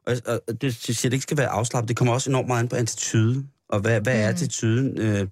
og, 0.07 0.41
og 0.49 0.63
det 0.63 0.75
siger, 0.75 1.11
det 1.11 1.17
ikke 1.17 1.23
skal 1.23 1.37
være 1.37 1.49
afslappet, 1.49 1.89
det 1.89 1.97
kommer 1.97 2.15
også 2.15 2.31
enormt 2.31 2.49
meget 2.49 2.63
an 2.63 2.69
på 2.69 2.77
attitude, 2.77 3.47
og 3.69 3.81
hvad, 3.81 4.01
hvad 4.01 4.15
mm. 4.15 4.21
er 4.21 4.29
attituden 4.29 4.99
øh, 4.99 5.27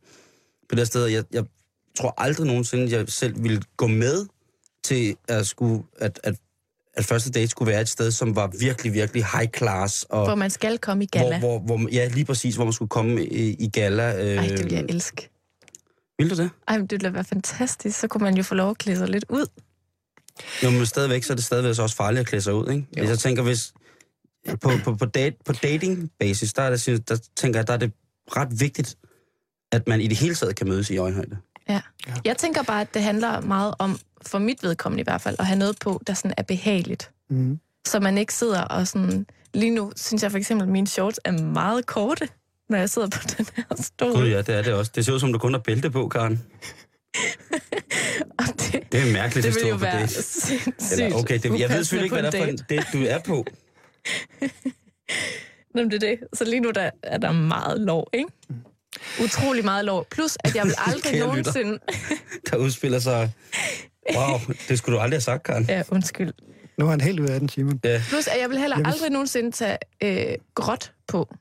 på 0.69 0.75
det 0.75 0.87
sted. 0.87 1.07
Jeg, 1.07 1.25
jeg 1.33 1.45
tror 1.97 2.15
aldrig 2.19 2.47
nogensinde, 2.47 2.93
jeg 2.93 3.09
selv 3.09 3.43
ville 3.43 3.63
gå 3.77 3.87
med 3.87 4.27
til 4.85 5.17
at, 5.29 5.47
skulle, 5.47 5.83
at, 5.99 6.21
at, 6.23 6.35
at 6.95 7.05
første 7.05 7.31
date 7.31 7.49
skulle 7.49 7.73
være 7.73 7.81
et 7.81 7.89
sted, 7.89 8.11
som 8.11 8.37
var 8.37 8.53
virkelig, 8.61 8.93
virkelig 8.93 9.25
high 9.25 9.49
class. 9.57 10.03
Og 10.03 10.25
Hvor 10.25 10.35
man 10.35 10.51
skal 10.51 10.79
komme 10.79 11.05
i 11.05 11.07
gala. 11.07 11.39
Hvor, 11.39 11.59
hvor, 11.59 11.79
hvor, 11.79 11.89
ja, 11.93 12.09
lige 12.09 12.25
præcis, 12.25 12.55
hvor 12.55 12.65
man 12.65 12.73
skulle 12.73 12.89
komme 12.89 13.27
i, 13.27 13.57
i 13.59 13.69
gala. 13.69 14.25
Øh, 14.25 14.37
Ej, 14.37 14.47
det 14.47 14.65
vil 14.65 14.73
jeg 14.73 14.85
elske. 14.89 15.31
Vil 16.19 16.31
du 16.31 16.35
det? 16.37 16.51
Ej, 16.69 16.79
men 16.79 16.87
det 16.87 16.93
ville 16.93 17.15
være 17.15 17.25
fantastisk. 17.25 17.99
Så 17.99 18.09
kunne 18.09 18.25
man 18.25 18.37
jo 18.37 18.43
få 18.43 18.55
lov 18.55 18.71
at 18.71 18.79
klæde 18.79 18.99
sig 18.99 19.09
lidt 19.09 19.25
ud. 19.29 19.47
Jo, 20.65 20.71
men 20.71 20.87
stadigvæk, 20.87 21.23
så 21.23 21.33
er 21.33 21.35
det 21.35 21.45
stadigvæk 21.45 21.79
også 21.79 21.97
farligt 21.97 22.21
at 22.21 22.27
klæde 22.27 22.43
sig 22.43 22.55
ud, 22.55 22.71
ikke? 22.71 22.87
Jo. 22.97 23.01
Hvis 23.01 23.11
jeg 23.11 23.19
tænker, 23.19 23.43
hvis 23.43 23.73
på, 24.63 24.71
på, 24.85 24.95
på, 24.95 25.05
date, 25.05 25.37
på 25.45 25.53
dating-basis, 25.53 26.53
der, 26.53 26.63
er 26.63 26.71
det, 26.71 27.09
der 27.09 27.19
tænker 27.37 27.59
jeg, 27.59 27.67
der 27.67 27.73
er 27.73 27.77
det 27.77 27.93
ret 28.37 28.61
vigtigt, 28.61 28.97
at 29.73 29.89
man 29.89 30.01
i 30.01 30.07
det 30.07 30.17
hele 30.17 30.35
taget 30.35 30.57
kan 30.57 30.69
mødes 30.69 30.91
i 30.91 30.97
øjenhøjde. 30.97 31.37
Ja. 31.69 31.81
Jeg 32.25 32.37
tænker 32.37 32.63
bare, 32.63 32.81
at 32.81 32.95
det 32.95 33.03
handler 33.03 33.41
meget 33.41 33.75
om, 33.79 33.99
for 34.27 34.39
mit 34.39 34.63
vedkommende 34.63 35.01
i 35.01 35.05
hvert 35.05 35.21
fald, 35.21 35.37
at 35.39 35.47
have 35.47 35.59
noget 35.59 35.79
på, 35.79 36.01
der 36.07 36.15
sådan 36.15 36.35
er 36.37 36.43
behageligt. 36.43 37.11
Mm. 37.31 37.59
Så 37.87 38.01
man 38.01 38.19
ikke 38.19 38.35
sidder 38.35 38.63
og 38.63 38.89
sådan... 38.89 39.27
Lige 39.55 39.71
nu 39.71 39.93
synes 39.97 40.23
jeg 40.23 40.31
for 40.31 40.39
eksempel, 40.39 40.67
at 40.67 40.73
mine 40.73 40.87
shorts 40.87 41.21
er 41.25 41.33
meget 41.33 41.87
korte, 41.87 42.29
når 42.69 42.79
jeg 42.79 42.91
sidder 42.91 43.09
på 43.09 43.19
den 43.39 43.47
her 43.57 43.65
stol. 43.83 44.13
Gud 44.15 44.29
ja, 44.29 44.39
det 44.43 44.49
er 44.55 44.63
det 44.63 44.73
også. 44.73 44.93
Det 44.95 45.05
ser 45.05 45.13
ud 45.13 45.21
som, 45.21 45.33
du 45.33 45.39
kun 45.39 45.53
har 45.55 45.61
bælte 45.61 45.91
på, 45.91 46.09
Karen. 46.09 46.43
Det, 48.59 48.93
Det 48.93 49.01
er 49.01 49.07
en 49.07 49.13
mærkelig 49.13 49.45
det 49.45 49.55
vil 49.55 49.69
jo 49.69 49.77
være 49.77 50.03
det. 50.03 50.11
sindssygt 50.11 50.93
Eller, 50.93 51.17
okay, 51.17 51.39
det, 51.43 51.61
jeg 51.61 51.71
ved 51.71 51.85
selvfølgelig 51.85 52.05
ikke, 52.05 52.15
hvad 52.21 52.33
det 52.33 52.41
er 52.41 52.45
for 52.45 52.51
en 52.51 52.57
date. 52.57 52.87
du 52.93 53.05
er 53.09 53.19
på. 53.19 53.45
Nå, 55.75 55.83
men 55.83 55.91
det 55.91 56.03
er 56.03 56.09
det. 56.09 56.19
Så 56.33 56.45
lige 56.45 56.61
nu 56.61 56.71
der 56.71 56.91
er 57.03 57.19
der 57.19 57.33
meget 57.33 57.81
lov, 57.81 58.07
ikke? 58.13 58.31
Utrolig 59.25 59.65
meget 59.65 59.85
lov. 59.85 60.07
Plus, 60.11 60.37
at 60.45 60.55
jeg 60.57 60.65
vil 60.65 60.75
aldrig 60.87 61.03
Kære 61.03 61.15
lytter. 61.15 61.27
nogensinde... 61.27 61.79
Der 62.51 62.57
udspiller 62.57 62.99
sig... 62.99 63.33
Wow, 64.17 64.39
det 64.69 64.79
skulle 64.79 64.97
du 64.97 65.01
aldrig 65.03 65.17
have 65.17 65.21
sagt, 65.23 65.43
Karen. 65.43 65.65
Ja, 65.69 65.83
undskyld. 65.89 66.33
Nu 66.79 66.87
er 66.87 66.91
han 66.91 67.01
helt 67.01 67.21
ud 67.21 67.29
af 67.29 67.41
den, 67.41 67.49
Simon. 67.49 67.81
Ja. 67.85 68.03
Plus, 68.09 68.27
at 68.27 68.41
jeg 68.41 68.51
vil 68.51 68.59
heller 68.59 68.77
Jeg 68.77 68.85
vil- 68.87 68.93
aldrig 68.93 69.11
nogensinde 69.11 69.51
tage 69.53 69.79
øh, 70.03 70.35
gråt 70.55 70.93
på. 71.09 71.35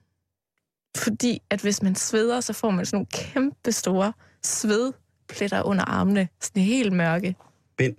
Fordi 0.98 1.42
at 1.50 1.62
hvis 1.62 1.82
man 1.82 1.96
sveder, 1.96 2.42
så 2.42 2.54
får 2.54 2.70
man 2.70 2.86
sådan 2.86 2.96
nogle 2.98 3.08
kæmpe 3.34 3.72
store 3.72 4.14
svedpletter 4.44 5.62
under 5.62 5.86
armene. 5.86 6.28
Sådan 6.42 6.64
helt 6.64 6.94
mørke. 6.94 7.36
Bind. 7.78 7.96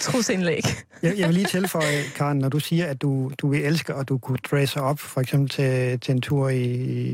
Trusindlæg. 0.00 0.62
Jeg, 1.02 1.18
jeg 1.18 1.28
vil 1.28 1.34
lige 1.34 1.46
tilføje, 1.46 2.02
Karen, 2.16 2.38
når 2.38 2.48
du 2.48 2.58
siger, 2.58 2.86
at 2.86 3.02
du, 3.02 3.30
du 3.38 3.48
vil 3.48 3.64
elske, 3.64 3.94
og 3.94 4.08
du 4.08 4.18
kunne 4.18 4.38
dresse 4.50 4.80
op, 4.80 5.00
for 5.00 5.20
eksempel 5.20 5.48
til, 5.48 6.00
til 6.00 6.12
en 6.12 6.20
tur 6.20 6.48
i, 6.48 6.64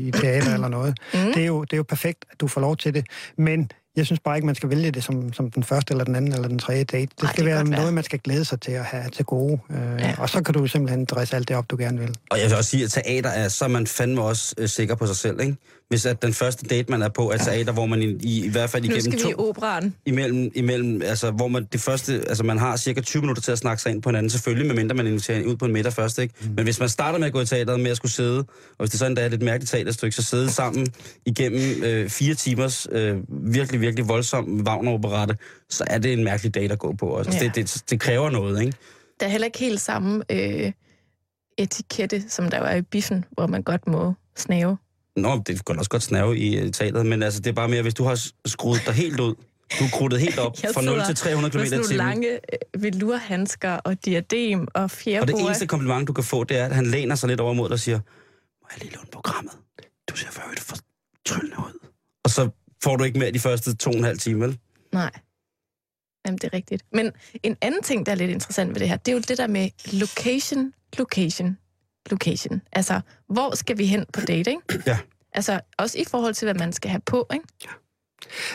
i 0.07 0.11
teater 0.11 0.53
eller 0.53 0.67
noget. 0.67 0.97
Mm. 1.13 1.19
Det, 1.19 1.37
er 1.37 1.45
jo, 1.45 1.63
det 1.63 1.73
er 1.73 1.77
jo 1.77 1.83
perfekt, 1.83 2.25
at 2.31 2.41
du 2.41 2.47
får 2.47 2.61
lov 2.61 2.77
til 2.77 2.93
det. 2.93 3.05
Men 3.37 3.71
jeg 3.95 4.05
synes 4.05 4.19
bare 4.19 4.37
ikke, 4.37 4.45
man 4.45 4.55
skal 4.55 4.69
vælge 4.69 4.91
det 4.91 5.03
som, 5.03 5.33
som 5.33 5.51
den 5.51 5.63
første, 5.63 5.91
eller 5.91 6.03
den 6.03 6.15
anden, 6.15 6.33
eller 6.33 6.47
den 6.47 6.59
tredje 6.59 6.83
date. 6.83 7.11
Det 7.15 7.23
Ej, 7.23 7.31
skal 7.31 7.45
det 7.45 7.53
være 7.53 7.63
noget, 7.63 7.93
man 7.93 8.03
skal 8.03 8.19
glæde 8.19 8.45
sig 8.45 8.61
til 8.61 8.71
at 8.71 8.85
have 8.85 9.09
til 9.09 9.25
gode. 9.25 9.59
Øh, 9.69 9.77
ja. 9.99 10.15
Og 10.17 10.29
så 10.29 10.43
kan 10.43 10.53
du 10.53 10.67
simpelthen 10.67 11.05
dresse 11.05 11.35
alt 11.35 11.47
det 11.47 11.55
op, 11.57 11.69
du 11.71 11.77
gerne 11.77 11.99
vil. 11.99 12.15
Og 12.31 12.39
jeg 12.39 12.49
vil 12.49 12.57
også 12.57 12.69
sige, 12.69 12.83
at 12.83 12.91
teater 12.91 13.29
er, 13.29 13.47
så 13.47 13.65
er 13.65 13.69
man 13.69 13.87
fandme 13.87 14.21
også 14.21 14.55
øh, 14.57 14.69
sikker 14.69 14.95
på 14.95 15.07
sig 15.07 15.15
selv, 15.15 15.41
ikke? 15.41 15.55
Hvis 15.89 16.05
at 16.05 16.21
den 16.21 16.33
første 16.33 16.65
date, 16.65 16.91
man 16.91 17.01
er 17.01 17.09
på, 17.09 17.31
er 17.31 17.37
teater, 17.37 17.73
hvor 17.73 17.85
man 17.85 18.01
i, 18.01 18.05
i, 18.05 18.45
i 18.45 18.49
hvert 18.49 18.69
fald 18.69 18.83
Nu 18.83 18.89
igennem 18.89 19.11
skal 19.11 19.19
to... 19.19 19.27
vi 19.27 19.31
i 19.31 19.35
operan. 19.49 19.93
imellem, 20.05 20.51
imellem, 20.55 21.01
altså, 21.01 21.31
hvor 21.31 21.47
man 21.47 21.67
det 21.71 21.81
første, 21.81 22.13
altså 22.27 22.43
man 22.43 22.57
har 22.57 22.77
cirka 22.77 23.01
20 23.01 23.21
minutter 23.21 23.41
til 23.41 23.51
at 23.51 23.57
snakke 23.57 23.81
sig 23.81 23.91
ind 23.91 24.01
på 24.01 24.09
hinanden, 24.09 24.29
selvfølgelig, 24.29 24.67
medmindre 24.67 24.95
man 24.95 25.07
inviterer 25.07 25.43
ud 25.45 25.55
på 25.55 25.65
en 25.65 25.73
middag 25.73 25.93
først, 25.93 26.19
ikke? 26.19 26.33
Mm. 26.41 26.47
Men 26.55 26.63
hvis 26.63 26.79
man 26.79 26.89
starter 26.89 27.19
med 27.19 27.27
at 27.27 27.33
gå 27.33 27.41
i 27.41 27.45
teateret 27.45 27.79
med 27.79 27.91
at 27.91 27.97
skulle 27.97 28.11
sidde, 28.11 28.37
og 28.39 28.75
hvis 28.79 28.89
det 28.89 28.99
sådan 28.99 29.15
der 29.15 29.21
er 29.21 29.25
et 29.25 29.31
lidt 29.31 29.41
mærkeligt 29.41 29.71
teaterstykke, 29.71 30.15
så 30.15 30.23
sidde 30.23 30.51
sammen 30.51 30.87
igennem 31.25 31.83
øh, 31.83 32.09
fire 32.09 32.33
timers 32.35 32.87
øh, 32.91 33.17
virkelig, 33.29 33.81
virkelig 33.81 34.07
voldsom 34.07 34.61
Wagner-operette, 34.67 35.35
så 35.69 35.83
er 35.87 35.97
det 35.97 36.13
en 36.13 36.23
mærkelig 36.23 36.55
date 36.55 36.73
at 36.73 36.79
gå 36.79 36.93
på. 36.99 37.17
Altså, 37.17 37.33
Ja. 37.33 37.43
det, 37.45 37.55
det, 37.55 37.83
det, 37.89 37.99
kræver 37.99 38.29
noget, 38.29 38.61
ikke? 38.61 38.77
Der 39.19 39.25
er 39.25 39.29
heller 39.29 39.45
ikke 39.45 39.59
helt 39.59 39.81
samme 39.81 40.23
øh, 40.31 40.71
etikette, 41.57 42.23
som 42.29 42.49
der 42.49 42.59
var 42.59 42.73
i 42.73 42.81
biffen, 42.81 43.25
hvor 43.31 43.47
man 43.47 43.63
godt 43.63 43.87
må 43.87 44.13
snave. 44.37 44.77
Nå, 45.17 45.43
det 45.47 45.65
kan 45.65 45.77
også 45.77 45.89
godt 45.89 46.03
snave 46.03 46.37
i 46.37 46.57
øh, 46.57 46.71
teateret, 46.71 47.05
men 47.05 47.23
altså, 47.23 47.39
det 47.39 47.49
er 47.49 47.53
bare 47.53 47.67
mere, 47.67 47.81
hvis 47.81 47.93
du 47.93 48.03
har 48.03 48.29
skruet 48.45 48.81
dig 48.85 48.93
helt 48.93 49.19
ud, 49.19 49.35
du 49.79 49.83
er 49.83 49.89
krudtet 49.93 50.19
helt 50.19 50.39
op 50.39 50.57
fra 50.73 50.81
0 50.81 50.93
sidder 50.93 51.05
til 51.05 51.15
300 51.15 51.51
km 51.51 51.63
i 51.63 51.69
timen. 51.69 51.97
lange 51.97 52.31
øh, 52.33 52.83
velurhandsker 52.83 53.71
og 53.71 54.05
diadem 54.05 54.67
og 54.73 54.83
Og 54.83 55.27
det 55.27 55.35
eneste 55.39 55.67
kompliment, 55.67 56.07
du 56.07 56.13
kan 56.13 56.23
få, 56.23 56.43
det 56.43 56.57
er, 56.57 56.65
at 56.65 56.75
han 56.75 56.85
læner 56.85 57.15
sig 57.15 57.29
lidt 57.29 57.39
over 57.39 57.53
mod 57.53 57.69
dig 57.69 57.73
og 57.73 57.79
siger, 57.79 57.99
må 58.61 58.67
jeg 58.71 58.83
lige 58.83 58.95
låne 58.95 59.07
programmet? 59.11 59.53
Du 60.09 60.15
ser 60.15 60.27
for 60.31 60.41
øvrigt 60.43 60.59
fortryllende 60.59 61.57
ud. 61.57 61.87
Og 62.23 62.29
så 62.29 62.49
får 62.83 62.95
du 62.95 63.03
ikke 63.03 63.19
mere 63.19 63.31
de 63.31 63.39
første 63.39 63.75
to 63.75 63.89
og 63.89 63.97
en 63.97 64.03
halv 64.03 64.17
time, 64.19 64.45
vel? 64.45 64.57
Nej. 64.93 65.11
Jamen, 66.25 66.37
det 66.37 66.43
er 66.43 66.53
rigtigt. 66.53 66.83
Men 66.93 67.11
en 67.43 67.57
anden 67.61 67.83
ting, 67.83 68.05
der 68.05 68.11
er 68.11 68.15
lidt 68.15 68.31
interessant 68.31 68.69
ved 68.73 68.79
det 68.79 68.89
her, 68.89 68.97
det 68.97 69.11
er 69.11 69.15
jo 69.15 69.21
det 69.27 69.37
der 69.37 69.47
med 69.47 69.69
location, 69.93 70.73
location, 70.97 71.57
location. 72.11 72.61
Altså, 72.71 73.01
hvor 73.29 73.55
skal 73.55 73.77
vi 73.77 73.85
hen 73.85 74.05
på 74.13 74.21
date, 74.21 74.51
ikke? 74.51 74.83
Ja. 74.87 74.97
Altså, 75.33 75.59
også 75.77 75.97
i 75.97 76.03
forhold 76.11 76.33
til, 76.33 76.45
hvad 76.45 76.55
man 76.55 76.73
skal 76.73 76.91
have 76.91 77.01
på, 77.05 77.27
ikke? 77.33 77.45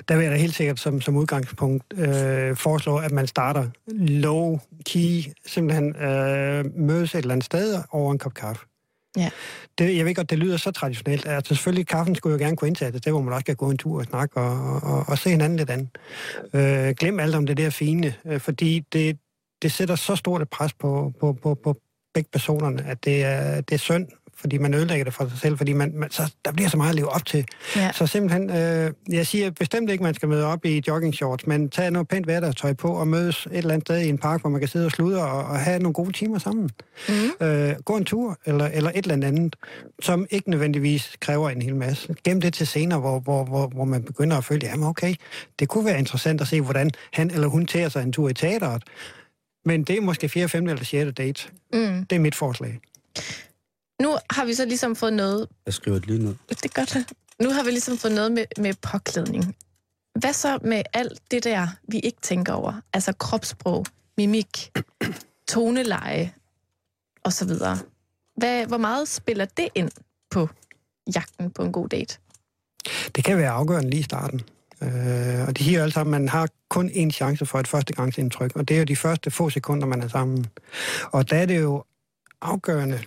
Der 0.09 0.17
vil 0.17 0.23
jeg 0.23 0.33
da 0.33 0.37
helt 0.37 0.55
sikkert 0.55 0.81
som, 0.81 1.01
som 1.01 1.17
udgangspunkt 1.17 1.85
øh, 1.97 2.57
foreslå, 2.57 2.97
at 2.97 3.13
man 3.13 3.27
starter 3.27 3.69
low-key, 3.93 5.33
simpelthen 5.47 5.97
øh, 5.97 6.65
mødes 6.77 7.15
et 7.15 7.19
eller 7.19 7.33
andet 7.33 7.45
sted 7.45 7.83
over 7.91 8.13
en 8.13 8.19
kop 8.19 8.35
kaffe. 8.35 8.67
Ja. 9.17 9.31
Det, 9.79 9.97
jeg 9.97 10.05
ved 10.07 10.15
godt, 10.15 10.31
det 10.31 10.39
lyder 10.39 10.57
så 10.57 10.71
traditionelt. 10.71 11.27
Altså 11.27 11.55
selvfølgelig, 11.55 11.87
kaffen 11.87 12.15
skulle 12.15 12.33
jo 12.33 12.45
gerne 12.45 12.57
kunne 12.57 12.69
indtage 12.69 12.93
det, 12.93 13.13
hvor 13.13 13.21
man 13.21 13.35
også 13.35 13.45
kan 13.45 13.57
gå 13.57 13.71
en 13.71 13.79
tur 13.79 13.99
og 13.99 14.05
snakke 14.05 14.41
og, 14.41 14.83
og, 14.83 15.05
og 15.09 15.19
se 15.19 15.31
hinanden 15.31 15.59
lidt 15.59 15.71
andet. 15.71 15.89
Øh, 16.55 16.95
glem 16.95 17.21
alt 17.21 17.35
om 17.35 17.47
det 17.47 17.57
der 17.57 17.71
fine, 17.71 18.15
øh, 18.25 18.41
fordi 18.41 18.85
det, 18.93 19.19
det 19.63 19.73
sætter 19.73 19.95
så 19.95 20.17
stort 20.17 20.43
et 20.43 20.51
pres 20.51 20.73
på, 20.73 21.13
på, 21.21 21.33
på, 21.33 21.55
på 21.55 21.77
begge 22.15 22.29
personerne, 22.33 22.85
at 22.87 23.05
det 23.05 23.25
er, 23.25 23.61
det 23.61 23.75
er 23.75 23.79
synd, 23.79 24.07
fordi 24.43 24.59
man 24.59 24.75
ødelægger 24.75 25.05
det 25.05 25.15
for 25.15 25.29
sig 25.29 25.39
selv, 25.39 25.57
fordi 25.57 25.73
man, 25.73 25.93
man, 25.95 26.11
så, 26.11 26.33
der 26.45 26.53
bliver 26.53 26.69
så 26.69 26.77
meget 26.77 26.91
at 26.91 26.95
leve 26.95 27.09
op 27.09 27.27
til. 27.27 27.45
Ja. 27.77 27.93
Så 27.93 28.07
simpelthen, 28.07 28.51
øh, 28.51 28.93
jeg 29.09 29.27
siger 29.27 29.51
bestemt 29.51 29.91
ikke, 29.91 30.05
man 30.05 30.15
skal 30.15 30.29
møde 30.29 30.47
op 30.47 30.65
i 30.65 30.83
jogging 30.89 31.15
shorts, 31.15 31.47
men 31.47 31.71
tage 31.71 31.91
noget 31.91 32.09
pænt 32.09 32.27
hverdagstøj 32.27 32.73
på 32.73 32.89
og 32.89 33.09
mødes 33.09 33.47
et 33.47 33.59
eller 33.59 33.75
andet 33.75 33.87
sted 33.87 33.99
i 33.99 34.09
en 34.09 34.19
park, 34.19 34.41
hvor 34.41 34.51
man 34.51 34.61
kan 34.61 34.69
sidde 34.69 34.87
og 34.87 34.93
sludre 34.93 35.23
og, 35.23 35.45
og 35.45 35.59
have 35.59 35.79
nogle 35.79 35.95
gode 35.95 36.13
timer 36.13 36.39
sammen. 36.39 36.71
Mm. 37.09 37.47
Øh, 37.47 37.75
gå 37.85 37.97
en 37.97 38.05
tur 38.05 38.39
eller, 38.47 38.67
eller 38.67 38.91
et 38.91 39.07
eller 39.07 39.27
andet, 39.27 39.57
som 40.01 40.27
ikke 40.31 40.51
nødvendigvis 40.51 41.17
kræver 41.21 41.51
en 41.51 41.63
hel 41.63 41.77
masse. 41.77 42.15
Gem 42.25 42.41
det 42.41 42.55
til 42.55 42.67
senere, 42.67 43.01
hvor, 43.01 43.21
hvor, 43.21 43.45
hvor, 43.45 43.67
hvor 43.67 43.85
man 43.85 44.03
begynder 44.03 44.37
at 44.37 44.45
føle, 44.45 44.67
jamen 44.67 44.87
okay, 44.87 45.15
det 45.59 45.69
kunne 45.69 45.85
være 45.85 45.99
interessant 45.99 46.41
at 46.41 46.49
se, 46.49 46.61
hvordan 46.61 46.91
han 47.13 47.31
eller 47.31 47.49
hun 47.49 47.67
tager 47.67 47.89
sig 47.89 48.03
en 48.03 48.13
tur 48.13 48.29
i 48.29 48.35
teateret. 48.35 48.83
Men 49.65 49.85
det 49.85 49.97
er 49.97 50.01
måske 50.01 50.29
4., 50.29 50.49
5. 50.49 50.69
eller 50.69 50.85
6. 50.85 51.15
date. 51.17 51.49
Mm. 51.73 52.07
Det 52.07 52.17
er 52.17 52.21
mit 52.21 52.35
forslag. 52.35 52.81
Nu 54.03 54.17
har 54.31 54.45
vi 54.45 54.55
så 54.55 54.65
ligesom 54.65 54.97
fået 54.97 55.13
noget... 55.13 55.49
Jeg 55.67 55.75
skriver 55.75 55.99
det 55.99 56.07
lige 56.07 56.25
ned. 56.25 56.35
Det 56.49 56.65
er 56.65 56.69
godt. 56.69 56.97
Nu 57.41 57.51
har 57.51 57.65
vi 57.65 57.71
ligesom 57.71 57.99
fået 57.99 58.15
noget 58.15 58.33
med, 58.33 58.45
med 58.59 58.75
påklædning. 58.83 59.57
Hvad 60.15 60.33
så 60.33 60.59
med 60.63 60.83
alt 60.93 61.21
det 61.31 61.45
der, 61.45 61.69
vi 61.89 61.99
ikke 61.99 62.19
tænker 62.23 62.53
over? 62.53 62.81
Altså 62.93 63.13
kropssprog, 63.13 63.87
mimik, 64.17 64.73
toneleje 65.49 66.33
og 67.25 67.33
så 67.33 67.45
videre. 67.45 67.79
Hvad, 68.37 68.67
hvor 68.67 68.77
meget 68.77 69.09
spiller 69.09 69.45
det 69.45 69.69
ind 69.75 69.91
på 70.31 70.49
jagten 71.15 71.51
på 71.51 71.63
en 71.63 71.73
god 71.73 71.89
date? 71.89 72.19
Det 73.17 73.25
kan 73.25 73.39
være 73.39 73.51
afgørende 73.51 73.91
lige 73.91 74.01
i 74.01 74.03
starten. 74.03 74.41
Øh, 74.83 75.49
og 75.49 75.59
de 75.59 75.65
siger 75.65 75.79
jo 75.79 75.83
alle 75.83 75.93
sammen, 75.93 76.15
at 76.15 76.21
man 76.21 76.29
har 76.29 76.49
kun 76.69 76.89
én 76.89 77.11
chance 77.11 77.47
for 77.47 77.59
et 77.59 77.69
førstegangsindtryk, 77.69 78.57
og 78.57 78.69
det 78.69 78.75
er 78.75 78.79
jo 78.79 78.85
de 78.85 78.97
første 78.97 79.31
få 79.31 79.51
sekunder, 79.51 79.87
man 79.87 80.03
er 80.03 80.09
sammen. 80.09 80.47
Og 81.13 81.31
der 81.31 81.37
er 81.37 81.47
det 81.47 81.61
jo 81.61 81.85
afgørende, 82.43 83.01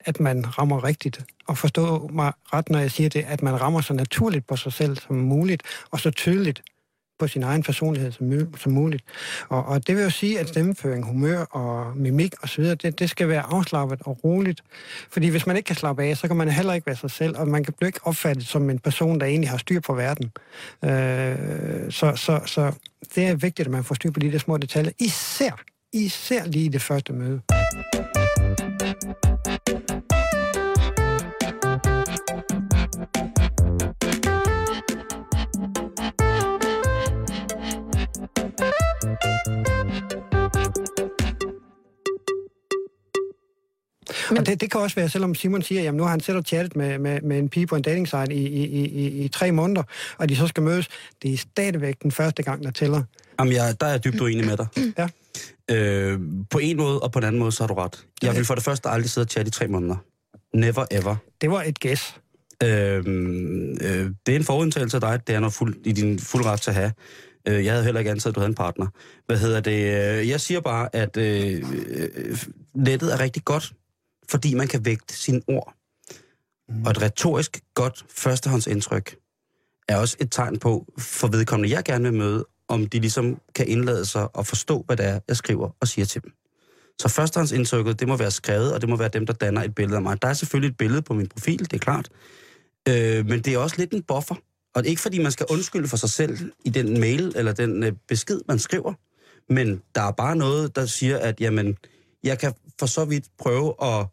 at 0.00 0.20
man 0.20 0.58
rammer 0.58 0.84
rigtigt. 0.84 1.24
Og 1.46 1.58
forstå 1.58 2.08
mig 2.12 2.32
ret, 2.52 2.70
når 2.70 2.78
jeg 2.78 2.90
siger 2.90 3.08
det, 3.08 3.24
at 3.28 3.42
man 3.42 3.60
rammer 3.60 3.80
så 3.80 3.94
naturligt 3.94 4.46
på 4.46 4.56
sig 4.56 4.72
selv 4.72 4.96
som 4.96 5.16
muligt, 5.16 5.62
og 5.90 6.00
så 6.00 6.10
tydeligt 6.10 6.62
på 7.22 7.28
sin 7.28 7.42
egen 7.42 7.62
personlighed 7.62 8.12
som, 8.12 8.56
som 8.56 8.72
muligt. 8.72 9.04
Og, 9.48 9.64
og 9.64 9.86
det 9.86 9.96
vil 9.96 10.02
jo 10.02 10.10
sige, 10.10 10.40
at 10.40 10.48
stemmeføring, 10.48 11.06
humør 11.06 11.38
og 11.38 11.96
mimik 11.96 12.34
osv., 12.42 12.64
det, 12.64 12.98
det 12.98 13.10
skal 13.10 13.28
være 13.28 13.42
afslappet 13.42 14.00
og 14.04 14.24
roligt. 14.24 14.60
Fordi 15.10 15.28
hvis 15.28 15.46
man 15.46 15.56
ikke 15.56 15.66
kan 15.66 15.76
slappe 15.76 16.02
af, 16.02 16.16
så 16.16 16.28
kan 16.28 16.36
man 16.36 16.48
heller 16.48 16.72
ikke 16.72 16.86
være 16.86 16.96
sig 16.96 17.10
selv, 17.10 17.36
og 17.38 17.48
man 17.48 17.64
kan 17.64 17.74
blive 17.78 17.88
ikke 17.88 18.00
opfattet 18.02 18.46
som 18.46 18.70
en 18.70 18.78
person, 18.78 19.20
der 19.20 19.26
egentlig 19.26 19.50
har 19.50 19.56
styr 19.56 19.80
på 19.80 19.94
verden. 19.94 20.32
Øh, 20.84 21.90
så, 21.90 22.12
så, 22.16 22.40
så 22.46 22.72
det 23.14 23.26
er 23.26 23.34
vigtigt, 23.34 23.66
at 23.66 23.72
man 23.72 23.84
får 23.84 23.94
styr 23.94 24.10
på 24.10 24.20
de 24.20 24.32
der 24.32 24.38
små 24.38 24.56
detaljer, 24.56 24.92
især, 24.98 25.62
især 25.92 26.44
lige 26.46 26.64
i 26.64 26.68
det 26.68 26.82
første 26.82 27.12
møde. 27.12 27.40
Men... 44.32 44.38
Og 44.38 44.46
det, 44.46 44.60
det 44.60 44.70
kan 44.70 44.80
også 44.80 44.96
være, 44.96 45.08
selvom 45.08 45.34
Simon 45.34 45.62
siger, 45.62 45.88
at 45.88 45.94
nu 45.94 46.02
har 46.02 46.10
han 46.10 46.20
selv 46.20 46.44
chattet 46.44 46.76
med, 46.76 46.98
med, 46.98 47.20
med 47.20 47.38
en 47.38 47.48
pige 47.48 47.66
på 47.66 47.76
en 47.76 47.82
dating 47.82 48.08
site 48.08 48.34
i, 48.34 48.46
i, 48.46 48.64
i, 48.64 48.84
i, 48.84 49.24
i 49.24 49.28
tre 49.28 49.52
måneder, 49.52 49.82
og 50.18 50.28
de 50.28 50.36
så 50.36 50.46
skal 50.46 50.62
mødes. 50.62 50.88
Det 51.22 51.32
er 51.32 51.36
stadigvæk 51.36 52.02
den 52.02 52.12
første 52.12 52.42
gang, 52.42 52.64
der 52.64 52.70
tæller. 52.70 53.02
Jamen, 53.38 53.52
jeg, 53.54 53.80
der 53.80 53.86
er 53.86 53.90
jeg 53.90 54.04
dybt 54.04 54.20
uenig 54.20 54.46
med 54.46 54.56
dig. 54.56 54.66
Ja. 54.98 55.08
Øh, 55.70 56.20
på 56.50 56.58
en 56.58 56.76
måde, 56.76 57.00
og 57.00 57.12
på 57.12 57.18
en 57.18 57.24
anden 57.24 57.38
måde, 57.38 57.52
så 57.52 57.62
har 57.62 57.68
du 57.68 57.74
ret. 57.74 58.06
Jeg 58.22 58.36
vil 58.36 58.44
for 58.44 58.54
det 58.54 58.64
første 58.64 58.88
aldrig 58.88 59.10
sidde 59.10 59.24
og 59.24 59.30
chatte 59.30 59.48
i 59.48 59.50
tre 59.50 59.68
måneder. 59.68 59.96
Never 60.54 60.84
ever. 60.90 61.16
Det 61.40 61.50
var 61.50 61.62
et 61.62 61.80
gæs. 61.80 62.16
Øh, 62.62 62.68
øh, 62.70 63.04
det 64.26 64.32
er 64.32 64.36
en 64.36 64.44
forudtagelse 64.44 64.96
af 64.96 65.00
dig. 65.00 65.20
Det 65.26 65.34
er 65.34 65.40
noget 65.40 65.54
fuld, 65.54 65.76
i 65.84 65.92
din 65.92 66.18
fuld 66.18 66.44
ret 66.44 66.60
til 66.60 66.70
at 66.70 66.74
have. 66.74 66.92
Øh, 67.48 67.64
jeg 67.64 67.72
havde 67.72 67.84
heller 67.84 67.98
ikke 67.98 68.10
antaget, 68.10 68.32
at 68.32 68.34
du 68.34 68.40
havde 68.40 68.48
en 68.48 68.54
partner. 68.54 68.86
Hvad 69.26 69.38
hedder 69.38 69.60
det? 69.60 70.18
Øh, 70.20 70.28
jeg 70.28 70.40
siger 70.40 70.60
bare, 70.60 70.96
at 70.96 71.16
øh, 71.16 71.62
øh, 71.88 72.38
nettet 72.74 73.14
er 73.14 73.20
rigtig 73.20 73.44
godt, 73.44 73.72
fordi 74.30 74.54
man 74.54 74.68
kan 74.68 74.84
vægte 74.84 75.14
sine 75.14 75.42
ord. 75.48 75.74
Mm. 76.68 76.84
Og 76.84 76.90
et 76.90 77.02
retorisk 77.02 77.60
godt 77.74 78.04
førstehåndsindtryk 78.10 79.16
er 79.88 79.96
også 79.96 80.16
et 80.20 80.28
tegn 80.30 80.58
på, 80.58 80.92
for 80.98 81.28
vedkommende, 81.28 81.74
jeg 81.74 81.84
gerne 81.84 82.10
vil 82.10 82.18
møde, 82.18 82.46
om 82.68 82.86
de 82.86 83.00
ligesom 83.00 83.40
kan 83.54 83.68
indlade 83.68 84.04
sig 84.04 84.36
og 84.36 84.46
forstå, 84.46 84.82
hvad 84.86 84.96
det 84.96 85.06
er, 85.06 85.20
jeg 85.28 85.36
skriver 85.36 85.70
og 85.80 85.88
siger 85.88 86.04
til 86.04 86.22
dem. 86.22 86.32
Så 86.98 87.08
førstehåndsindtrykket, 87.08 88.00
det 88.00 88.08
må 88.08 88.16
være 88.16 88.30
skrevet, 88.30 88.74
og 88.74 88.80
det 88.80 88.88
må 88.88 88.96
være 88.96 89.08
dem, 89.08 89.26
der 89.26 89.32
danner 89.32 89.62
et 89.62 89.74
billede 89.74 89.96
af 89.96 90.02
mig. 90.02 90.22
Der 90.22 90.28
er 90.28 90.32
selvfølgelig 90.32 90.70
et 90.70 90.76
billede 90.76 91.02
på 91.02 91.14
min 91.14 91.26
profil, 91.26 91.58
det 91.58 91.72
er 91.72 91.78
klart. 91.78 92.08
Øh, 92.88 93.26
men 93.26 93.40
det 93.40 93.54
er 93.54 93.58
også 93.58 93.76
lidt 93.78 93.92
en 93.92 94.02
buffer. 94.02 94.34
Og 94.74 94.82
det 94.82 94.88
er 94.88 94.90
ikke, 94.90 95.02
fordi 95.02 95.22
man 95.22 95.32
skal 95.32 95.46
undskylde 95.50 95.88
for 95.88 95.96
sig 95.96 96.10
selv 96.10 96.38
i 96.64 96.70
den 96.70 97.00
mail 97.00 97.32
eller 97.36 97.52
den 97.52 97.82
øh, 97.82 97.92
besked, 98.08 98.40
man 98.48 98.58
skriver. 98.58 98.94
Men 99.52 99.82
der 99.94 100.02
er 100.02 100.12
bare 100.12 100.36
noget, 100.36 100.76
der 100.76 100.86
siger, 100.86 101.18
at 101.18 101.40
jamen, 101.40 101.76
jeg 102.24 102.38
kan 102.38 102.52
for 102.82 102.86
så 102.86 103.04
vidt 103.04 103.24
prøve 103.38 103.74
at 103.82 104.06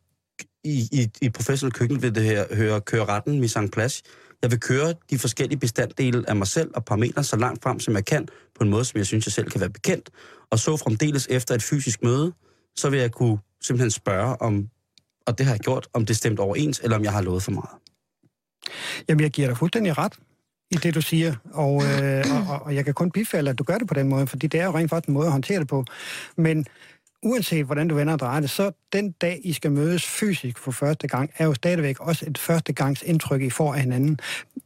i, 0.63 0.89
i, 0.91 1.09
i 1.21 1.29
professionel 1.29 1.73
køkken 1.73 2.01
vil 2.01 2.15
det 2.15 2.23
her 2.23 2.55
høre 2.55 2.81
køre 2.81 3.05
retten 3.05 3.39
mise 3.39 3.59
en 3.59 3.69
place. 3.69 4.03
Jeg 4.41 4.51
vil 4.51 4.59
køre 4.59 4.93
de 5.09 5.19
forskellige 5.19 5.59
bestanddele 5.59 6.29
af 6.29 6.35
mig 6.35 6.47
selv 6.47 6.71
og 6.75 6.85
parametre 6.85 7.23
så 7.23 7.37
langt 7.37 7.63
frem, 7.63 7.79
som 7.79 7.93
jeg 7.95 8.05
kan, 8.05 8.27
på 8.57 8.63
en 8.63 8.69
måde, 8.69 8.85
som 8.85 8.97
jeg 8.97 9.05
synes, 9.05 9.25
jeg 9.25 9.33
selv 9.33 9.49
kan 9.49 9.61
være 9.61 9.69
bekendt. 9.69 10.09
Og 10.51 10.59
så 10.59 10.77
fremdeles 10.77 11.27
efter 11.29 11.55
et 11.55 11.63
fysisk 11.63 12.03
møde, 12.03 12.33
så 12.75 12.89
vil 12.89 12.99
jeg 12.99 13.11
kunne 13.11 13.37
simpelthen 13.61 13.91
spørge 13.91 14.41
om, 14.41 14.69
og 15.27 15.37
det 15.37 15.45
har 15.45 15.53
jeg 15.53 15.59
gjort, 15.59 15.87
om 15.93 16.05
det 16.05 16.15
stemt 16.15 16.39
overens, 16.39 16.79
eller 16.83 16.97
om 16.97 17.03
jeg 17.03 17.11
har 17.11 17.21
lovet 17.21 17.43
for 17.43 17.51
meget. 17.51 17.75
Jamen, 19.09 19.21
jeg 19.21 19.31
giver 19.31 19.47
dig 19.47 19.57
fuldstændig 19.57 19.97
ret 19.97 20.13
i 20.71 20.75
det, 20.75 20.95
du 20.95 21.01
siger, 21.01 21.35
og, 21.53 21.83
øh, 21.83 22.49
og, 22.49 22.61
og 22.61 22.75
jeg 22.75 22.85
kan 22.85 22.93
kun 22.93 23.11
bifalde, 23.11 23.49
at 23.49 23.57
du 23.59 23.63
gør 23.63 23.77
det 23.77 23.87
på 23.87 23.93
den 23.93 24.07
måde, 24.07 24.27
fordi 24.27 24.47
det 24.47 24.59
er 24.59 24.65
jo 24.65 24.71
rent 24.71 24.89
faktisk 24.89 25.07
en 25.07 25.13
måde 25.13 25.25
at 25.25 25.31
håndtere 25.31 25.59
det 25.59 25.67
på. 25.67 25.85
Men 26.37 26.65
uanset 27.23 27.65
hvordan 27.65 27.87
du 27.87 27.95
vender 27.95 28.13
og 28.13 28.19
drejer 28.19 28.39
det, 28.39 28.49
så 28.49 28.71
den 28.93 29.11
dag, 29.11 29.41
I 29.43 29.53
skal 29.53 29.71
mødes 29.71 30.05
fysisk 30.07 30.57
for 30.57 30.71
første 30.71 31.07
gang, 31.07 31.29
er 31.37 31.45
jo 31.45 31.53
stadigvæk 31.53 31.99
også 31.99 32.25
et 32.27 32.37
første 32.37 32.73
gangs 32.73 33.01
indtryk, 33.01 33.41
I 33.41 33.49
får 33.49 33.73
af 33.73 33.81
hinanden. 33.81 34.19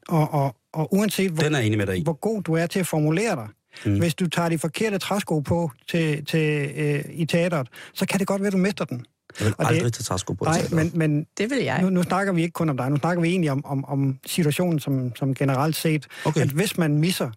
Og, 0.08 0.34
og, 0.34 0.56
og 0.74 0.94
uanset 0.94 1.32
hvor, 1.32 1.44
Den 1.44 1.56
er 1.56 1.60
enig 1.60 1.78
med 1.78 1.88
dig 1.88 2.04
hvor 2.04 2.14
god 2.14 2.42
du 2.44 2.54
er 2.54 2.66
til 2.68 2.80
at 2.80 2.88
formulere 2.88 3.36
dig, 3.36 3.48
mm. 3.86 4.00
hvis 4.00 4.16
du 4.16 4.28
tager 4.28 4.50
de 4.50 4.58
forkerte 4.58 4.98
træsko 4.98 5.40
på 5.40 5.72
til, 5.90 6.26
til, 6.26 6.72
øh, 6.76 7.04
i 7.14 7.26
teateret, 7.26 7.68
så 7.94 8.06
kan 8.06 8.20
det 8.20 8.28
godt 8.28 8.42
være, 8.42 8.48
at 8.48 8.54
du 8.54 8.58
mister 8.58 8.86
den. 8.86 9.06
Jeg 9.40 9.46
vil 9.46 9.56
Og 9.58 9.66
aldrig 9.68 9.84
det- 9.86 9.94
tage 9.94 10.04
træsko 10.04 10.34
på 10.34 10.44
Nej, 10.46 10.62
men, 10.72 10.92
men 10.94 11.26
Det 11.38 11.50
vil 11.50 11.64
jeg. 11.64 11.82
nu, 11.82 11.90
nu 11.90 12.04
snakker 12.04 12.34
vi 12.34 12.42
ikke 12.42 12.54
kun 12.54 12.70
om 12.70 12.78
dig, 12.78 12.90
nu 12.90 12.98
snakker 12.98 13.22
vi 13.22 13.30
egentlig 13.30 13.52
om, 13.52 13.66
om, 13.66 13.86
om 13.86 14.20
situationen 14.26 14.80
som, 14.80 15.16
som 15.16 15.34
generelt 15.34 15.76
set. 15.76 16.08
Okay. 16.26 16.42
At 16.42 16.48
hvis 16.50 16.78
man 16.78 16.98
misser, 16.98 17.32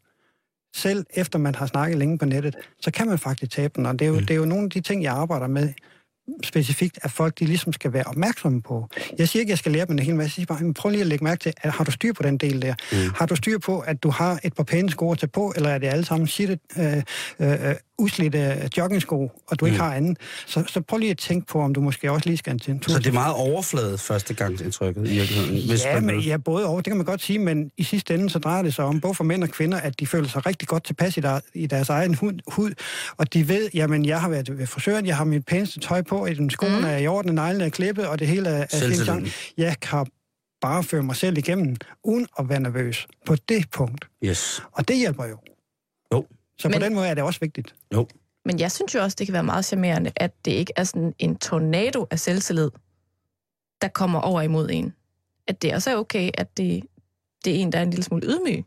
selv 0.76 1.06
efter 1.14 1.38
man 1.38 1.54
har 1.54 1.66
snakket 1.66 1.98
længe 1.98 2.18
på 2.18 2.24
nettet, 2.24 2.56
så 2.80 2.90
kan 2.90 3.06
man 3.06 3.18
faktisk 3.18 3.52
tabe 3.52 3.72
den. 3.76 3.86
Og 3.86 3.98
det 3.98 4.04
er 4.04 4.08
jo, 4.08 4.14
mm. 4.14 4.26
det 4.26 4.30
er 4.30 4.38
jo 4.38 4.44
nogle 4.44 4.64
af 4.64 4.70
de 4.70 4.80
ting, 4.80 5.02
jeg 5.02 5.12
arbejder 5.12 5.46
med 5.46 5.72
specifikt, 6.44 6.98
at 7.02 7.10
folk 7.10 7.38
de 7.38 7.44
ligesom 7.44 7.72
skal 7.72 7.92
være 7.92 8.04
opmærksomme 8.04 8.62
på. 8.62 8.88
Jeg 9.18 9.28
siger 9.28 9.40
ikke, 9.40 9.50
at 9.50 9.50
jeg 9.50 9.58
skal 9.58 9.72
lære 9.72 9.86
dem 9.86 9.92
en 9.92 9.98
hel 9.98 10.14
masse. 10.14 10.28
Jeg 10.28 10.32
siger 10.32 10.46
bare, 10.46 10.64
men 10.64 10.74
prøv 10.74 10.90
lige 10.90 11.00
at 11.00 11.06
lægge 11.06 11.24
mærke 11.24 11.40
til, 11.40 11.52
at 11.62 11.70
har 11.70 11.84
du 11.84 11.90
styr 11.90 12.12
på 12.12 12.22
den 12.22 12.38
del 12.38 12.62
der? 12.62 12.74
Mm. 12.92 13.14
Har 13.14 13.26
du 13.26 13.36
styr 13.36 13.58
på, 13.58 13.80
at 13.80 14.02
du 14.02 14.10
har 14.10 14.40
et 14.44 14.54
par 14.54 14.62
pæne 14.62 14.90
sko 14.90 15.12
at 15.12 15.18
tage 15.18 15.30
på, 15.30 15.52
eller 15.56 15.70
er 15.70 15.78
det 15.78 15.86
alle 15.86 16.04
sammen 16.04 16.26
shit, 16.26 16.50
øh, 16.78 16.96
øh, 17.40 17.74
uslidte 17.98 18.70
joggingsko, 18.76 19.30
og 19.46 19.60
du 19.60 19.64
mm. 19.64 19.66
ikke 19.66 19.82
har 19.82 19.94
anden? 19.94 20.16
Så, 20.46 20.64
så 20.66 20.80
prøv 20.80 20.98
lige 20.98 21.10
at 21.10 21.18
tænke 21.18 21.46
på, 21.46 21.60
om 21.60 21.74
du 21.74 21.80
måske 21.80 22.12
også 22.12 22.28
lige 22.28 22.36
skal 22.36 22.58
til 22.58 22.70
en 22.70 22.80
tur. 22.80 22.92
Så 22.92 22.98
det 22.98 23.06
er 23.06 23.12
meget 23.12 23.34
overfladet 23.34 24.00
førstegangsindtrykket 24.00 25.08
i 25.08 25.12
virkeligheden. 25.12 25.68
Hvis 25.68 25.84
Ja, 25.84 26.00
men, 26.00 26.20
ja, 26.20 26.36
både 26.36 26.66
og, 26.66 26.76
det 26.76 26.84
kan 26.84 26.96
man 26.96 27.06
godt 27.06 27.22
sige, 27.22 27.38
men 27.38 27.70
i 27.76 27.82
sidste 27.82 28.14
ende 28.14 28.30
så 28.30 28.38
drejer 28.38 28.62
det 28.62 28.74
sig 28.74 28.84
om, 28.84 29.00
både 29.00 29.14
for 29.14 29.24
mænd 29.24 29.42
og 29.42 29.48
kvinder, 29.48 29.78
at 29.78 30.00
de 30.00 30.06
føler 30.06 30.28
sig 30.28 30.46
rigtig 30.46 30.68
godt 30.68 30.84
tilpas 30.84 31.16
i, 31.16 31.20
der, 31.20 31.40
i 31.54 31.66
deres 31.66 31.88
egen 31.88 32.14
hud, 32.14 32.32
hud, 32.46 32.72
og 33.16 33.32
de 33.32 33.48
ved, 33.48 33.70
jamen, 33.74 34.06
jeg 34.06 34.20
har 34.20 34.28
været 34.28 34.58
ved 34.58 34.66
frisøren, 34.66 35.06
jeg 35.06 35.16
har 35.16 35.24
mit 35.24 35.46
pæneste 35.46 35.80
tøj 35.80 36.02
på, 36.02 36.26
i 36.26 36.34
den 36.34 36.50
skoene 36.50 36.78
mm. 36.78 36.84
er 36.84 36.96
i 36.96 37.06
orden, 37.06 37.34
neglene 37.34 37.64
er 37.64 37.68
klippet, 37.68 38.06
og 38.06 38.18
det 38.18 38.28
hele 38.28 38.48
er, 38.48 38.66
er 38.72 39.30
Jeg 39.56 39.76
kan 39.80 40.06
bare 40.60 40.84
føre 40.84 41.02
mig 41.02 41.16
selv 41.16 41.38
igennem, 41.38 41.76
uden 42.04 42.26
at 42.38 42.48
være 42.48 42.60
nervøs 42.60 43.06
på 43.26 43.36
det 43.48 43.70
punkt. 43.70 44.08
Yes. 44.24 44.62
Og 44.72 44.88
det 44.88 44.96
hjælper 44.96 45.24
jo. 45.24 45.36
Så 46.58 46.68
Men- 46.68 46.78
på 46.78 46.84
den 46.84 46.94
måde 46.94 47.08
er 47.08 47.14
det 47.14 47.22
også 47.24 47.40
vigtigt. 47.40 47.74
Jo. 47.94 48.08
Men 48.44 48.60
jeg 48.60 48.72
synes 48.72 48.94
jo 48.94 49.00
også, 49.02 49.16
det 49.18 49.26
kan 49.26 49.32
være 49.34 49.42
meget 49.42 49.64
charmerende, 49.64 50.12
at 50.16 50.44
det 50.44 50.50
ikke 50.52 50.72
er 50.76 50.84
sådan 50.84 51.14
en 51.18 51.36
tornado 51.36 52.06
af 52.10 52.20
selvtillid, 52.20 52.70
der 53.82 53.88
kommer 53.88 54.20
over 54.20 54.40
imod 54.42 54.68
en. 54.72 54.94
At 55.48 55.62
det 55.62 55.74
også 55.74 55.90
er 55.90 55.96
okay, 55.96 56.30
at 56.34 56.56
det, 56.56 56.82
det 57.44 57.56
er 57.56 57.58
en, 57.60 57.72
der 57.72 57.78
er 57.78 57.82
en 57.82 57.90
lille 57.90 58.02
smule 58.04 58.26
ydmyg. 58.26 58.64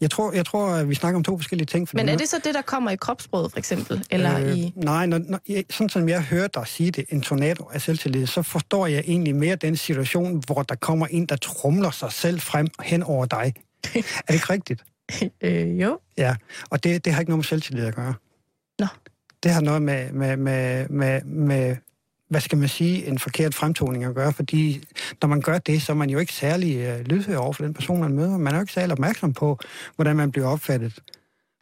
Jeg 0.00 0.10
tror, 0.10 0.32
jeg 0.32 0.46
tror 0.46 0.68
at 0.68 0.88
vi 0.88 0.94
snakker 0.94 1.16
om 1.16 1.24
to 1.24 1.38
forskellige 1.38 1.66
ting. 1.66 1.88
fordi 1.88 2.02
Men 2.02 2.08
er 2.08 2.16
det 2.16 2.28
så 2.28 2.40
det, 2.44 2.54
der 2.54 2.62
kommer 2.62 2.90
i 2.90 2.96
kropsbrødet, 2.96 3.50
for 3.52 3.58
eksempel? 3.58 4.06
Eller 4.10 4.40
øh, 4.40 4.58
i... 4.58 4.72
Nej, 4.76 5.06
når, 5.06 5.18
når, 5.18 5.38
jeg- 5.48 5.64
sådan 5.70 5.88
som 5.88 6.08
jeg 6.08 6.22
hører 6.22 6.48
dig 6.48 6.66
sige 6.66 6.90
det, 6.90 7.04
en 7.08 7.20
tornado 7.22 7.64
af 7.72 7.80
selvtillid, 7.82 8.26
så 8.26 8.42
forstår 8.42 8.86
jeg 8.86 9.04
egentlig 9.06 9.36
mere 9.36 9.56
den 9.56 9.76
situation, 9.76 10.42
hvor 10.46 10.62
der 10.62 10.74
kommer 10.74 11.06
en, 11.06 11.26
der 11.26 11.36
trumler 11.36 11.90
sig 11.90 12.12
selv 12.12 12.40
frem 12.40 12.66
hen 12.82 13.02
over 13.02 13.26
dig. 13.26 13.54
er 13.94 14.00
det 14.28 14.34
ikke 14.34 14.52
rigtigt? 14.52 14.84
Øh, 15.40 15.80
jo. 15.80 15.98
Ja, 16.18 16.36
og 16.70 16.84
det, 16.84 17.04
det 17.04 17.12
har 17.12 17.20
ikke 17.20 17.30
noget 17.30 17.38
med 17.38 17.44
selvtillid 17.44 17.84
at 17.84 17.94
gøre. 17.94 18.14
Nå. 18.78 18.86
Det 19.42 19.50
har 19.50 19.60
noget 19.60 19.82
med, 19.82 20.12
med, 20.12 20.36
med, 20.36 20.88
med, 20.88 21.22
med, 21.22 21.76
hvad 22.28 22.40
skal 22.40 22.58
man 22.58 22.68
sige, 22.68 23.06
en 23.06 23.18
forkert 23.18 23.54
fremtoning 23.54 24.04
at 24.04 24.14
gøre, 24.14 24.32
fordi 24.32 24.84
når 25.22 25.28
man 25.28 25.40
gør 25.40 25.58
det, 25.58 25.82
så 25.82 25.92
er 25.92 25.96
man 25.96 26.10
jo 26.10 26.18
ikke 26.18 26.32
særlig 26.32 26.76
øh, 26.76 27.00
lydhør 27.00 27.36
over 27.36 27.52
for 27.52 27.64
den 27.64 27.74
person, 27.74 28.00
man 28.00 28.12
møder. 28.12 28.36
Man 28.36 28.52
er 28.52 28.58
jo 28.58 28.60
ikke 28.60 28.72
særlig 28.72 28.92
opmærksom 28.92 29.32
på, 29.32 29.58
hvordan 29.96 30.16
man 30.16 30.30
bliver 30.32 30.48
opfattet. 30.48 30.98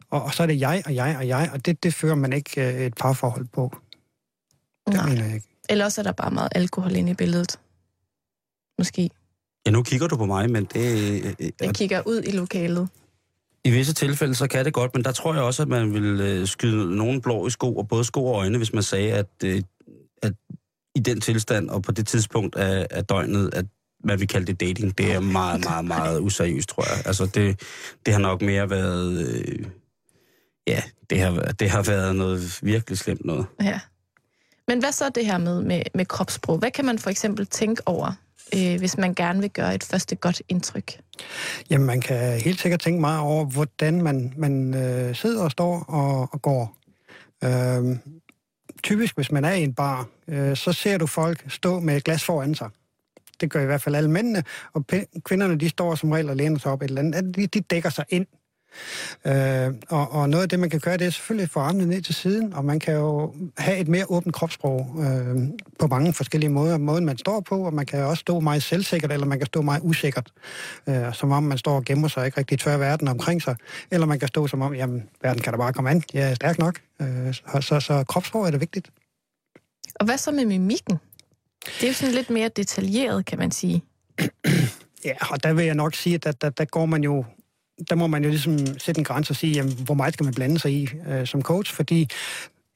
Og, 0.09 0.23
og 0.23 0.33
så 0.33 0.43
er 0.43 0.47
det 0.47 0.59
jeg 0.59 0.83
og 0.85 0.95
jeg 0.95 1.15
og 1.17 1.27
jeg, 1.27 1.49
og 1.53 1.65
det, 1.65 1.83
det 1.83 1.93
fører 1.93 2.15
man 2.15 2.33
ikke 2.33 2.67
øh, 2.67 2.81
et 2.81 2.95
parforhold 2.95 3.45
på. 3.45 3.77
Det 4.85 4.93
Nej. 4.93 5.09
mener 5.09 5.25
jeg 5.25 5.35
ikke. 5.35 5.47
Eller 5.69 5.85
også 5.85 6.01
er 6.01 6.03
der 6.03 6.11
bare 6.11 6.31
meget 6.31 6.49
alkohol 6.55 6.95
inde 6.95 7.11
i 7.11 7.15
billedet. 7.15 7.59
Måske. 8.77 9.09
Ja, 9.65 9.71
nu 9.71 9.83
kigger 9.83 10.07
du 10.07 10.17
på 10.17 10.25
mig, 10.25 10.49
men 10.49 10.65
det... 10.65 11.23
øh, 11.25 11.33
øh, 11.39 11.49
Den 11.59 11.73
kigger 11.73 12.01
ud 12.05 12.21
i 12.21 12.31
lokalet. 12.31 12.89
I 13.65 13.71
visse 13.71 13.93
tilfælde, 13.93 14.35
så 14.35 14.47
kan 14.47 14.65
det 14.65 14.73
godt, 14.73 14.95
men 14.95 15.03
der 15.03 15.11
tror 15.11 15.33
jeg 15.33 15.43
også, 15.43 15.61
at 15.61 15.67
man 15.67 15.93
vil 15.93 16.21
øh, 16.21 16.47
skyde 16.47 16.95
nogen 16.95 17.21
blå 17.21 17.47
i 17.47 17.49
sko, 17.49 17.75
og 17.75 17.87
både 17.87 18.03
sko 18.03 18.25
og 18.25 18.35
øjne, 18.35 18.57
hvis 18.57 18.73
man 18.73 18.83
sagde, 18.83 19.13
at, 19.13 19.27
øh, 19.43 19.61
at 20.23 20.33
i 20.95 20.99
den 20.99 21.21
tilstand 21.21 21.69
og 21.69 21.83
på 21.83 21.91
det 21.91 22.07
tidspunkt 22.07 22.55
af, 22.55 22.87
af 22.91 23.05
døgnet, 23.05 23.53
at 23.53 23.65
hvad 24.03 24.17
vi 24.17 24.25
kalder 24.25 24.45
det 24.45 24.59
dating, 24.59 24.97
det 24.97 25.11
er 25.11 25.19
meget, 25.19 25.63
meget, 25.63 25.85
meget 25.85 26.19
useriøst, 26.19 26.69
tror 26.69 26.83
jeg. 26.83 27.05
Altså, 27.05 27.25
det, 27.25 27.61
det 28.05 28.13
har 28.13 28.21
nok 28.21 28.41
mere 28.41 28.69
været... 28.69 29.27
Øh, 29.27 29.65
ja, 30.67 30.83
det 31.09 31.19
har, 31.19 31.31
det 31.59 31.69
har 31.69 31.83
været 31.83 32.15
noget 32.15 32.59
virkelig 32.63 32.97
slemt 32.97 33.25
noget. 33.25 33.45
Ja. 33.61 33.79
Men 34.67 34.79
hvad 34.79 34.91
så 34.91 35.09
det 35.09 35.25
her 35.25 35.37
med, 35.37 35.61
med, 35.61 35.81
med 35.93 36.05
kropssprog? 36.05 36.57
Hvad 36.57 36.71
kan 36.71 36.85
man 36.85 36.99
for 36.99 37.09
eksempel 37.09 37.47
tænke 37.47 37.81
over, 37.85 38.11
øh, 38.55 38.79
hvis 38.79 38.97
man 38.97 39.13
gerne 39.13 39.41
vil 39.41 39.49
gøre 39.49 39.75
et 39.75 39.83
første 39.83 40.15
godt 40.15 40.41
indtryk? 40.49 40.99
Jamen, 41.69 41.87
man 41.87 42.01
kan 42.01 42.39
helt 42.39 42.61
sikkert 42.61 42.79
tænke 42.79 43.01
meget 43.01 43.19
over, 43.19 43.45
hvordan 43.45 44.01
man, 44.01 44.33
man 44.37 44.73
øh, 44.73 45.15
sidder 45.15 45.43
og 45.43 45.51
står 45.51 45.79
og, 45.87 46.29
og 46.31 46.41
går. 46.41 46.77
Øh, 47.43 47.97
typisk, 48.83 49.15
hvis 49.15 49.31
man 49.31 49.45
er 49.45 49.53
i 49.53 49.63
en 49.63 49.73
bar, 49.73 50.07
øh, 50.27 50.55
så 50.55 50.73
ser 50.73 50.97
du 50.97 51.07
folk 51.07 51.51
stå 51.51 51.79
med 51.79 51.97
et 51.97 52.03
glas 52.03 52.23
foran 52.23 52.55
sig. 52.55 52.69
Det 53.41 53.51
gør 53.51 53.61
i 53.61 53.65
hvert 53.65 53.81
fald 53.81 53.95
alle 53.95 54.11
mændene, 54.11 54.43
og 54.73 54.85
kvinderne, 55.23 55.57
de 55.57 55.69
står 55.69 55.95
som 55.95 56.11
regel 56.11 56.29
og 56.29 56.35
læner 56.35 56.59
sig 56.59 56.71
op 56.71 56.81
et 56.81 56.87
eller 56.87 57.01
andet. 57.01 57.35
De, 57.35 57.47
de 57.47 57.59
dækker 57.59 57.89
sig 57.89 58.05
ind. 58.09 58.25
Øh, 59.25 59.73
og, 59.89 60.11
og 60.11 60.29
noget 60.29 60.43
af 60.43 60.49
det, 60.49 60.59
man 60.59 60.69
kan 60.69 60.79
gøre, 60.79 60.97
det 60.97 61.07
er 61.07 61.11
selvfølgelig 61.11 61.43
at 61.43 61.49
få 61.49 61.59
armene 61.59 61.85
ned 61.85 62.01
til 62.01 62.15
siden, 62.15 62.53
og 62.53 62.65
man 62.65 62.79
kan 62.79 62.93
jo 62.93 63.33
have 63.57 63.77
et 63.77 63.87
mere 63.87 64.05
åbent 64.09 64.35
kropssprog 64.35 64.95
øh, 64.99 65.37
på 65.79 65.87
mange 65.87 66.13
forskellige 66.13 66.49
måder. 66.49 66.77
Måden, 66.77 67.05
man 67.05 67.17
står 67.17 67.39
på, 67.39 67.65
og 67.65 67.73
man 67.73 67.85
kan 67.85 67.99
også 68.03 68.21
stå 68.21 68.39
meget 68.39 68.63
selvsikkert, 68.63 69.11
eller 69.11 69.25
man 69.25 69.37
kan 69.37 69.45
stå 69.45 69.61
meget 69.61 69.81
usikkert, 69.83 70.31
øh, 70.89 71.13
som 71.13 71.31
om 71.31 71.43
man 71.43 71.57
står 71.57 71.75
og 71.75 71.85
gemmer 71.85 72.07
sig 72.07 72.25
ikke 72.25 72.37
rigtig 72.37 72.59
tør 72.59 72.77
verden 72.77 73.07
omkring 73.07 73.41
sig. 73.41 73.55
Eller 73.91 74.07
man 74.07 74.19
kan 74.19 74.27
stå 74.27 74.47
som 74.47 74.61
om, 74.61 74.75
jamen, 74.75 75.03
verden 75.23 75.41
kan 75.41 75.53
da 75.53 75.57
bare 75.57 75.73
komme 75.73 75.89
an, 75.89 76.03
jeg 76.13 76.31
er 76.31 76.35
stærk 76.35 76.59
nok. 76.59 76.79
Øh, 77.01 77.33
så, 77.33 77.57
så, 77.61 77.79
så 77.79 78.03
kropssprog 78.03 78.47
er 78.47 78.51
det 78.51 78.59
vigtigt. 78.59 78.89
Og 79.95 80.05
hvad 80.05 80.17
så 80.17 80.31
med 80.31 80.45
mimikken? 80.45 80.97
Det 81.65 81.83
er 81.83 81.87
jo 81.87 81.93
sådan 81.93 82.15
lidt 82.15 82.29
mere 82.29 82.49
detaljeret, 82.49 83.25
kan 83.25 83.39
man 83.39 83.51
sige. 83.51 83.83
Ja, 85.05 85.13
og 85.29 85.43
der 85.43 85.53
vil 85.53 85.65
jeg 85.65 85.75
nok 85.75 85.95
sige, 85.95 86.15
at 86.15 86.23
der, 86.23 86.31
der, 86.31 86.49
der 86.49 86.65
går 86.65 86.85
man 86.85 87.03
jo 87.03 87.25
der 87.89 87.95
må 87.95 88.07
man 88.07 88.23
jo 88.23 88.29
ligesom 88.29 88.57
sætte 88.77 88.99
en 88.99 89.05
grænse 89.05 89.31
og 89.31 89.35
sige, 89.35 89.53
jamen, 89.53 89.73
hvor 89.73 89.95
meget 89.95 90.13
skal 90.13 90.23
man 90.23 90.33
blande 90.33 90.59
sig 90.59 90.71
i 90.71 90.89
øh, 91.07 91.27
som 91.27 91.41
coach, 91.41 91.73
fordi 91.73 92.09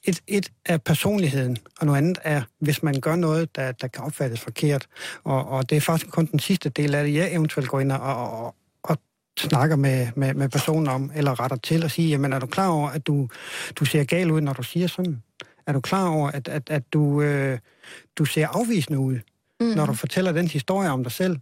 et, 0.03 0.21
et 0.27 0.51
er 0.65 0.77
personligheden, 0.77 1.57
og 1.79 1.85
noget 1.85 1.97
andet 1.97 2.17
er, 2.23 2.41
hvis 2.59 2.83
man 2.83 3.01
gør 3.01 3.15
noget, 3.15 3.55
der, 3.55 3.71
der 3.71 3.87
kan 3.87 4.03
opfattes 4.03 4.39
forkert. 4.39 4.87
Og, 5.23 5.47
og 5.47 5.69
det 5.69 5.75
er 5.75 5.81
faktisk 5.81 6.11
kun 6.11 6.25
den 6.25 6.39
sidste 6.39 6.69
del 6.69 6.95
af 6.95 7.03
det, 7.03 7.13
jeg 7.13 7.33
eventuelt 7.33 7.69
går 7.69 7.79
ind 7.79 7.91
og, 7.91 8.43
og, 8.43 8.55
og 8.83 8.97
snakker 9.39 9.75
med, 9.75 10.07
med, 10.15 10.33
med 10.33 10.49
personen 10.49 10.87
om, 10.87 11.11
eller 11.15 11.39
retter 11.39 11.57
til 11.57 11.83
og 11.83 11.91
siger, 11.91 12.09
jamen 12.09 12.33
er 12.33 12.39
du 12.39 12.45
klar 12.47 12.67
over, 12.67 12.89
at 12.89 13.07
du, 13.07 13.29
du 13.75 13.85
ser 13.85 14.03
gal 14.03 14.31
ud, 14.31 14.41
når 14.41 14.53
du 14.53 14.63
siger 14.63 14.87
sådan? 14.87 15.23
Er 15.67 15.73
du 15.73 15.79
klar 15.79 16.07
over, 16.09 16.31
at, 16.31 16.47
at, 16.47 16.69
at 16.69 16.93
du, 16.93 17.21
øh, 17.21 17.59
du 18.15 18.25
ser 18.25 18.47
afvisende 18.47 18.99
ud, 18.99 19.19
mm. 19.59 19.65
når 19.65 19.85
du 19.85 19.93
fortæller 19.93 20.31
den 20.31 20.47
historie 20.47 20.89
om 20.89 21.03
dig 21.03 21.11
selv? 21.11 21.37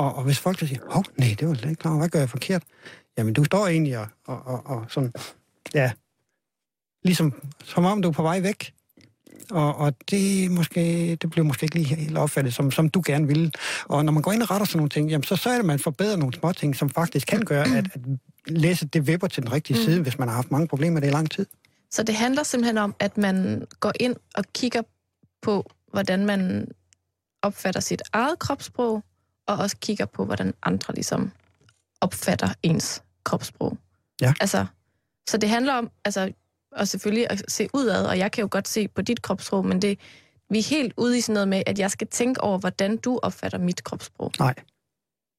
Og, 0.00 0.14
og 0.14 0.22
hvis 0.24 0.38
folk 0.38 0.58
så 0.58 0.66
siger, 0.66 0.80
hov, 0.90 1.04
nej, 1.16 1.36
det 1.38 1.48
var 1.48 1.54
slet 1.54 1.70
ikke 1.70 1.80
klar 1.80 1.96
hvad 1.98 2.08
gør 2.08 2.18
jeg 2.18 2.30
forkert? 2.30 2.62
Jamen, 3.18 3.34
du 3.34 3.44
står 3.44 3.66
egentlig 3.66 3.98
og, 3.98 4.06
og, 4.26 4.46
og, 4.46 4.66
og 4.66 4.86
sådan, 4.88 5.12
ja, 5.74 5.92
ligesom 7.04 7.32
som 7.64 7.84
om 7.84 8.02
du 8.02 8.08
er 8.08 8.12
på 8.12 8.22
vej 8.22 8.40
væk. 8.40 8.72
Og, 9.50 9.76
og 9.76 9.94
det, 10.10 10.50
måske, 10.50 10.80
det 11.22 11.30
bliver 11.30 11.44
måske 11.44 11.64
ikke 11.64 11.74
lige 11.74 11.94
helt 11.94 12.18
opfattet, 12.18 12.54
som, 12.54 12.70
som 12.70 12.88
du 12.88 13.02
gerne 13.06 13.26
vil. 13.26 13.54
Og 13.84 14.04
når 14.04 14.12
man 14.12 14.22
går 14.22 14.32
ind 14.32 14.42
og 14.42 14.50
retter 14.50 14.66
sådan 14.66 14.78
nogle 14.78 14.88
ting, 14.88 15.10
jamen, 15.10 15.24
så, 15.24 15.36
så 15.36 15.48
er 15.48 15.52
det, 15.52 15.60
at 15.60 15.64
man 15.64 15.78
forbedrer 15.78 16.16
nogle 16.16 16.34
små 16.34 16.52
ting, 16.52 16.76
som 16.76 16.90
faktisk 16.90 17.26
kan 17.26 17.40
gøre, 17.40 17.66
at, 17.78 17.84
at 17.94 18.00
læse 18.46 18.86
det 18.86 19.06
vipper 19.06 19.26
til 19.26 19.42
den 19.42 19.52
rigtige 19.52 19.78
mm. 19.78 19.84
side, 19.84 20.02
hvis 20.02 20.18
man 20.18 20.28
har 20.28 20.34
haft 20.34 20.50
mange 20.50 20.68
problemer 20.68 20.94
med 20.94 21.02
det 21.02 21.08
i 21.08 21.10
lang 21.10 21.30
tid. 21.30 21.46
Så 21.90 22.02
det 22.02 22.14
handler 22.14 22.42
simpelthen 22.42 22.78
om, 22.78 22.94
at 22.98 23.18
man 23.18 23.66
går 23.80 23.92
ind 24.00 24.16
og 24.34 24.44
kigger 24.54 24.82
på, 25.42 25.70
hvordan 25.92 26.26
man 26.26 26.68
opfatter 27.42 27.80
sit 27.80 28.02
eget 28.12 28.38
kropssprog, 28.38 29.02
og 29.50 29.58
også 29.58 29.76
kigger 29.80 30.04
på, 30.04 30.24
hvordan 30.24 30.54
andre 30.62 30.94
ligesom 30.94 31.30
opfatter 32.00 32.48
ens 32.62 33.02
kropssprog. 33.24 33.78
Ja. 34.20 34.34
Altså, 34.40 34.66
så 35.30 35.36
det 35.36 35.48
handler 35.48 35.72
om, 35.72 35.90
altså, 36.04 36.32
og 36.72 36.88
selvfølgelig 36.88 37.30
at 37.30 37.42
se 37.48 37.68
udad, 37.74 38.06
og 38.06 38.18
jeg 38.18 38.32
kan 38.32 38.42
jo 38.42 38.48
godt 38.50 38.68
se 38.68 38.88
på 38.88 39.02
dit 39.02 39.22
kropssprog, 39.22 39.66
men 39.66 39.82
det, 39.82 39.98
vi 40.50 40.58
er 40.58 40.62
helt 40.62 40.92
ude 40.96 41.18
i 41.18 41.20
sådan 41.20 41.34
noget 41.34 41.48
med, 41.48 41.62
at 41.66 41.78
jeg 41.78 41.90
skal 41.90 42.06
tænke 42.06 42.40
over, 42.40 42.58
hvordan 42.58 42.96
du 42.96 43.20
opfatter 43.22 43.58
mit 43.58 43.84
kropssprog. 43.84 44.32
Nej, 44.38 44.54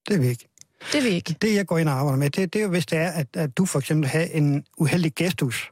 det 0.08 0.14
er 0.14 0.20
vi 0.20 0.26
ikke. 0.26 0.48
Det 0.92 0.98
er 0.98 1.02
vi 1.02 1.08
ikke. 1.08 1.36
Det, 1.42 1.54
jeg 1.54 1.66
går 1.66 1.78
ind 1.78 1.88
og 1.88 1.94
arbejder 1.94 2.18
med, 2.18 2.30
det, 2.30 2.52
det 2.52 2.58
er 2.58 2.62
jo, 2.62 2.70
hvis 2.70 2.86
det 2.86 2.98
er, 2.98 3.10
at, 3.10 3.26
at 3.36 3.56
du 3.56 3.66
for 3.66 3.78
eksempel 3.78 4.08
har 4.08 4.20
en 4.20 4.64
uheldig 4.78 5.14
gestus, 5.14 5.70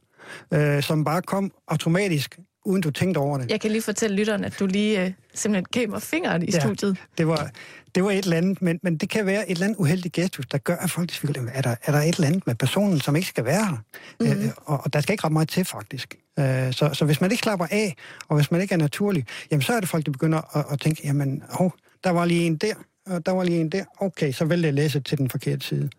øh, 0.55 0.83
som 0.83 1.05
bare 1.05 1.23
kom 1.23 1.53
automatisk, 1.69 2.39
uden 2.65 2.83
du 2.83 2.91
tænkte 2.91 3.19
over 3.19 3.39
det. 3.39 3.51
Jeg 3.51 3.61
kan 3.61 3.71
lige 3.71 3.83
fortælle 3.83 4.17
lytteren, 4.17 4.45
at 4.45 4.59
du 4.59 4.67
lige 4.67 5.05
øh, 5.05 5.13
simpelthen 5.35 5.65
gav 5.73 5.89
mig 5.89 6.03
fingeren 6.03 6.43
i 6.43 6.51
ja, 6.53 6.61
studiet. 6.61 6.97
Det 7.19 7.27
var, 7.27 7.51
det 7.95 8.05
var 8.05 8.11
et 8.11 8.25
eller 8.25 8.37
andet, 8.37 8.63
men, 8.63 8.81
men 8.83 8.97
det 8.97 9.09
kan 9.09 9.27
være 9.27 9.51
et 9.51 9.55
eller 9.55 9.67
andet 9.67 9.79
uheldigt 9.79 10.15
gestus, 10.15 10.47
der 10.47 10.59
gør, 10.59 10.77
at 10.77 10.91
folk 10.91 11.11
siger, 11.11 11.51
er 11.53 11.63
der, 11.63 11.75
er 11.85 11.93
der 11.93 11.99
et 11.99 12.15
eller 12.15 12.27
andet 12.27 12.47
med 12.47 12.55
personen, 12.55 13.01
som 13.01 13.17
ikke 13.17 13.29
skal 13.29 13.45
være 13.45 13.67
her? 13.67 13.77
Mm-hmm. 14.21 14.45
Øh, 14.45 14.51
og, 14.57 14.81
og 14.85 14.93
der 14.93 15.01
skal 15.01 15.13
ikke 15.13 15.25
ret 15.25 15.33
meget 15.33 15.49
til, 15.49 15.65
faktisk. 15.65 16.17
Øh, 16.39 16.73
så, 16.73 16.91
så 16.93 17.05
hvis 17.05 17.21
man 17.21 17.31
ikke 17.31 17.43
slapper 17.43 17.67
af, 17.71 17.97
og 18.29 18.37
hvis 18.37 18.51
man 18.51 18.61
ikke 18.61 18.75
er 18.75 18.79
naturlig, 18.79 19.27
jamen 19.51 19.63
så 19.63 19.73
er 19.73 19.81
det 19.81 19.89
folk, 19.89 20.07
der 20.07 20.13
begynder 20.13 20.57
at, 20.57 20.65
at 20.73 20.81
tænke, 20.81 21.01
jamen, 21.05 21.43
oh, 21.59 21.71
der 22.05 22.11
var 22.11 22.25
lige 22.25 22.47
en 22.47 22.57
der, 22.57 22.75
og 23.07 23.27
der 23.27 23.33
var 23.33 23.45
lige 23.45 23.61
en 23.61 23.69
der. 23.69 23.85
Okay, 23.99 24.33
så 24.33 24.45
vil 24.45 24.61
jeg 24.61 24.75
læse 24.75 25.01
til 25.01 25.19
den 25.19 25.31
forkerte 25.31 25.67
side. 25.67 25.91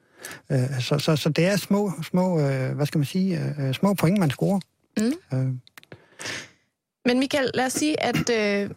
Øh, 0.51 0.79
så, 0.79 0.99
så, 0.99 1.15
så 1.15 1.29
det 1.29 1.45
er 1.45 1.57
små, 1.57 1.91
små 2.03 2.39
øh, 2.39 2.75
hvad 2.75 2.85
skal 2.85 2.97
man 2.97 3.05
sige, 3.05 3.53
øh, 3.59 3.73
små 3.73 3.93
point, 3.93 4.19
man 4.19 4.29
scorer. 4.29 4.59
Mm. 4.97 5.37
Øh. 5.37 5.53
Men 7.05 7.19
Michael, 7.19 7.51
lad 7.53 7.65
os 7.65 7.73
sige, 7.73 8.03
at 8.03 8.29
øh, 8.29 8.69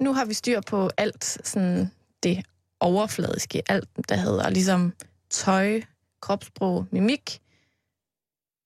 nu 0.00 0.12
har 0.12 0.24
vi 0.24 0.34
styr 0.34 0.60
på 0.60 0.90
alt 0.96 1.24
sådan 1.24 1.90
det 2.22 2.46
overfladiske, 2.80 3.62
alt 3.70 3.88
der 4.08 4.16
hedder 4.16 4.50
ligesom 4.50 4.92
tøj, 5.30 5.80
kropssprog, 6.20 6.86
mimik. 6.90 7.40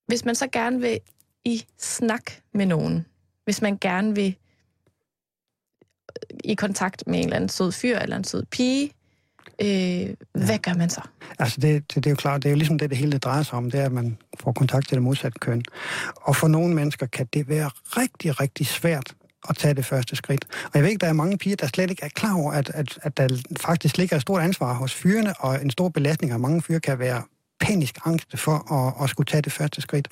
Hvis 0.06 0.24
man 0.24 0.34
så 0.34 0.48
gerne 0.48 0.80
vil 0.80 1.00
i 1.44 1.64
snak 1.78 2.32
med 2.52 2.66
nogen, 2.66 3.06
hvis 3.44 3.62
man 3.62 3.78
gerne 3.78 4.14
vil 4.14 4.36
i 6.44 6.54
kontakt 6.54 7.06
med 7.06 7.18
en 7.18 7.24
eller 7.24 7.36
anden 7.36 7.48
sød 7.48 7.72
fyr 7.72 7.98
eller 7.98 8.16
en 8.16 8.24
sød 8.24 8.44
pige, 8.44 8.92
øh, 9.62 9.68
ja. 9.68 10.14
hvad 10.32 10.58
gør 10.58 10.74
man 10.74 10.90
så? 10.90 11.00
Altså 11.38 11.60
det, 11.60 11.94
det, 11.94 11.96
det 11.96 12.06
er 12.06 12.10
jo 12.10 12.16
klart, 12.16 12.42
det 12.42 12.48
er 12.48 12.50
jo 12.50 12.56
ligesom 12.56 12.78
det, 12.78 12.90
det 12.90 12.98
hele 12.98 13.18
drejer 13.18 13.42
sig 13.42 13.54
om, 13.54 13.70
det 13.70 13.80
er, 13.80 13.84
at 13.84 13.92
man 13.92 14.18
får 14.40 14.52
kontakt 14.52 14.88
til 14.88 14.94
det 14.94 15.02
modsatte 15.02 15.38
køn. 15.38 15.62
Og 16.14 16.36
for 16.36 16.48
nogle 16.48 16.74
mennesker 16.74 17.06
kan 17.06 17.26
det 17.32 17.48
være 17.48 17.70
rigtig, 17.84 18.40
rigtig 18.40 18.66
svært 18.66 19.14
at 19.48 19.56
tage 19.56 19.74
det 19.74 19.84
første 19.84 20.16
skridt. 20.16 20.44
Og 20.64 20.70
jeg 20.74 20.82
ved 20.82 20.90
ikke, 20.90 21.00
der 21.00 21.08
er 21.08 21.12
mange 21.12 21.38
piger, 21.38 21.56
der 21.56 21.66
slet 21.66 21.90
ikke 21.90 22.04
er 22.04 22.08
klar 22.08 22.34
over, 22.34 22.52
at, 22.52 22.70
at, 22.74 22.98
at 23.02 23.16
der 23.16 23.28
faktisk 23.60 23.96
ligger 23.96 24.16
et 24.16 24.22
stort 24.22 24.42
ansvar 24.42 24.72
hos 24.72 24.94
fyrene, 24.94 25.34
og 25.38 25.62
en 25.62 25.70
stor 25.70 25.88
belastning 25.88 26.32
af 26.32 26.40
mange 26.40 26.62
fyre 26.62 26.80
kan 26.80 26.98
være 26.98 27.22
panisk 27.60 27.98
angst 28.04 28.38
for 28.38 28.72
at, 28.72 29.04
at 29.04 29.10
skulle 29.10 29.26
tage 29.26 29.42
det 29.42 29.52
første 29.52 29.80
skridt. 29.80 30.08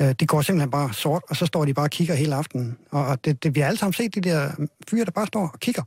Øh, 0.00 0.14
det 0.20 0.28
går 0.28 0.42
simpelthen 0.42 0.70
bare 0.70 0.92
sort, 0.94 1.22
og 1.28 1.36
så 1.36 1.46
står 1.46 1.64
de 1.64 1.74
bare 1.74 1.86
og 1.86 1.90
kigger 1.90 2.14
hele 2.14 2.34
aftenen. 2.34 2.78
Og 2.90 3.24
det, 3.24 3.42
det, 3.42 3.54
vi 3.54 3.60
har 3.60 3.66
alle 3.66 3.78
sammen 3.78 3.92
set 3.92 4.14
de 4.14 4.20
der 4.20 4.50
fyre, 4.90 5.04
der 5.04 5.10
bare 5.10 5.26
står 5.26 5.50
og 5.52 5.60
kigger. 5.60 5.82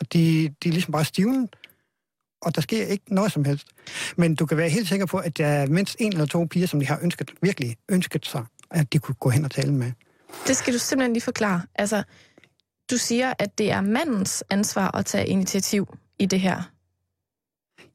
Og 0.00 0.12
de, 0.12 0.54
de 0.62 0.68
er 0.68 0.72
ligesom 0.72 0.92
bare 0.92 1.04
stivnet, 1.04 1.48
og 2.44 2.54
der 2.54 2.60
sker 2.60 2.86
ikke 2.86 3.14
noget 3.14 3.32
som 3.32 3.44
helst. 3.44 3.66
Men 4.16 4.34
du 4.34 4.46
kan 4.46 4.56
være 4.56 4.68
helt 4.68 4.88
sikker 4.88 5.06
på, 5.06 5.18
at 5.18 5.38
der 5.38 5.46
er 5.46 5.66
mindst 5.66 5.96
en 5.98 6.12
eller 6.12 6.26
to 6.26 6.44
piger, 6.44 6.66
som 6.66 6.80
de 6.80 6.86
har 6.86 6.98
ønsket, 7.02 7.30
virkelig 7.42 7.76
ønsket 7.88 8.26
sig, 8.26 8.44
at 8.70 8.92
de 8.92 8.98
kunne 8.98 9.14
gå 9.14 9.30
hen 9.30 9.44
og 9.44 9.50
tale 9.50 9.72
med. 9.72 9.92
Det 10.46 10.56
skal 10.56 10.74
du 10.74 10.78
simpelthen 10.78 11.12
lige 11.12 11.22
forklare. 11.22 11.62
Altså, 11.74 12.02
du 12.90 12.96
siger, 12.96 13.32
at 13.38 13.58
det 13.58 13.70
er 13.70 13.80
mandens 13.80 14.44
ansvar 14.50 14.96
at 14.96 15.06
tage 15.06 15.26
initiativ 15.26 15.96
i 16.18 16.26
det 16.26 16.40
her. 16.40 16.62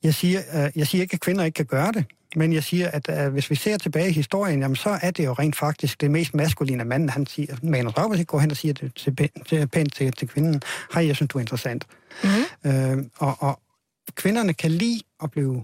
Jeg 0.04 0.14
siger, 0.14 0.40
uh, 0.40 0.78
jeg 0.78 0.88
siger 0.88 1.02
ikke, 1.02 1.14
at 1.14 1.20
kvinder 1.20 1.44
ikke 1.44 1.56
kan 1.56 1.66
gøre 1.66 1.92
det, 1.92 2.06
men 2.36 2.54
jeg 2.54 2.64
siger, 2.64 2.88
at 2.88 3.26
uh, 3.26 3.34
hvis 3.34 3.50
vi 3.50 3.56
ser 3.56 3.78
tilbage 3.78 4.10
i 4.10 4.12
historien, 4.12 4.62
jamen, 4.62 4.76
så 4.76 5.00
er 5.02 5.12
det 5.12 5.26
jo 5.26 5.34
rent 5.34 5.56
faktisk 5.56 6.02
det 6.02 6.12
mest 6.12 6.34
maskuline 6.34 6.86
mand, 6.86 7.10
han 7.10 7.26
siger, 7.26 7.56
Manus 7.64 7.94
Raubers 7.98 8.26
går 8.26 8.40
hen 8.40 8.52
og 8.52 8.58
siger 8.58 8.74
det 8.74 8.96
til, 8.96 9.30
til, 9.48 9.68
pænt 9.68 9.94
til, 9.94 10.12
til 10.12 10.28
kvinden, 10.28 10.62
hej, 10.94 11.08
jeg 11.08 11.16
synes, 11.16 11.30
du 11.30 11.38
er 11.38 11.42
interessant. 11.42 11.86
Mm-hmm. 12.24 12.98
Uh, 12.98 13.06
og, 13.18 13.36
og 13.40 13.60
kvinderne 14.16 14.54
kan 14.54 14.72
lide 14.72 15.02
at 15.24 15.32
blive 15.32 15.64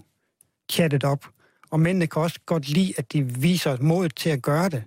chattet 0.71 1.03
op, 1.03 1.25
og 1.69 1.79
mændene 1.79 2.07
kan 2.07 2.21
også 2.21 2.39
godt 2.45 2.69
lide, 2.69 2.93
at 2.97 3.13
de 3.13 3.23
viser 3.23 3.77
mod 3.81 4.09
til 4.09 4.29
at 4.29 4.41
gøre 4.41 4.69
det. 4.69 4.83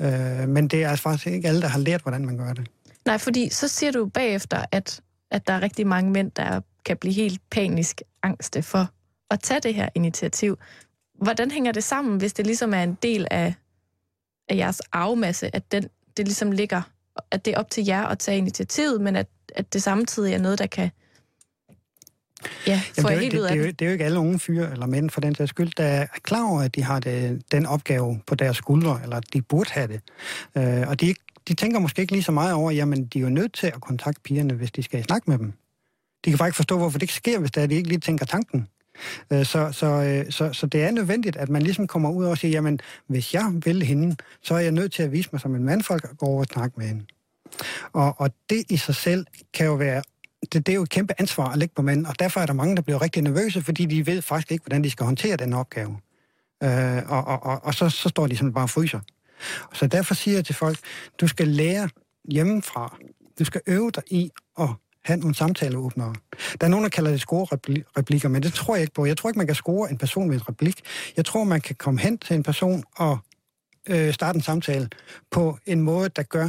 Øh, 0.00 0.48
men 0.48 0.68
det 0.68 0.84
er 0.84 0.88
altså 0.88 1.02
faktisk 1.02 1.26
ikke 1.26 1.48
alle, 1.48 1.62
der 1.62 1.68
har 1.68 1.78
lært, 1.78 2.02
hvordan 2.02 2.26
man 2.26 2.38
gør 2.38 2.52
det. 2.52 2.68
Nej, 3.06 3.18
fordi 3.18 3.48
så 3.48 3.68
siger 3.68 3.92
du 3.92 4.06
bagefter, 4.06 4.64
at, 4.72 5.00
at 5.30 5.46
der 5.46 5.52
er 5.52 5.62
rigtig 5.62 5.86
mange 5.86 6.10
mænd, 6.10 6.30
der 6.30 6.60
kan 6.84 6.96
blive 6.96 7.14
helt 7.14 7.40
panisk 7.50 8.02
angste 8.22 8.62
for 8.62 8.88
at 9.30 9.40
tage 9.40 9.60
det 9.60 9.74
her 9.74 9.88
initiativ. 9.94 10.58
Hvordan 11.14 11.50
hænger 11.50 11.72
det 11.72 11.84
sammen, 11.84 12.18
hvis 12.18 12.32
det 12.32 12.46
ligesom 12.46 12.74
er 12.74 12.82
en 12.82 12.98
del 13.02 13.26
af, 13.30 13.54
af 14.48 14.56
jeres 14.56 14.80
arvemasse, 14.80 15.56
at 15.56 15.72
den, 15.72 15.88
det 16.16 16.24
ligesom 16.24 16.52
ligger, 16.52 16.82
at 17.30 17.44
det 17.44 17.54
er 17.54 17.58
op 17.58 17.70
til 17.70 17.84
jer 17.84 18.06
at 18.06 18.18
tage 18.18 18.38
initiativet, 18.38 19.00
men 19.00 19.16
at, 19.16 19.26
at 19.54 19.72
det 19.72 19.82
samtidig 19.82 20.34
er 20.34 20.38
noget, 20.38 20.58
der 20.58 20.66
kan 20.66 20.90
Ja, 22.66 22.82
Jamen, 22.98 23.18
det, 23.18 23.34
er 23.34 23.38
jo, 23.38 23.42
det, 23.44 23.50
det, 23.50 23.50
er 23.50 23.54
jo, 23.54 23.66
det 23.66 23.82
er 23.82 23.86
jo 23.86 23.92
ikke 23.92 24.04
alle 24.04 24.18
unge 24.18 24.38
fyre 24.38 24.72
eller 24.72 24.86
mænd 24.86 25.10
for 25.10 25.20
den 25.20 25.34
sags 25.34 25.50
skyld, 25.50 25.70
der 25.76 25.84
er 25.84 26.06
klar 26.22 26.50
over, 26.50 26.60
at 26.60 26.74
de 26.74 26.82
har 26.82 27.00
det, 27.00 27.42
den 27.52 27.66
opgave 27.66 28.20
på 28.26 28.34
deres 28.34 28.56
skuldre, 28.56 29.00
eller 29.02 29.20
de 29.20 29.42
burde 29.42 29.70
have 29.72 29.88
det. 29.88 30.00
Uh, 30.54 30.88
og 30.88 31.00
de, 31.00 31.14
de 31.48 31.54
tænker 31.54 31.78
måske 31.78 32.02
ikke 32.02 32.12
lige 32.12 32.22
så 32.22 32.32
meget 32.32 32.54
over, 32.54 32.70
jamen 32.70 33.06
de 33.06 33.18
er 33.18 33.22
jo 33.22 33.28
nødt 33.28 33.52
til 33.52 33.66
at 33.66 33.80
kontakte 33.80 34.20
pigerne, 34.22 34.54
hvis 34.54 34.72
de 34.72 34.82
skal 34.82 35.04
snakke 35.04 35.30
med 35.30 35.38
dem. 35.38 35.52
De 36.24 36.30
kan 36.30 36.38
faktisk 36.38 36.56
forstå, 36.56 36.78
hvorfor 36.78 36.98
det 36.98 37.02
ikke 37.02 37.14
sker, 37.14 37.38
hvis 37.38 37.50
det 37.50 37.62
er, 37.62 37.66
de 37.66 37.74
ikke 37.74 37.88
lige 37.88 38.00
tænker 38.00 38.26
tanken. 38.26 38.68
Uh, 39.30 39.44
så, 39.44 39.72
så, 39.72 40.22
uh, 40.26 40.32
så, 40.32 40.52
så 40.52 40.66
det 40.66 40.82
er 40.82 40.90
nødvendigt, 40.90 41.36
at 41.36 41.48
man 41.48 41.62
ligesom 41.62 41.86
kommer 41.86 42.10
ud 42.10 42.24
og 42.24 42.38
siger, 42.38 42.52
jamen 42.52 42.80
hvis 43.06 43.34
jeg 43.34 43.52
vil 43.64 43.82
hende, 43.82 44.16
så 44.42 44.54
er 44.54 44.58
jeg 44.58 44.72
nødt 44.72 44.92
til 44.92 45.02
at 45.02 45.12
vise 45.12 45.28
mig 45.32 45.40
som 45.40 45.54
en 45.54 45.64
mandfolk 45.64 46.04
og 46.04 46.18
gå 46.18 46.26
over 46.26 46.40
og 46.40 46.46
snakke 46.46 46.74
med 46.76 46.86
hende. 46.86 47.04
Og, 47.92 48.20
og 48.20 48.30
det 48.50 48.64
i 48.68 48.76
sig 48.76 48.94
selv 48.94 49.26
kan 49.54 49.66
jo 49.66 49.74
være 49.74 50.02
det, 50.52 50.66
det 50.66 50.68
er 50.68 50.76
jo 50.76 50.82
et 50.82 50.88
kæmpe 50.88 51.14
ansvar 51.18 51.48
at 51.48 51.58
lægge 51.58 51.74
på 51.74 51.82
mænd, 51.82 52.06
og 52.06 52.18
derfor 52.18 52.40
er 52.40 52.46
der 52.46 52.52
mange, 52.52 52.76
der 52.76 52.82
bliver 52.82 53.02
rigtig 53.02 53.22
nervøse, 53.22 53.62
fordi 53.62 53.86
de 53.86 54.06
ved 54.06 54.22
faktisk 54.22 54.52
ikke, 54.52 54.62
hvordan 54.62 54.84
de 54.84 54.90
skal 54.90 55.06
håndtere 55.06 55.36
den 55.36 55.52
opgave. 55.52 55.96
Øh, 56.62 57.02
og 57.08 57.24
og, 57.24 57.42
og, 57.42 57.64
og 57.64 57.74
så, 57.74 57.88
så 57.88 58.08
står 58.08 58.26
de 58.26 58.36
sådan 58.36 58.52
bare 58.52 58.64
og 58.64 58.70
fryser. 58.70 59.00
Så 59.72 59.86
derfor 59.86 60.14
siger 60.14 60.36
jeg 60.36 60.44
til 60.44 60.54
folk, 60.54 60.78
du 61.20 61.26
skal 61.26 61.48
lære 61.48 61.88
hjemmefra. 62.30 62.96
Du 63.38 63.44
skal 63.44 63.60
øve 63.66 63.90
dig 63.90 64.02
i 64.06 64.30
at 64.60 64.68
have 65.04 65.20
nogle 65.20 65.34
samtaleåbnere. 65.34 66.14
Der 66.60 66.66
er 66.66 66.70
nogen, 66.70 66.82
der 66.82 66.88
kalder 66.88 67.10
det 67.10 67.20
score-replikker, 67.20 68.28
men 68.28 68.42
det 68.42 68.52
tror 68.52 68.74
jeg 68.74 68.82
ikke 68.82 68.94
på. 68.94 69.06
Jeg 69.06 69.16
tror 69.16 69.30
ikke, 69.30 69.38
man 69.38 69.46
kan 69.46 69.56
score 69.56 69.90
en 69.90 69.98
person 69.98 70.28
med 70.28 70.36
en 70.36 70.48
replik. 70.48 70.80
Jeg 71.16 71.24
tror, 71.24 71.44
man 71.44 71.60
kan 71.60 71.76
komme 71.76 72.00
hen 72.00 72.18
til 72.18 72.36
en 72.36 72.42
person 72.42 72.84
og 72.96 73.18
øh, 73.88 74.12
starte 74.12 74.36
en 74.36 74.42
samtale 74.42 74.88
på 75.30 75.58
en 75.66 75.80
måde, 75.80 76.08
der 76.08 76.22
gør 76.22 76.48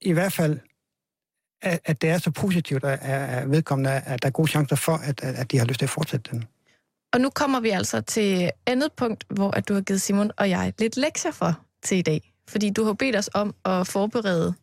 i 0.00 0.12
hvert 0.12 0.32
fald 0.32 0.58
at, 1.62 1.80
at 1.84 2.02
det 2.02 2.10
er 2.10 2.18
så 2.18 2.30
positivt, 2.30 2.84
at, 2.84 2.98
at 3.02 3.50
vedkommende, 3.50 3.90
at 3.90 4.22
der 4.22 4.28
er 4.28 4.32
gode 4.32 4.48
chancer 4.48 4.76
for, 4.76 4.96
at, 4.96 5.20
at 5.22 5.50
de 5.50 5.58
har 5.58 5.64
lyst 5.64 5.78
til 5.78 5.86
at 5.86 5.90
fortsætte 5.90 6.30
den. 6.30 6.44
Og 7.12 7.20
nu 7.20 7.30
kommer 7.30 7.60
vi 7.60 7.70
altså 7.70 8.00
til 8.00 8.50
andet 8.66 8.92
punkt, 8.92 9.24
hvor 9.28 9.50
at 9.50 9.68
du 9.68 9.74
har 9.74 9.80
givet 9.80 10.00
Simon 10.00 10.30
og 10.36 10.50
jeg 10.50 10.72
lidt 10.78 10.96
lektier 10.96 11.30
for 11.30 11.60
til 11.82 11.98
i 11.98 12.02
dag. 12.02 12.32
Fordi 12.48 12.70
du 12.70 12.84
har 12.84 12.92
bedt 12.92 13.16
os 13.16 13.30
om 13.34 13.54
at 13.64 13.86
forberede 13.86 14.54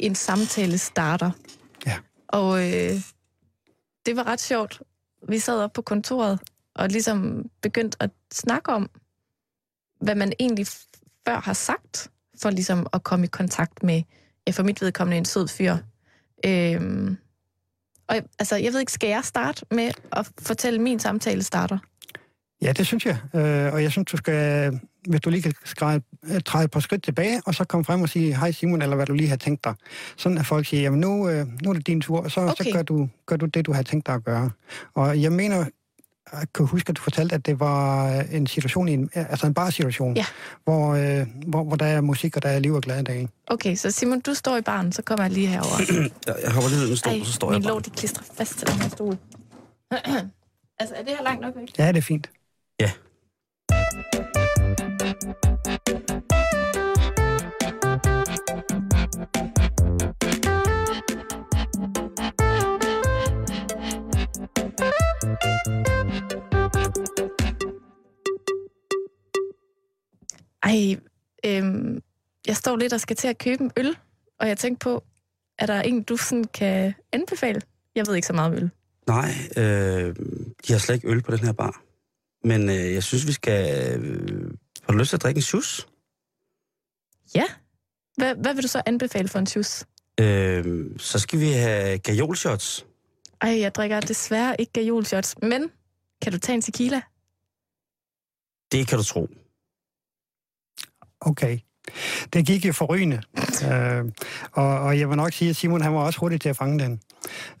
en 0.00 0.14
samtale 0.14 0.78
starter. 0.78 1.30
Ja. 1.86 1.96
Og 2.28 2.58
øh, 2.58 3.00
det 4.06 4.16
var 4.16 4.26
ret 4.26 4.40
sjovt. 4.40 4.82
Vi 5.28 5.38
sad 5.38 5.62
op 5.62 5.72
på 5.72 5.82
kontoret 5.82 6.40
og 6.74 6.88
ligesom 6.88 7.50
begyndte 7.62 7.96
at 8.00 8.10
snakke 8.32 8.72
om, 8.72 8.90
hvad 10.00 10.14
man 10.14 10.32
egentlig 10.38 10.66
før 11.28 11.40
har 11.40 11.52
sagt, 11.52 12.10
for 12.42 12.50
ligesom 12.50 12.86
at 12.92 13.02
komme 13.02 13.26
i 13.26 13.28
kontakt 13.28 13.82
med, 13.82 14.02
for 14.50 14.62
mit 14.62 14.80
vedkommende, 14.82 15.16
en 15.16 15.24
sød 15.24 15.48
fyr, 15.48 15.76
Øhm, 16.46 17.16
og 18.08 18.16
altså, 18.38 18.56
jeg 18.56 18.72
ved 18.72 18.80
ikke, 18.80 18.92
skal 18.92 19.08
jeg 19.08 19.24
starte 19.24 19.66
med 19.70 19.90
at 20.12 20.28
fortælle 20.42 20.80
min 20.80 20.98
samtale 20.98 21.42
starter? 21.42 21.78
Ja, 22.62 22.72
det 22.72 22.86
synes 22.86 23.06
jeg. 23.06 23.18
Øh, 23.34 23.72
og 23.72 23.82
jeg 23.82 23.92
synes, 23.92 24.10
du 24.10 24.16
skal, 24.16 24.72
hvis 25.08 25.20
du 25.20 25.30
lige 25.30 25.42
kan 25.42 25.52
skræde, 25.64 26.02
øh, 26.24 26.40
træde 26.40 26.64
et 26.64 26.70
par 26.70 26.80
skridt 26.80 27.02
tilbage, 27.02 27.42
og 27.46 27.54
så 27.54 27.64
komme 27.64 27.84
frem 27.84 28.02
og 28.02 28.08
sige, 28.08 28.36
hej 28.36 28.52
Simon, 28.52 28.82
eller 28.82 28.96
hvad 28.96 29.06
du 29.06 29.12
lige 29.12 29.28
har 29.28 29.36
tænkt 29.36 29.64
dig. 29.64 29.74
Sådan 30.16 30.38
at 30.38 30.46
folk 30.46 30.66
siger, 30.66 30.82
jamen 30.82 31.00
nu, 31.00 31.28
øh, 31.28 31.46
nu 31.62 31.70
er 31.70 31.74
det 31.74 31.86
din 31.86 32.00
tur, 32.00 32.20
og 32.20 32.30
så, 32.30 32.40
okay. 32.40 32.64
så 32.64 32.70
gør, 32.72 32.82
du, 32.82 33.08
gør 33.26 33.36
du 33.36 33.46
det, 33.46 33.66
du 33.66 33.72
har 33.72 33.82
tænkt 33.82 34.06
dig 34.06 34.14
at 34.14 34.24
gøre. 34.24 34.50
Og 34.94 35.22
jeg 35.22 35.32
mener, 35.32 35.64
jeg 36.32 36.46
kan 36.54 36.66
huske, 36.66 36.90
at 36.90 36.96
du 36.96 37.02
fortalte, 37.02 37.34
at 37.34 37.46
det 37.46 37.60
var 37.60 38.10
en 38.32 38.46
situation, 38.46 38.88
i 38.88 38.92
en, 38.92 39.10
altså 39.14 39.46
en 39.46 39.54
bar-situation, 39.54 40.16
Ja. 40.16 40.24
hvor, 40.64 40.94
øh, 40.94 41.26
hvor, 41.46 41.64
hvor 41.64 41.76
der 41.76 41.86
er 41.86 42.00
musik, 42.00 42.36
og 42.36 42.42
der 42.42 42.48
er 42.48 42.58
liv 42.58 42.72
og 42.74 42.82
glade 42.82 43.02
dage. 43.02 43.28
Okay, 43.46 43.74
så 43.76 43.90
Simon, 43.90 44.20
du 44.20 44.34
står 44.34 44.56
i 44.56 44.60
baren, 44.62 44.92
så 44.92 45.02
kommer 45.02 45.24
jeg 45.24 45.32
lige 45.32 45.46
herover. 45.46 45.80
Jeg, 46.26 46.34
jeg 46.42 46.52
hopper 46.52 46.70
lige 46.70 46.80
ud 46.82 46.86
i 46.86 46.90
en 46.90 46.96
stol, 46.96 47.12
Ej, 47.12 47.24
så 47.24 47.32
står 47.32 47.52
jeg 47.52 47.58
min 47.58 47.62
bare. 47.62 47.72
lår, 47.72 47.80
de 47.80 47.90
klistrer 47.90 48.24
fast 48.36 48.58
til 48.58 48.68
den 48.68 48.80
her 48.80 48.88
stol. 48.88 49.16
altså, 50.80 50.94
er 50.94 51.02
det 51.02 51.12
her 51.16 51.22
langt 51.24 51.40
nok 51.42 51.54
væk? 51.56 51.78
Ja, 51.78 51.88
det 51.88 51.96
er 51.96 52.02
fint. 52.02 52.30
Ja. 52.80 52.90
Ej, 70.66 70.96
øhm, 71.44 72.02
jeg 72.46 72.56
står 72.56 72.76
lidt 72.76 72.92
og 72.92 73.00
skal 73.00 73.16
til 73.16 73.28
at 73.28 73.38
købe 73.38 73.64
en 73.64 73.70
øl, 73.76 73.96
og 74.40 74.48
jeg 74.48 74.58
tænkte 74.58 74.84
på, 74.84 75.04
er 75.58 75.66
der 75.66 75.82
en, 75.82 76.02
du 76.02 76.16
sådan 76.16 76.44
kan 76.44 76.94
anbefale? 77.12 77.60
Jeg 77.94 78.06
ved 78.06 78.14
ikke 78.14 78.26
så 78.26 78.32
meget 78.32 78.52
om 78.52 78.56
øl. 78.56 78.70
Nej, 79.06 79.30
øh, 79.56 80.16
de 80.66 80.72
har 80.72 80.78
slet 80.78 80.94
ikke 80.94 81.08
øl 81.08 81.22
på 81.22 81.36
den 81.36 81.44
her 81.44 81.52
bar. 81.52 81.82
Men 82.44 82.68
øh, 82.68 82.94
jeg 82.94 83.02
synes, 83.02 83.26
vi 83.26 83.32
skal... 83.32 83.90
Øh, 84.00 84.50
har 84.82 84.92
du 84.92 84.98
lyst 84.98 85.08
til 85.08 85.16
at 85.16 85.22
drikke 85.22 85.38
en 85.38 85.42
shoes? 85.42 85.88
Ja. 87.34 87.44
Hvad, 88.16 88.34
hvad 88.34 88.54
vil 88.54 88.62
du 88.62 88.68
så 88.68 88.82
anbefale 88.86 89.28
for 89.28 89.38
en 89.38 89.46
juice? 89.56 89.86
Øh, 90.20 90.86
så 90.98 91.18
skal 91.18 91.40
vi 91.40 91.52
have 91.52 91.98
gajolshots. 91.98 92.86
Ej, 93.40 93.60
jeg 93.60 93.74
drikker 93.74 94.00
desværre 94.00 94.56
ikke 94.60 94.72
gajolshots, 94.72 95.34
men 95.42 95.70
kan 96.22 96.32
du 96.32 96.38
tage 96.38 96.54
en 96.54 96.62
tequila? 96.62 97.00
Det 98.72 98.88
kan 98.88 98.98
du 98.98 99.04
tro. 99.04 99.28
Okay. 101.20 101.58
Det 102.32 102.46
gik 102.46 102.64
jo 102.66 102.72
forrygende. 102.72 103.22
øh, 103.72 104.04
og, 104.52 104.80
og 104.80 104.98
jeg 104.98 105.08
vil 105.08 105.16
nok 105.16 105.32
sige, 105.32 105.50
at 105.50 105.56
Simon 105.56 105.80
han 105.80 105.94
var 105.94 106.00
også 106.00 106.18
hurtig 106.20 106.40
til 106.40 106.48
at 106.48 106.56
fange 106.56 106.78
den. 106.78 107.00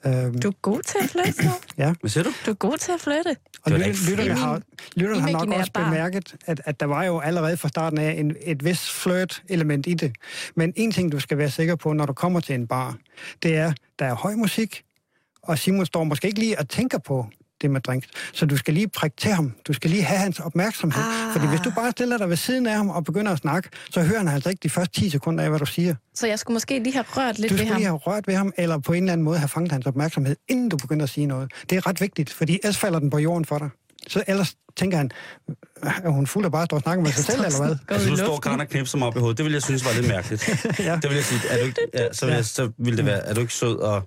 Øh, 0.06 0.12
Du 0.42 0.48
er 0.48 0.52
god 0.62 0.82
til 0.82 0.98
at 1.02 1.10
flytte, 1.10 1.44
nu. 1.44 1.50
Hvad 2.00 2.10
siger 2.10 2.24
du? 2.24 2.30
Du 2.46 2.50
er 2.50 2.54
god 2.54 2.78
til 2.78 2.92
at 2.92 3.00
flytte. 3.00 3.36
og 3.62 3.72
lyt- 3.72 4.10
lytterne 4.10 4.34
har, 4.34 4.60
lytterne 4.96 5.20
har 5.20 5.30
nok 5.32 5.48
også 5.58 5.72
bemærket, 5.72 6.34
at, 6.46 6.60
at 6.64 6.80
der 6.80 6.86
var 6.86 7.04
jo 7.04 7.18
allerede 7.20 7.56
fra 7.56 7.68
starten 7.68 7.98
af 7.98 8.10
en, 8.12 8.36
et 8.42 8.64
vist 8.64 8.90
flirt-element 8.90 9.86
i 9.86 9.94
det. 9.94 10.12
Men 10.54 10.72
en 10.76 10.92
ting, 10.92 11.12
du 11.12 11.20
skal 11.20 11.38
være 11.38 11.50
sikker 11.50 11.76
på, 11.76 11.92
når 11.92 12.06
du 12.06 12.12
kommer 12.12 12.40
til 12.40 12.54
en 12.54 12.66
bar, 12.66 12.96
det 13.42 13.56
er, 13.56 13.72
der 13.98 14.06
er 14.06 14.14
høj 14.14 14.34
musik, 14.34 14.82
og 15.42 15.58
Simon 15.58 15.86
står 15.86 16.04
måske 16.04 16.26
ikke 16.28 16.40
lige 16.40 16.58
og 16.58 16.68
tænker 16.68 16.98
på 16.98 17.26
det 17.62 17.70
med 17.70 17.80
drinks. 17.80 18.06
Så 18.32 18.46
du 18.46 18.56
skal 18.56 18.74
lige 18.74 18.88
prikke 18.88 19.16
til 19.16 19.30
ham. 19.30 19.52
Du 19.66 19.72
skal 19.72 19.90
lige 19.90 20.02
have 20.02 20.18
hans 20.18 20.40
opmærksomhed. 20.40 21.02
Ah. 21.02 21.32
Fordi 21.32 21.46
hvis 21.46 21.60
du 21.60 21.70
bare 21.70 21.90
stiller 21.90 22.18
dig 22.18 22.28
ved 22.28 22.36
siden 22.36 22.66
af 22.66 22.76
ham 22.76 22.88
og 22.90 23.04
begynder 23.04 23.32
at 23.32 23.38
snakke, 23.38 23.68
så 23.90 24.02
hører 24.02 24.18
han 24.18 24.28
altså 24.28 24.48
ikke 24.50 24.60
de 24.62 24.70
første 24.70 25.00
10 25.00 25.10
sekunder 25.10 25.44
af, 25.44 25.50
hvad 25.50 25.58
du 25.58 25.66
siger. 25.66 25.94
Så 26.14 26.26
jeg 26.26 26.38
skulle 26.38 26.54
måske 26.54 26.78
lige 26.78 26.92
have 26.92 27.04
rørt 27.08 27.38
lidt 27.38 27.50
Du 27.50 27.54
ved 27.54 27.58
skulle 27.58 27.72
ham. 27.72 27.76
lige 27.78 27.86
have 27.86 27.96
rørt 27.98 28.26
ved 28.26 28.34
ham, 28.34 28.52
eller 28.58 28.78
på 28.78 28.92
en 28.92 29.02
eller 29.02 29.12
anden 29.12 29.24
måde 29.24 29.38
have 29.38 29.48
fanget 29.48 29.72
hans 29.72 29.86
opmærksomhed, 29.86 30.36
inden 30.48 30.68
du 30.68 30.76
begynder 30.76 31.02
at 31.04 31.10
sige 31.10 31.26
noget. 31.26 31.52
Det 31.70 31.76
er 31.76 31.86
ret 31.86 32.00
vigtigt, 32.00 32.32
fordi 32.32 32.58
ellers 32.62 32.78
falder 32.78 32.98
den 32.98 33.10
på 33.10 33.18
jorden 33.18 33.44
for 33.44 33.58
dig. 33.58 33.68
Så 34.08 34.22
ellers 34.26 34.54
tænker 34.76 34.96
han, 34.98 35.10
er 35.82 36.08
hun 36.08 36.26
fuld 36.26 36.44
af 36.44 36.52
bare 36.52 36.62
at 36.62 36.68
stå 36.68 36.76
og 36.76 36.82
snakke 36.82 37.02
med 37.02 37.10
sig 37.12 37.24
selv, 37.24 37.44
eller 37.44 37.66
hvad? 37.66 37.76
Altså, 37.94 38.10
du 38.10 38.16
står. 38.16 38.38
Karen 38.38 38.60
og 38.60 38.68
knipser 38.68 38.98
mig 38.98 39.08
op 39.08 39.16
i 39.16 39.20
hovedet. 39.20 39.38
Det 39.38 39.44
ville 39.44 39.54
jeg 39.54 39.62
synes 39.62 39.84
var 39.84 39.92
lidt 39.92 40.08
mærkeligt. 40.08 40.48
Ja. 40.78 40.94
Det 41.02 41.10
vil 41.10 41.14
jeg 41.14 41.24
sige. 41.24 41.40
Er 41.50 41.58
du 41.60 41.64
ikke, 41.66 41.80
ja, 41.94 42.12
så, 42.12 42.26
vil 42.26 42.34
jeg, 42.34 42.44
så 42.44 42.70
ville 42.78 42.96
det 42.96 43.06
være, 43.06 43.26
er 43.26 43.34
du 43.34 43.40
ikke 43.40 43.54
sød, 43.54 43.76
og 43.76 44.02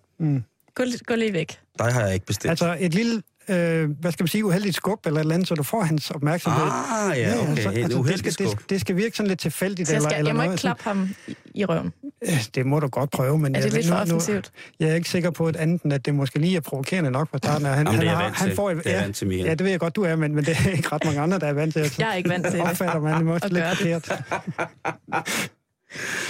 Gå, 0.76 0.84
li- 0.84 0.97
gå 1.06 1.16
lige 1.16 1.34
væk. 1.34 1.60
dig 1.80 1.93
har 1.93 2.02
jeg 2.06 2.14
ikke 2.14 2.26
bestilt. 2.26 2.50
Altså 2.50 2.78
et 2.80 2.93
lille, 2.93 3.22
øh, 3.50 3.89
hvad 4.00 4.12
skal 4.12 4.24
man 4.24 4.28
sige, 4.28 4.45
uheldigt 4.45 4.76
skub 4.76 5.06
eller 5.06 5.20
et 5.20 5.24
eller 5.24 5.34
andet, 5.36 5.47
så 5.47 5.56
du 5.56 5.64
får 5.64 5.82
hans 5.84 6.12
opmærksomhed. 6.12 6.64
Ah, 6.64 7.18
ja, 7.20 7.34
okay. 7.41 7.50
altså, 7.50 7.70
Helt 7.70 7.84
altså, 7.84 8.04
det, 8.04 8.20
skal, 8.20 8.34
det, 8.45 8.50
skub. 8.52 8.70
det 8.70 8.82
skal 8.82 8.95
virke 8.95 9.18
sådan 9.18 9.28
lidt 9.28 9.39
tilfældigt 9.39 9.88
Så 9.88 9.93
jeg, 9.93 9.97
eller, 9.97 10.10
skal, 10.10 10.20
eller 10.20 10.30
jeg 10.30 10.36
må 10.36 10.41
noget. 10.41 10.54
ikke 10.54 10.62
klappe 10.62 10.84
ham 10.84 11.10
i, 11.56 11.66
røven. 11.66 11.93
Øh, 12.28 12.30
Det 12.56 12.66
må 12.66 12.80
du 12.80 12.88
godt 12.88 13.12
prøve, 13.12 13.39
men 13.39 13.56
Er 13.56 13.60
det 13.60 13.66
jeg, 13.66 13.74
lidt 13.74 13.88
for 13.88 13.93
nu, 14.00 14.06
nu, 14.06 14.16
offensivt? 14.16 14.52
jeg 14.80 14.89
er 14.89 14.95
ikke 14.95 15.10
sikker 15.10 15.32
på 15.32 15.47
et 15.50 15.56
andet, 15.56 15.82
end 15.84 15.93
at 15.93 16.06
det 16.06 16.16
måske 16.16 16.39
lige 16.39 16.56
er 16.58 16.62
provokerende 16.62 17.12
nok 17.12 17.30
fra 17.32 17.38
starten. 17.38 17.66
Han, 17.66 17.88
Jamen, 17.88 18.00
det 18.02 18.08
er 18.08 18.12
jeg 18.12 18.18
har- 18.18 18.24
vant 18.24 18.36
han 18.36 18.56
får, 18.56 18.70
Det 18.70 18.82
er 18.88 18.91
ja, 18.91 19.02
vant 19.02 19.16
til, 19.16 19.28
Michael. 19.28 19.45
Ja, 19.47 19.52
det 19.54 19.64
ved 19.64 19.72
jeg 19.72 19.80
godt, 19.80 19.95
du 19.95 20.04
er, 20.04 20.16
men, 20.16 20.36
men 20.36 20.45
det 20.45 20.58
er 20.66 20.70
ikke 20.72 20.89
ret 20.91 21.06
mange 21.06 21.20
andre, 21.22 21.39
der 21.39 21.47
er 21.47 21.54
vant 21.54 21.74
til. 21.74 21.80
at- 21.80 22.00
Jeg 22.00 22.10
er 22.10 22.14
ikke 22.14 22.30
vant 22.30 22.45
til 22.45 22.54
det. 22.54 22.62
opfatter 22.62 23.00
man 23.00 23.16
det 23.18 23.26
måske 23.26 23.45
at 23.45 23.54
lidt 23.54 23.66
det. 23.66 23.78
forkert. 23.78 24.24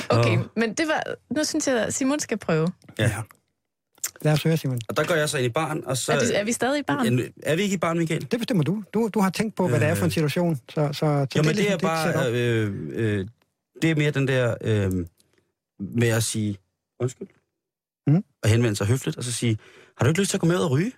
Okay, 0.09 0.37
Åh. 0.37 0.43
men 0.55 0.73
det 0.73 0.87
var, 0.87 1.03
nu 1.37 1.43
synes 1.43 1.67
jeg, 1.67 1.77
at 1.77 1.93
Simon 1.93 2.19
skal 2.19 2.37
prøve. 2.37 2.67
Ja. 2.99 3.11
Lad 4.21 4.33
os 4.33 4.43
høre, 4.43 4.57
Simon. 4.57 4.79
Og 4.87 4.97
der 4.97 5.03
går 5.03 5.15
jeg 5.15 5.29
så 5.29 5.37
ind 5.37 5.45
i 5.45 5.49
barn, 5.49 5.83
og 5.85 5.97
så... 5.97 6.13
Er, 6.13 6.19
det, 6.19 6.39
er 6.39 6.43
vi 6.43 6.51
stadig 6.51 6.79
i 6.79 6.83
barn? 6.83 7.19
Er 7.43 7.55
vi 7.55 7.61
ikke 7.61 7.73
i 7.73 7.77
barn, 7.77 7.97
Michael? 7.97 8.31
Det 8.31 8.39
bestemmer 8.39 8.63
du. 8.63 8.83
Du, 8.93 9.09
du 9.13 9.19
har 9.19 9.29
tænkt 9.29 9.55
på, 9.55 9.67
hvad 9.67 9.79
det 9.79 9.87
er 9.87 9.95
for 9.95 10.05
en 10.05 10.11
situation. 10.11 10.55
Så, 10.55 10.61
så, 10.75 10.93
så 10.93 11.05
Jo, 11.05 11.17
men 11.35 11.43
det 11.43 11.49
er 11.49 11.53
ligesom 11.53 11.71
dit 11.71 11.81
bare... 11.81 12.13
setup. 12.13 12.33
Øh, 12.33 12.89
øh, 12.91 13.27
det 13.81 13.91
er 13.91 13.95
mere 13.95 14.11
den 14.11 14.27
der 14.27 14.55
øh, 14.61 14.91
med 15.79 16.07
at 16.07 16.23
sige 16.23 16.57
undskyld. 16.99 17.27
Mhm. 18.07 18.23
Og 18.43 18.49
henvende 18.49 18.75
sig 18.75 18.87
høfligt, 18.87 19.17
og 19.17 19.23
så 19.23 19.31
sige, 19.31 19.57
har 19.97 20.05
du 20.05 20.09
ikke 20.09 20.19
lyst 20.19 20.29
til 20.29 20.37
at 20.37 20.41
gå 20.41 20.47
med 20.47 20.57
og 20.57 20.71
ryge? 20.71 20.91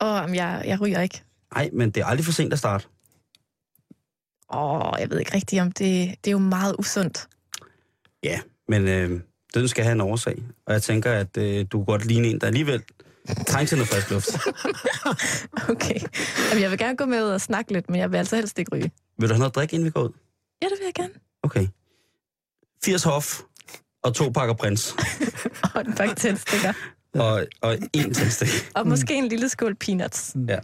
Åh, 0.00 0.22
oh, 0.22 0.36
jeg, 0.36 0.62
jeg 0.66 0.80
ryger 0.80 1.00
ikke. 1.00 1.22
Nej, 1.54 1.70
men 1.72 1.90
det 1.90 2.00
er 2.00 2.06
aldrig 2.06 2.24
for 2.24 2.32
sent 2.32 2.52
at 2.52 2.58
starte. 2.58 2.86
Åh, 4.50 4.92
oh, 4.92 5.00
jeg 5.00 5.10
ved 5.10 5.18
ikke 5.18 5.34
rigtigt 5.34 5.62
om 5.62 5.72
det. 5.72 6.14
Det 6.24 6.30
er 6.30 6.32
jo 6.32 6.38
meget 6.38 6.76
usundt. 6.78 7.28
Ja, 8.22 8.40
men 8.68 8.88
øh, 8.88 9.20
døden 9.54 9.68
skal 9.68 9.84
have 9.84 9.92
en 9.92 10.00
årsag. 10.00 10.42
Og 10.66 10.72
jeg 10.72 10.82
tænker, 10.82 11.12
at 11.12 11.36
øh, 11.36 11.66
du 11.72 11.84
godt 11.84 12.04
ligne 12.06 12.28
en, 12.28 12.40
der 12.40 12.46
alligevel 12.46 12.82
trænger 13.46 13.66
til 13.66 13.78
noget 13.78 13.88
frisk 13.88 14.10
luft. 14.10 14.28
Okay. 15.68 16.00
Jamen, 16.50 16.62
jeg 16.62 16.70
vil 16.70 16.78
gerne 16.78 16.96
gå 16.96 17.04
med 17.04 17.24
ud 17.24 17.28
og 17.28 17.40
snakke 17.40 17.72
lidt, 17.72 17.90
men 17.90 18.00
jeg 18.00 18.10
vil 18.12 18.16
altså 18.18 18.36
helst 18.36 18.58
ikke 18.58 18.74
ryge. 18.76 18.90
Vil 19.18 19.28
du 19.28 19.34
have 19.34 19.38
noget 19.38 19.50
at 19.50 19.54
drikke, 19.54 19.74
inden 19.74 19.84
vi 19.86 19.90
går 19.90 20.02
ud? 20.02 20.12
Ja, 20.62 20.66
det 20.66 20.74
vil 20.78 20.84
jeg 20.84 20.94
gerne. 20.94 21.12
Okay. 21.42 21.66
80 22.84 23.02
hof 23.04 23.40
og 24.02 24.14
to 24.14 24.30
pakker 24.30 24.54
prins. 24.54 24.94
Og 25.74 25.80
en 25.80 25.92
pakke 25.94 26.14
tændstikker. 26.14 26.72
Og, 27.14 27.46
og 27.60 27.78
en 27.92 28.14
tændstik. 28.14 28.48
Og 28.74 28.86
måske 28.86 29.14
en 29.14 29.28
lille 29.28 29.48
skål 29.48 29.74
peanuts. 29.74 30.36
Ja. 30.48 30.58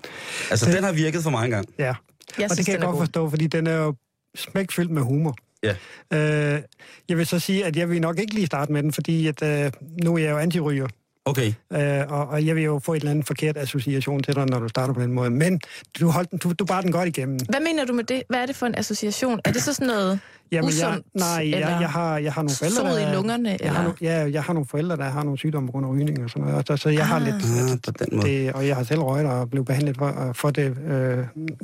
Altså, 0.51 0.70
den 0.72 0.84
har 0.84 0.93
virket 0.93 1.22
for 1.22 1.30
mig 1.30 1.45
engang. 1.45 1.66
Ja, 1.78 1.84
Jeg 1.84 1.95
og 1.95 1.97
det 2.39 2.51
synes, 2.53 2.64
kan 2.66 2.72
jeg 2.72 2.80
den 2.80 2.86
godt 2.86 2.95
god. 2.97 3.03
forstå, 3.07 3.30
fordi 3.30 3.47
den 3.47 3.66
er 3.66 3.74
jo 3.76 3.95
smækfyldt 4.36 4.91
med 4.91 5.03
humor. 5.03 5.36
Ja. 5.62 5.74
Øh, 6.12 6.62
jeg 7.09 7.16
vil 7.16 7.26
så 7.26 7.38
sige, 7.38 7.64
at 7.66 7.76
jeg 7.76 7.90
vil 7.90 8.00
nok 8.00 8.18
ikke 8.18 8.34
lige 8.34 8.46
starte 8.46 8.72
med 8.72 8.82
den, 8.82 8.92
fordi 8.92 9.26
at, 9.26 9.42
øh, 9.42 9.72
nu 10.04 10.14
er 10.14 10.18
jeg 10.18 10.30
jo 10.30 10.38
antiryger, 10.38 10.86
Okay. 11.24 11.52
øh, 11.72 12.04
og, 12.09 12.28
og 12.28 12.46
jeg 12.46 12.56
vil 12.56 12.64
jo 12.64 12.80
få 12.84 12.92
et 12.92 12.96
eller 12.96 13.11
andet 13.11 13.26
forkert 13.26 13.56
association 13.56 14.22
til 14.22 14.34
dig, 14.34 14.46
når 14.46 14.59
du 14.59 14.68
starter 14.68 14.94
på 14.94 15.00
den 15.02 15.12
måde. 15.12 15.30
Men 15.30 15.61
du, 16.00 16.09
holdt 16.11 16.30
den, 16.30 16.38
du, 16.38 16.52
du 16.52 16.64
bar 16.64 16.80
den 16.80 16.92
godt 16.92 17.09
igennem. 17.09 17.38
Hvad 17.48 17.61
mener 17.61 17.84
du 17.84 17.92
med 17.92 18.04
det? 18.04 18.22
Hvad 18.28 18.38
er 18.42 18.46
det 18.46 18.56
for 18.56 18.66
en 18.66 18.74
association? 18.78 19.40
Er 19.44 19.52
det 19.52 19.62
så 19.62 19.72
sådan 19.74 19.86
noget 19.86 20.20
Jamen, 20.52 20.70
jeg, 20.80 20.88
usundt? 20.88 21.06
nej, 21.14 21.42
eller 21.42 21.59
jeg, 21.59 21.78
jeg, 21.80 21.90
har, 21.90 22.18
jeg 22.18 22.32
har 22.32 22.42
nogle 22.42 22.56
forældre, 22.56 23.00
der- 23.02 23.11
i 23.11 23.14
lungerne? 23.14 23.56
Jeg 23.62 23.72
har, 23.74 23.84
no, 23.84 23.92
ja, 24.00 24.30
jeg 24.30 24.42
har 24.42 24.52
nogle 24.52 24.66
forældre, 24.66 24.96
der 24.96 25.04
har 25.04 25.22
nogle 25.22 25.38
sygdomme 25.38 25.68
på 25.68 25.72
grund 25.72 25.86
af 25.86 25.90
rygning 25.90 26.24
og 26.24 26.30
sådan 26.30 26.48
noget. 26.48 26.66
Så, 26.66 26.76
så 26.76 26.88
jeg 26.88 27.06
har 27.06 27.16
Ah. 27.16 27.22
lidt... 27.24 27.34
Ah, 27.34 27.78
på 27.84 27.90
den 28.04 28.16
måde. 28.16 28.28
Det, 28.28 28.52
og 28.52 28.66
jeg 28.66 28.76
har 28.76 28.82
selv 28.82 29.00
røget 29.00 29.26
og 29.26 29.50
blev 29.50 29.64
behandlet 29.64 29.96
for, 29.98 30.32
for 30.34 30.50
det 30.50 30.78
øh, 30.78 31.18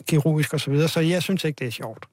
kirurgisk 0.08 0.54
og 0.54 0.60
så 0.60 0.70
videre, 0.70 0.88
så 0.88 1.00
jeg 1.00 1.22
synes 1.22 1.44
ikke, 1.44 1.56
det 1.58 1.66
er 1.66 1.70
sjovt. 1.70 2.04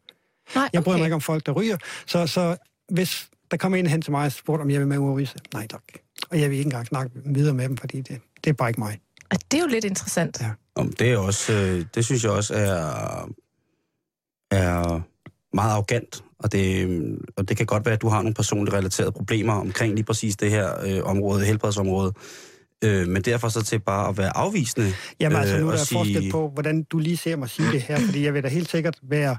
Nej, 0.56 0.70
Jeg 0.74 0.84
bryder 0.84 0.96
okay. 0.96 1.00
mig 1.00 1.06
ikke 1.06 1.16
om 1.16 1.22
folk, 1.22 1.46
der 1.46 1.52
ryger, 1.52 1.78
så, 2.06 2.28
så 2.28 2.58
hvis 2.90 3.30
der 3.52 3.58
kommer 3.58 3.78
en 3.78 3.88
hen 3.88 4.02
til 4.02 4.12
mig 4.12 4.26
og 4.26 4.32
spurgte, 4.32 4.62
om 4.62 4.70
jeg 4.70 4.80
vil 4.80 4.88
med 4.88 4.98
ud 4.98 5.40
nej 5.54 5.68
tak. 5.68 5.84
Og 6.30 6.42
jeg 6.42 6.50
vil 6.50 6.58
ikke 6.58 6.68
engang 6.68 6.88
snakke 6.88 7.12
videre 7.26 7.54
med 7.54 7.70
dem, 7.70 7.78
fordi 7.78 8.02
det, 8.02 8.22
det 8.44 8.50
er 8.50 8.54
bare 8.54 8.70
ikke 8.70 8.80
mig. 8.80 9.00
Og 9.32 9.38
det 9.52 9.58
er 9.58 9.62
jo 9.62 9.68
lidt 9.68 9.86
interessant. 9.86 10.42
Ja. 10.42 10.50
Om 10.76 10.94
det 10.94 11.12
er 11.12 11.18
også, 11.18 11.54
øh, 11.54 11.86
det 11.96 12.06
synes 12.06 12.24
jeg 12.24 12.32
også 12.32 12.54
er, 12.54 13.30
er 14.52 15.02
meget 15.54 15.72
arrogant, 15.72 16.24
og 16.40 16.52
det, 16.52 16.88
øh, 16.88 17.18
og 17.38 17.50
det 17.50 17.58
kan 17.58 17.66
godt 17.66 17.86
være, 17.86 17.94
at 17.94 18.02
du 18.02 18.10
har 18.10 18.22
nogle 18.22 18.34
personligt 18.34 18.76
relaterede 18.76 19.12
problemer 19.12 19.54
omkring 19.54 19.94
lige 19.94 20.06
præcis 20.06 20.36
det 20.36 20.50
her 20.50 20.86
øh, 20.86 21.04
område, 21.04 21.46
helbredsområde. 21.46 22.14
Øh, 22.84 23.08
men 23.08 23.22
derfor 23.22 23.50
så 23.50 23.64
til 23.64 23.80
bare 23.80 24.10
at 24.10 24.18
være 24.18 24.38
afvisende. 24.38 24.94
Jamen 25.20 25.38
altså, 25.38 25.58
nu 25.58 25.68
er 25.68 25.72
der 25.72 25.78
sige... 25.78 25.98
forskel 25.98 26.32
på, 26.32 26.50
hvordan 26.50 26.84
du 26.84 27.00
lige 27.00 27.18
ser 27.18 27.36
mig 27.36 27.50
sige 27.50 27.72
det 27.72 27.82
her, 27.82 28.00
fordi 28.00 28.26
jeg 28.26 28.34
vil 28.34 28.44
da 28.44 28.48
helt 28.48 28.70
sikkert 28.70 29.00
være 29.04 29.38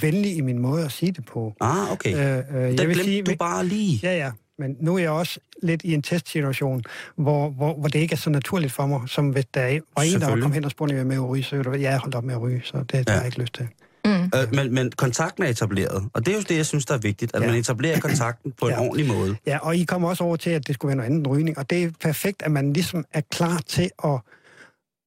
venlig 0.00 0.36
i 0.36 0.40
min 0.40 0.58
måde 0.58 0.84
at 0.84 0.92
sige 0.92 1.12
det 1.12 1.24
på. 1.24 1.54
Ah, 1.60 1.92
okay. 1.92 2.14
Øh, 2.14 2.18
Øh, 2.20 2.24
der 2.24 2.60
jeg 2.60 2.68
vil 2.70 2.76
glemte 2.86 3.04
sige, 3.04 3.22
du 3.22 3.34
bare 3.38 3.66
lige. 3.66 4.00
Ja, 4.02 4.16
ja. 4.16 4.30
Men 4.58 4.76
nu 4.80 4.94
er 4.94 4.98
jeg 4.98 5.10
også 5.10 5.40
lidt 5.62 5.82
i 5.84 5.94
en 5.94 6.02
testsituation, 6.02 6.82
hvor, 7.16 7.48
hvor, 7.50 7.74
hvor 7.74 7.88
det 7.88 7.98
ikke 7.98 8.12
er 8.12 8.16
så 8.16 8.30
naturligt 8.30 8.72
for 8.72 8.86
mig, 8.86 9.00
som 9.06 9.28
hvis 9.28 9.44
der 9.54 9.60
er- 9.60 9.80
var 9.96 10.02
en, 10.02 10.20
der 10.20 10.40
kom 10.40 10.52
hen 10.52 10.64
og 10.64 10.70
spurgte, 10.70 10.92
om 10.92 10.98
jeg 10.98 11.06
med 11.06 11.16
at 11.16 11.28
ryge, 11.28 11.42
så 11.44 11.62
du, 11.62 11.70
ja, 11.72 11.90
jeg 11.90 11.98
holdt 11.98 12.14
op 12.14 12.24
med 12.24 12.34
at 12.34 12.40
ryge, 12.40 12.60
så 12.64 12.78
det, 12.78 12.90
det 12.92 12.98
Ja. 13.08 13.12
har 13.12 13.18
jeg 13.18 13.26
ikke 13.26 13.40
lyst 13.40 13.54
til. 13.54 13.68
Mm. 14.04 14.10
Øh, 14.10 14.54
men, 14.54 14.74
men 14.74 14.92
kontakten 14.96 15.42
er 15.44 15.48
etableret, 15.48 16.04
og 16.12 16.26
det 16.26 16.32
er 16.32 16.36
jo 16.36 16.42
det, 16.48 16.56
jeg 16.56 16.66
synes, 16.66 16.86
der 16.86 16.94
er 16.94 16.98
vigtigt, 16.98 17.34
at 17.34 17.42
Ja. 17.42 17.46
man 17.46 17.56
etablerer 17.56 18.00
kontakten 18.00 18.52
på 18.60 18.66
en 18.66 18.72
Ja. 18.72 18.80
ordentlig 18.80 19.06
måde. 19.06 19.36
Ja, 19.46 19.58
og 19.58 19.76
I 19.76 19.84
kommer 19.84 20.08
også 20.08 20.24
over 20.24 20.36
til, 20.36 20.50
at 20.50 20.66
det 20.66 20.74
skulle 20.74 20.88
være 20.88 20.96
noget 20.96 21.06
andet 21.06 21.18
end 21.18 21.26
rygning, 21.26 21.58
og 21.58 21.70
det 21.70 21.82
er 21.84 21.90
perfekt, 22.00 22.42
at 22.42 22.50
man 22.52 22.72
ligesom 22.72 23.04
er 23.12 23.20
klar 23.32 23.60
til 23.66 23.90
at, 24.04 24.18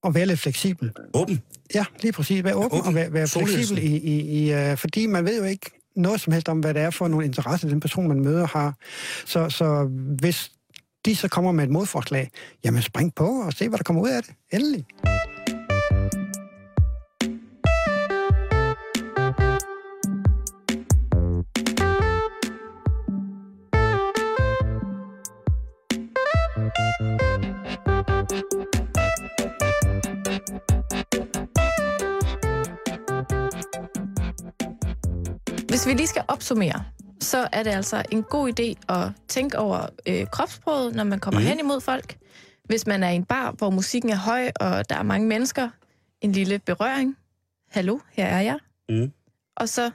at 0.04 0.14
være 0.14 0.26
lidt 0.26 0.40
fleksibel. 0.40 0.92
Åben? 1.14 1.42
Ja, 1.74 1.84
lige 2.02 2.12
præcis. 2.12 2.44
Være 2.44 2.54
åben, 2.54 2.78
åben. 2.78 2.88
og 2.88 2.94
være, 2.94 3.12
være 3.12 3.28
fleksibel 3.28 3.82
i, 3.82 3.96
i, 3.96 4.46
i 4.46 4.70
uh, 4.72 4.78
fordi 4.78 5.06
man 5.06 5.24
ved 5.24 5.38
jo 5.38 5.44
ikke 5.44 5.70
noget 5.96 6.20
som 6.20 6.32
helst 6.32 6.48
om, 6.48 6.58
hvad 6.58 6.74
det 6.74 6.82
er 6.82 6.90
for 6.90 7.08
nogle 7.08 7.26
interesser, 7.26 7.68
den 7.68 7.80
person, 7.80 8.08
man 8.08 8.20
møder, 8.20 8.46
har. 8.46 8.74
Så, 9.24 9.50
så 9.50 9.84
hvis 10.20 10.50
de 11.04 11.16
så 11.16 11.28
kommer 11.28 11.52
med 11.52 11.64
et 11.64 11.70
modforslag, 11.70 12.30
jamen 12.64 12.82
spring 12.82 13.14
på 13.14 13.26
og 13.26 13.52
se, 13.52 13.68
hvad 13.68 13.78
der 13.78 13.84
kommer 13.84 14.02
ud 14.02 14.08
af 14.08 14.22
det. 14.22 14.32
Endelig. 14.52 14.86
Hvis 35.74 35.86
vi 35.86 35.92
lige 35.92 36.06
skal 36.06 36.24
opsummere, 36.28 36.84
så 37.20 37.48
er 37.52 37.62
det 37.62 37.70
altså 37.70 38.02
en 38.10 38.22
god 38.22 38.60
idé 38.60 38.94
at 38.94 39.10
tænke 39.28 39.58
over 39.58 39.86
øh, 40.06 40.26
kropsproget, 40.26 40.94
når 40.94 41.04
man 41.04 41.18
kommer 41.18 41.40
mm. 41.40 41.46
hen 41.46 41.58
imod 41.58 41.80
folk. 41.80 42.16
Hvis 42.64 42.86
man 42.86 43.02
er 43.02 43.10
i 43.10 43.14
en 43.14 43.24
bar, 43.24 43.52
hvor 43.52 43.70
musikken 43.70 44.10
er 44.10 44.16
høj, 44.16 44.50
og 44.60 44.88
der 44.88 44.96
er 44.96 45.02
mange 45.02 45.28
mennesker, 45.28 45.68
en 46.20 46.32
lille 46.32 46.58
berøring. 46.58 47.16
Hallo, 47.70 47.98
her 48.12 48.26
er 48.26 48.40
jeg. 48.40 48.58
Mm. 48.88 49.12
Og 49.56 49.68
så 49.68 49.90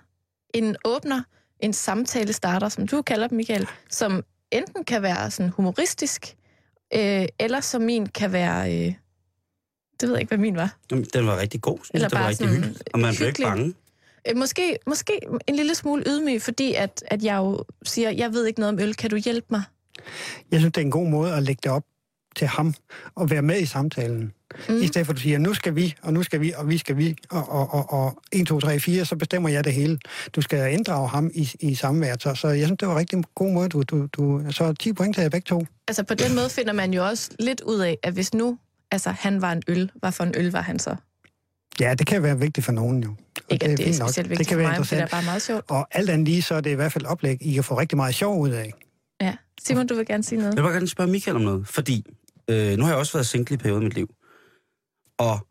en 0.53 0.75
åbner, 0.85 1.21
en 1.59 1.73
samtale 1.73 2.33
starter, 2.33 2.69
som 2.69 2.87
du 2.87 3.01
kalder 3.01 3.27
dem, 3.27 3.35
Michael, 3.35 3.67
som 3.89 4.23
enten 4.51 4.83
kan 4.83 5.01
være 5.01 5.31
sådan 5.31 5.49
humoristisk, 5.49 6.35
øh, 6.93 7.25
eller 7.39 7.61
som 7.61 7.81
min 7.81 8.05
kan 8.05 8.31
være... 8.31 8.73
Øh, 8.73 8.93
det 9.99 10.09
ved 10.09 10.11
jeg 10.11 10.21
ikke, 10.21 10.29
hvad 10.29 10.37
min 10.37 10.55
var. 10.55 10.77
Jamen, 10.91 11.05
Den 11.13 11.27
var 11.27 11.37
rigtig 11.37 11.61
god. 11.61 11.77
Synes, 11.77 11.89
Eller 11.93 12.07
det 12.07 12.15
var 12.15 12.21
bare 12.21 12.29
rigtig 12.29 12.47
sådan 12.47 12.63
hyggeligt. 12.63 12.89
Og 12.93 12.99
man 12.99 13.15
blev 13.15 13.27
ikke 13.27 13.41
bange. 13.41 13.73
Øh, 14.27 14.37
Måske, 14.37 14.77
måske 14.87 15.19
en 15.47 15.55
lille 15.55 15.75
smule 15.75 16.03
ydmyg, 16.07 16.41
fordi 16.41 16.73
at, 16.73 17.03
at 17.07 17.23
jeg 17.23 17.37
jo 17.37 17.63
siger, 17.83 18.09
jeg 18.09 18.33
ved 18.33 18.45
ikke 18.45 18.59
noget 18.59 18.73
om 18.73 18.79
øl, 18.79 18.95
kan 18.95 19.09
du 19.09 19.15
hjælpe 19.15 19.47
mig? 19.49 19.63
Jeg 20.51 20.59
synes, 20.59 20.73
det 20.73 20.81
er 20.81 20.85
en 20.85 20.91
god 20.91 21.07
måde 21.07 21.33
at 21.33 21.43
lægge 21.43 21.59
det 21.63 21.71
op 21.71 21.83
til 22.35 22.47
ham 22.47 22.73
og 23.15 23.29
være 23.29 23.41
med 23.41 23.59
i 23.59 23.65
samtalen. 23.65 24.33
Mm. 24.69 24.81
I 24.81 24.87
stedet 24.87 25.05
for 25.05 25.13
at 25.13 25.17
du 25.17 25.21
siger, 25.21 25.37
nu 25.37 25.53
skal 25.53 25.75
vi, 25.75 25.95
og 26.01 26.13
nu 26.13 26.23
skal 26.23 26.41
vi, 26.41 26.53
og 26.57 26.69
vi 26.69 26.77
skal 26.77 26.97
vi, 26.97 27.15
og, 27.29 27.49
og, 27.49 27.73
og, 27.73 27.93
og 27.93 28.21
1, 28.31 28.47
2, 28.47 28.59
3, 28.59 28.79
4, 28.79 29.05
så 29.05 29.15
bestemmer 29.15 29.49
jeg 29.49 29.63
det 29.63 29.73
hele. 29.73 29.99
Du 30.35 30.41
skal 30.41 30.73
inddrage 30.73 31.09
ham 31.09 31.31
i, 31.33 31.51
i 31.59 31.75
samvær. 31.75 32.15
Så, 32.19 32.35
så 32.35 32.47
jeg 32.47 32.65
synes, 32.65 32.77
det 32.79 32.87
var 32.87 32.93
en 32.93 32.99
rigtig 32.99 33.23
god 33.35 33.51
måde. 33.51 33.69
Du, 33.69 33.83
du, 33.83 34.05
du, 34.05 34.43
så 34.51 34.73
10 34.73 34.93
point 34.93 35.15
til 35.15 35.21
jer 35.21 35.29
begge 35.29 35.45
to. 35.45 35.65
Altså 35.87 36.03
på 36.03 36.13
den 36.13 36.35
måde 36.35 36.49
finder 36.49 36.73
man 36.73 36.93
jo 36.93 37.05
også 37.05 37.31
lidt 37.39 37.61
ud 37.61 37.79
af, 37.79 37.97
at 38.03 38.13
hvis 38.13 38.33
nu 38.33 38.57
altså, 38.91 39.09
han 39.09 39.41
var 39.41 39.51
en 39.51 39.61
øl, 39.67 39.91
hvad 39.95 40.11
for 40.11 40.23
en 40.23 40.33
øl 40.37 40.51
var 40.51 40.61
han 40.61 40.79
så? 40.79 40.95
Ja, 41.79 41.93
det 41.93 42.07
kan 42.07 42.23
være 42.23 42.39
vigtigt 42.39 42.65
for 42.65 42.71
nogen 42.71 43.03
jo. 43.03 43.15
Ikke 43.51 43.65
at 43.65 43.77
det 43.77 43.89
er 43.89 43.93
specielt 43.93 44.17
det 44.17 44.29
vigtigt 44.29 44.49
kan 44.49 44.55
for 44.55 44.59
være 44.59 44.69
mig, 44.69 44.79
men 44.79 44.83
det 44.83 44.91
er 44.91 44.95
interessant. 44.95 45.11
bare 45.11 45.23
meget 45.23 45.41
sjovt. 45.41 45.65
Og 45.69 45.87
alt 45.91 46.09
andet 46.09 46.27
lige, 46.27 46.41
så 46.41 46.55
er 46.55 46.61
det 46.61 46.69
i 46.71 46.73
hvert 46.73 46.91
fald 46.91 47.05
oplæg, 47.05 47.37
I 47.41 47.53
kan 47.53 47.63
få 47.63 47.79
rigtig 47.79 47.95
meget 47.95 48.15
sjov 48.15 48.39
ud 48.39 48.49
af. 48.49 48.73
Ja. 49.21 49.35
Simon, 49.63 49.87
du 49.87 49.95
vil 49.95 50.05
gerne 50.05 50.23
sige 50.23 50.39
noget? 50.39 50.55
Jeg 50.55 50.57
vil 50.63 50.67
bare 50.67 50.73
gerne 50.73 50.87
spørge 50.87 51.11
Michael 51.11 51.35
om 51.35 51.41
noget, 51.41 51.67
fordi 51.67 52.05
øh, 52.49 52.77
nu 52.77 52.83
har 52.83 52.91
jeg 52.91 52.99
også 52.99 53.13
været 53.13 53.27
single 53.27 53.53
i 53.53 53.57
perioden 53.57 53.83
i 53.83 53.85
mit 53.85 53.93
liv. 53.93 54.09
Og 55.17 55.47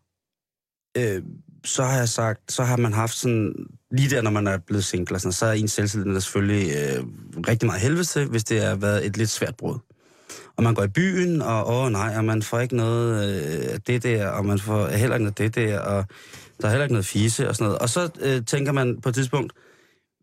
øh, 0.96 1.22
så 1.64 1.84
har 1.84 1.98
jeg 1.98 2.08
sagt, 2.08 2.52
så 2.52 2.64
har 2.64 2.76
man 2.76 2.92
haft 2.92 3.14
sådan, 3.14 3.54
lige 3.90 4.10
der, 4.10 4.22
når 4.22 4.30
man 4.30 4.46
er 4.46 4.58
blevet 4.58 4.84
single, 4.84 5.16
og 5.16 5.20
sådan, 5.20 5.32
så 5.32 5.46
er 5.46 5.52
ens 5.52 5.72
selvtillid 5.72 6.14
der 6.14 6.20
selvfølgelig 6.20 6.70
øh, 6.70 7.04
rigtig 7.48 7.66
meget 7.66 7.80
helvede 7.80 8.04
til, 8.04 8.26
hvis 8.26 8.44
det 8.44 8.62
har 8.62 8.76
været 8.76 9.06
et 9.06 9.16
lidt 9.16 9.30
svært 9.30 9.56
brud. 9.56 9.78
Og 10.56 10.64
man 10.64 10.74
går 10.74 10.82
i 10.82 10.88
byen, 10.88 11.42
og 11.42 11.68
åh 11.68 11.92
nej, 11.92 12.16
og 12.16 12.24
man 12.24 12.42
får 12.42 12.58
ikke 12.60 12.76
noget 12.76 13.14
øh, 13.14 13.74
af 13.74 13.80
det 13.80 14.02
der, 14.02 14.28
og 14.28 14.44
man 14.44 14.58
får 14.58 14.88
heller 14.88 15.16
ikke 15.16 15.24
noget 15.24 15.40
af 15.40 15.52
det 15.52 15.54
der, 15.54 15.80
og 15.80 16.04
der 16.60 16.66
er 16.66 16.70
heller 16.70 16.84
ikke 16.84 16.94
noget 16.94 17.06
fise 17.06 17.48
og 17.48 17.54
sådan 17.54 17.64
noget. 17.64 17.78
Og 17.78 17.88
så 17.88 18.10
øh, 18.20 18.44
tænker 18.44 18.72
man 18.72 19.00
på 19.00 19.08
et 19.08 19.14
tidspunkt, 19.14 19.52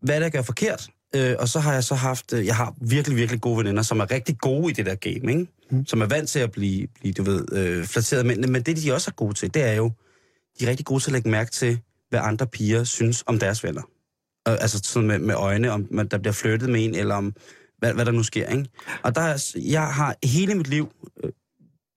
hvad 0.02 0.14
er 0.14 0.18
det, 0.18 0.24
jeg 0.24 0.32
gør 0.32 0.42
forkert? 0.42 0.88
Øh, 1.16 1.36
og 1.38 1.48
så 1.48 1.60
har 1.60 1.72
jeg 1.72 1.84
så 1.84 1.94
haft, 1.94 2.32
øh, 2.32 2.46
jeg 2.46 2.56
har 2.56 2.74
virkelig, 2.80 3.16
virkelig 3.16 3.40
gode 3.40 3.58
veninder, 3.58 3.82
som 3.82 4.00
er 4.00 4.10
rigtig 4.10 4.38
gode 4.38 4.70
i 4.70 4.74
det 4.74 4.86
der 4.86 4.94
game, 4.94 5.32
ikke? 5.32 5.46
Mm. 5.70 5.86
Som 5.86 6.00
er 6.00 6.06
vant 6.06 6.28
til 6.28 6.38
at 6.38 6.52
blive, 6.52 6.86
blive 7.00 7.12
du 7.12 7.22
ved, 7.22 7.52
øh, 7.52 7.84
flatteret 7.84 8.20
af 8.20 8.26
mændene. 8.26 8.52
Men 8.52 8.62
det, 8.62 8.76
de 8.76 8.94
også 8.94 9.10
er 9.10 9.14
gode 9.14 9.34
til, 9.34 9.54
det 9.54 9.62
er 9.62 9.72
jo, 9.72 9.92
de 10.58 10.64
er 10.64 10.70
rigtig 10.70 10.86
gode 10.86 11.02
til 11.02 11.10
at 11.10 11.12
lægge 11.12 11.30
mærke 11.30 11.50
til, 11.50 11.80
hvad 12.08 12.20
andre 12.22 12.46
piger 12.46 12.84
synes 12.84 13.24
om 13.26 13.38
deres 13.38 13.64
venner. 13.64 13.82
Øh, 14.48 14.54
altså 14.60 14.80
sådan 14.84 15.06
med, 15.08 15.18
med 15.18 15.34
øjne, 15.34 15.70
om 15.70 15.86
man, 15.90 16.08
der 16.08 16.18
bliver 16.18 16.32
flyttet 16.32 16.68
med 16.68 16.84
en, 16.84 16.94
eller 16.94 17.14
om, 17.14 17.34
hvad, 17.78 17.94
hvad 17.94 18.04
der 18.04 18.12
nu 18.12 18.22
sker, 18.22 18.48
ikke? 18.48 18.68
Og 19.02 19.14
der 19.14 19.20
er, 19.20 19.54
jeg 19.56 19.94
har 19.94 20.16
hele 20.24 20.54
mit 20.54 20.68
liv, 20.68 20.92
øh, 21.24 21.30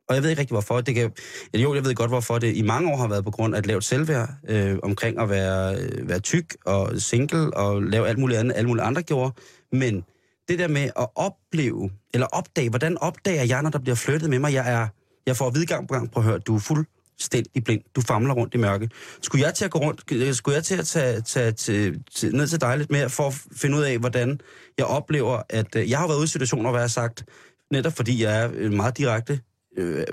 og 0.09 0.15
jeg 0.15 0.23
ved 0.23 0.29
ikke 0.29 0.39
rigtig 0.39 0.53
hvorfor, 0.53 0.81
det 0.81 0.95
kan, 0.95 1.11
jo, 1.53 1.75
jeg 1.75 1.85
ved 1.85 1.95
godt 1.95 2.11
hvorfor 2.11 2.39
det 2.39 2.55
i 2.55 2.61
mange 2.61 2.91
år 2.91 2.97
har 2.97 3.07
været 3.07 3.23
på 3.23 3.31
grund 3.31 3.55
af 3.55 3.59
et 3.59 3.65
lavt 3.65 3.83
selvværd, 3.83 4.29
øh, 4.47 4.77
omkring 4.83 5.19
at 5.19 5.29
være, 5.29 5.75
øh, 5.75 6.09
være 6.09 6.19
tyk 6.19 6.55
og 6.65 7.01
single 7.01 7.57
og 7.57 7.83
lave 7.83 8.07
alt 8.07 8.17
muligt 8.17 8.39
andet, 8.39 8.57
alt 8.57 8.67
mulige 8.67 8.83
andre 8.83 9.01
gjorde. 9.01 9.33
Men 9.71 10.03
det 10.47 10.59
der 10.59 10.67
med 10.67 10.89
at 10.99 11.07
opleve, 11.15 11.91
eller 12.13 12.27
opdage, 12.27 12.69
hvordan 12.69 12.97
opdager 12.97 13.43
jeg, 13.43 13.61
når 13.61 13.69
der 13.69 13.79
bliver 13.79 13.95
flyttet 13.95 14.29
med 14.29 14.39
mig? 14.39 14.53
Jeg 14.53 14.73
er, 14.73 14.87
jeg 15.25 15.37
får 15.37 15.47
at 15.47 15.55
vide 15.55 15.65
gang 15.65 15.87
på 15.87 15.93
gang, 15.93 16.11
prøv 16.11 16.23
at 16.23 16.29
høre, 16.29 16.39
du 16.39 16.55
er 16.55 16.59
fuldstændig 16.59 17.63
blind. 17.63 17.81
Du 17.95 18.01
famler 18.01 18.33
rundt 18.33 18.53
i 18.53 18.57
mørke. 18.57 18.89
Skulle 19.21 19.45
jeg 19.45 19.53
til 19.53 19.65
at 19.65 19.71
gå 19.71 19.79
rundt, 19.79 20.11
øh, 20.11 20.33
skulle 20.33 20.55
jeg 20.55 20.63
til 20.63 20.75
at 20.75 20.87
tage, 20.87 21.21
tage 21.21 21.51
til, 21.51 22.03
til, 22.15 22.35
ned 22.35 22.47
til 22.47 22.61
dig 22.61 22.77
lidt 22.77 22.91
mere, 22.91 23.09
for 23.09 23.27
at 23.27 23.33
finde 23.55 23.77
ud 23.77 23.83
af, 23.83 23.97
hvordan 23.97 24.39
jeg 24.77 24.85
oplever, 24.85 25.41
at 25.49 25.75
øh, 25.75 25.89
jeg 25.89 25.99
har 25.99 26.07
været 26.07 26.17
ude 26.17 26.25
i 26.25 26.27
situationer, 26.27 26.69
hvor 26.69 26.79
jeg 26.79 26.83
har 26.83 26.87
sagt, 26.87 27.25
netop 27.71 27.93
fordi 27.93 28.23
jeg 28.23 28.41
er 28.41 28.51
øh, 28.53 28.73
meget 28.73 28.97
direkte, 28.97 29.39
øh, 29.79 30.05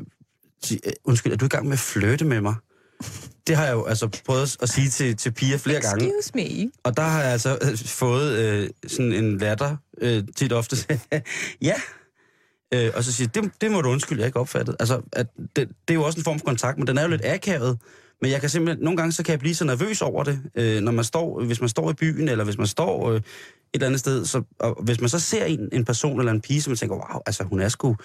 øh, 0.72 0.92
undskyld, 1.04 1.32
er 1.32 1.36
du 1.36 1.44
i 1.44 1.48
gang 1.48 1.64
med 1.64 1.72
at 1.72 1.78
flytte 1.78 2.24
med 2.24 2.40
mig? 2.40 2.54
Det 3.46 3.56
har 3.56 3.64
jeg 3.64 3.72
jo 3.72 3.84
altså 3.84 4.08
prøvet 4.26 4.56
at 4.62 4.68
sige 4.68 4.90
til, 4.90 5.16
til 5.16 5.30
piger 5.30 5.58
flere 5.58 5.80
gange. 5.80 6.12
Excuse 6.18 6.30
me. 6.34 6.70
Og 6.84 6.96
der 6.96 7.02
har 7.02 7.22
jeg 7.22 7.32
altså 7.32 7.58
øh, 7.62 7.78
fået 7.78 8.32
øh, 8.38 8.70
sådan 8.86 9.12
en 9.12 9.38
latter 9.38 9.76
øh, 10.00 10.22
tit 10.36 10.52
ofte. 10.52 10.76
ja. 11.62 11.74
Øh, 12.74 12.90
og 12.94 13.04
så 13.04 13.12
siger 13.12 13.28
det, 13.28 13.50
det 13.60 13.70
må 13.70 13.80
du 13.80 13.88
undskylde, 13.88 14.20
jeg 14.20 14.26
ikke 14.26 14.40
opfattet. 14.40 14.76
Altså, 14.80 15.02
at 15.12 15.26
det, 15.36 15.48
det 15.56 15.68
er 15.88 15.94
jo 15.94 16.02
også 16.02 16.20
en 16.20 16.24
form 16.24 16.38
for 16.38 16.46
kontakt, 16.46 16.78
men 16.78 16.86
den 16.86 16.98
er 16.98 17.02
jo 17.02 17.08
lidt 17.08 17.24
akavet. 17.24 17.78
Men 18.22 18.30
jeg 18.30 18.40
kan 18.40 18.50
simpelthen, 18.50 18.84
nogle 18.84 18.96
gange 18.96 19.12
så 19.12 19.22
kan 19.22 19.32
jeg 19.32 19.38
blive 19.38 19.54
så 19.54 19.64
nervøs 19.64 20.02
over 20.02 20.24
det, 20.24 20.42
øh, 20.54 20.80
når 20.80 20.92
man 20.92 21.04
står, 21.04 21.44
hvis 21.44 21.60
man 21.60 21.68
står 21.68 21.90
i 21.90 21.94
byen, 21.94 22.28
eller 22.28 22.44
hvis 22.44 22.58
man 22.58 22.66
står 22.66 23.10
øh, 23.10 23.16
et 23.16 23.22
eller 23.74 23.86
andet 23.86 24.00
sted. 24.00 24.24
Så, 24.24 24.42
og 24.58 24.82
hvis 24.82 25.00
man 25.00 25.08
så 25.08 25.20
ser 25.20 25.44
en, 25.44 25.68
en 25.72 25.84
person 25.84 26.18
eller 26.18 26.32
en 26.32 26.40
pige, 26.40 26.62
som 26.62 26.70
man 26.70 26.76
tænker, 26.76 26.96
wow, 26.96 27.20
altså 27.26 27.44
hun 27.44 27.60
er 27.60 27.68
sgu, 27.68 27.96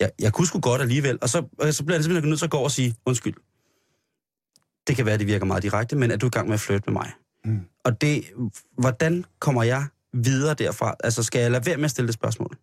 jeg, 0.00 0.10
jeg 0.18 0.32
kunne 0.32 0.46
sgu 0.46 0.60
godt 0.60 0.82
alligevel. 0.82 1.18
Og 1.22 1.28
så, 1.28 1.44
og 1.58 1.74
så 1.74 1.84
bliver 1.84 1.96
jeg 1.96 2.04
simpelthen 2.04 2.28
nødt 2.28 2.38
til 2.38 2.46
at 2.46 2.50
gå 2.50 2.58
og 2.58 2.70
sige, 2.70 2.94
undskyld. 3.06 3.34
Det 4.86 4.96
kan 4.96 5.06
være, 5.06 5.18
det 5.18 5.26
virker 5.26 5.46
meget 5.46 5.62
direkte, 5.62 5.96
men 5.96 6.10
er 6.10 6.16
du 6.16 6.26
i 6.26 6.30
gang 6.30 6.46
med 6.46 6.54
at 6.54 6.60
flytte 6.60 6.90
med 6.90 6.92
mig? 6.92 7.12
Mm. 7.44 7.60
Og 7.84 8.00
det, 8.00 8.24
hvordan 8.78 9.24
kommer 9.38 9.62
jeg 9.62 9.86
videre 10.12 10.54
derfra? 10.54 10.94
Altså, 11.04 11.22
skal 11.22 11.40
jeg 11.40 11.50
lade 11.50 11.66
være 11.66 11.76
med 11.76 11.84
at 11.84 11.90
stille 11.90 12.06
det 12.06 12.14
spørgsmål? 12.14 12.56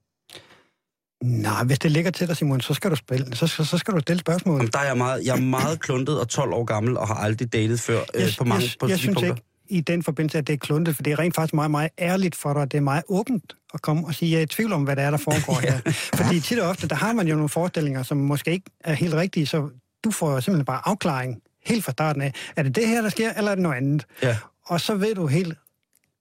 Nej, 1.24 1.63
hvis 1.63 1.80
det 1.80 1.91
ligger 1.91 2.11
til 2.11 2.28
dig, 2.28 2.38
Simon, 2.38 2.61
så 2.61 2.74
skal 2.74 2.91
du 2.91 2.95
spille. 2.95 3.36
Så, 3.36 3.47
så, 3.47 3.65
så 3.65 3.78
skal 3.78 3.93
du 3.93 3.99
stille 3.99 4.20
spørgsmål. 4.20 4.59
Om 4.59 4.68
der 4.68 4.80
er 4.80 4.86
jeg 4.86 4.97
meget, 4.97 5.26
jeg 5.26 5.36
er 5.38 5.41
meget 5.41 5.80
kluntet 5.86 6.20
og 6.20 6.30
12 6.30 6.53
år 6.53 6.63
gammel, 6.63 6.97
og 6.97 7.07
har 7.07 7.15
aldrig 7.15 7.53
datet 7.53 7.80
før 7.80 7.99
øh, 8.13 8.38
på 8.38 8.43
mange 8.43 8.63
jeg, 8.63 8.72
på 8.80 8.88
jeg 8.88 8.99
synes 8.99 9.15
punkter. 9.15 9.36
ikke 9.36 9.43
i 9.70 9.82
den 9.82 10.03
forbindelse, 10.03 10.38
at 10.38 10.47
det 10.47 10.53
er 10.53 10.57
kluntet, 10.57 10.95
for 10.95 11.03
det 11.03 11.13
er 11.13 11.20
rent 11.20 11.36
faktisk 11.36 11.53
meget, 11.53 11.72
meget 11.72 11.89
ærligt 11.99 12.36
for 12.36 12.53
dig. 12.53 12.72
Det 12.72 12.78
er 12.78 12.82
meget 12.82 13.03
åbent 13.09 13.55
at 13.74 13.82
komme 13.82 14.07
og 14.07 14.15
sige, 14.15 14.30
at 14.30 14.32
jeg 14.32 14.38
er 14.39 14.43
i 14.43 14.45
tvivl 14.45 14.74
om, 14.74 14.84
hvad 14.84 14.95
der 14.95 15.01
er, 15.01 15.11
der 15.11 15.18
foregår 15.18 15.59
her. 15.68 15.91
Fordi 16.13 16.39
tit 16.39 16.59
og 16.59 16.70
ofte, 16.70 16.88
der 16.88 16.95
har 16.95 17.13
man 17.13 17.28
jo 17.28 17.36
nogle 17.36 17.49
forestillinger, 17.49 18.03
som 18.03 18.18
måske 18.18 18.51
ikke 18.51 18.65
er 18.84 18.93
helt 18.93 19.13
rigtige, 19.13 19.45
så 19.45 19.70
du 20.03 20.11
får 20.11 20.39
simpelthen 20.39 20.65
bare 20.65 20.82
afklaring 20.86 21.41
helt 21.65 21.86
fra 21.86 21.91
starten 21.91 22.22
af. 22.22 22.34
Er 22.55 22.63
det 22.63 22.76
det 22.76 22.88
her, 22.88 23.01
der 23.01 23.09
sker, 23.09 23.34
eller 23.34 23.51
er 23.51 23.55
det 23.55 23.63
noget 23.63 23.78
andet? 23.78 24.05
Ja. 24.24 24.38
Og 24.65 24.82
så 24.82 24.95
ved 24.95 25.15
du 25.15 25.28
helt 25.28 25.57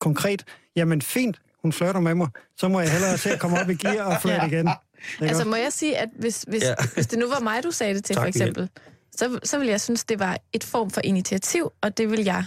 konkret, 0.00 0.44
jamen 0.76 1.02
fint, 1.02 1.40
hun 1.62 1.72
flirter 1.72 2.00
med 2.00 2.14
mig, 2.14 2.28
så 2.56 2.68
må 2.68 2.80
jeg 2.80 2.92
hellere 2.92 3.18
se 3.18 3.30
at 3.30 3.40
komme 3.40 3.60
op 3.60 3.70
i 3.70 3.74
gear 3.74 4.04
og 4.04 4.22
flirte 4.22 4.46
igen. 4.46 4.68
Altså 5.20 5.44
må 5.44 5.56
jeg 5.56 5.72
sige, 5.72 5.96
at 5.98 6.08
hvis, 6.18 6.44
hvis, 6.48 6.62
Ja. 6.62 6.68
ja. 6.68 6.74
hvis 6.94 7.06
det 7.06 7.18
nu 7.18 7.28
var 7.28 7.40
mig, 7.40 7.62
du 7.64 7.70
sagde 7.70 7.94
det 7.94 8.04
til, 8.04 8.14
Tak, 8.14 8.22
for 8.22 8.28
eksempel, 8.28 8.68
så, 9.16 9.38
så 9.44 9.58
vil 9.58 9.68
jeg 9.68 9.80
synes, 9.80 10.04
det 10.04 10.18
var 10.18 10.38
et 10.52 10.64
form 10.64 10.90
for 10.90 11.00
initiativ, 11.04 11.70
og 11.82 11.98
det 11.98 12.10
vil 12.10 12.24
jeg 12.24 12.44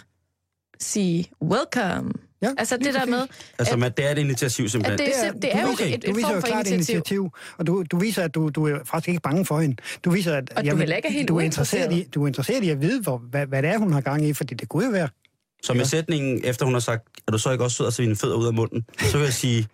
sige, 0.80 1.32
welcome. 1.42 2.12
Ja, 2.42 2.50
Altså 2.58 2.78
det 2.78 2.94
der 2.94 3.06
med, 3.06 3.28
Altså, 3.60 3.74
at, 3.74 3.80
man, 3.80 3.92
det 3.98 4.06
er 4.08 4.12
et 4.12 4.18
initiativ 4.18 4.70
simpelthen. 4.70 5.00
at 5.10 5.16
det, 5.16 5.26
er, 5.28 5.32
det 5.32 5.56
er 5.56 5.62
du 5.62 5.68
jo 5.68 5.72
viser, 5.72 5.96
et, 5.96 6.06
du 6.06 6.10
et 6.12 6.16
viser 6.16 6.28
form 6.28 6.36
jo 6.36 6.42
for 6.42 6.48
klart 6.48 6.68
initiativ. 6.68 6.96
initiativ, 6.96 7.30
og 7.58 7.68
du, 7.68 7.84
du 7.92 8.00
viser, 8.00 8.24
at 8.24 8.36
du, 8.36 8.50
du 8.50 8.68
er 8.68 8.80
faktisk 8.86 9.08
ikke 9.10 9.22
bange 9.22 9.46
for 9.46 9.60
hende. 9.60 9.76
Du 10.06 10.10
viser, 10.10 10.36
at 10.38 10.50
Og 10.56 10.66
du 10.66 10.76
heller 10.76 10.96
ikke 10.96 11.08
er 11.08 11.12
helt 11.12 11.28
du 11.28 11.38
er 11.38 11.42
interesseret 11.42 11.94
i, 11.94 12.04
du 12.04 12.24
er 12.24 12.28
interesseret 12.28 12.64
i 12.64 12.70
at 12.70 12.82
vide, 12.82 13.02
hvor, 13.02 13.18
hvad, 13.18 13.46
hvad 13.46 13.62
det 13.64 13.70
er, 13.70 13.78
hun 13.78 13.94
har 13.94 14.02
gang 14.02 14.26
i, 14.26 14.34
fordi 14.34 14.56
det 14.56 14.70
kunne 14.70 14.86
jo 14.86 14.92
være. 14.92 15.10
Så 15.64 15.74
med 15.74 15.86
sætningen, 15.86 16.42
efter 16.46 16.66
hun 16.66 16.74
har 16.74 16.80
sagt, 16.82 17.08
er 17.28 17.32
du 17.32 17.38
så 17.38 17.52
ikke 17.52 17.64
også 17.64 17.78
sød 17.78 17.88
at 17.88 17.94
se 17.94 18.04
dine 18.04 18.16
fødder 18.16 18.36
ud 18.36 18.48
af 18.48 18.54
munden, 18.54 18.86
så 19.00 19.18
vil 19.18 19.24
jeg 19.24 19.34
sige, 19.34 19.68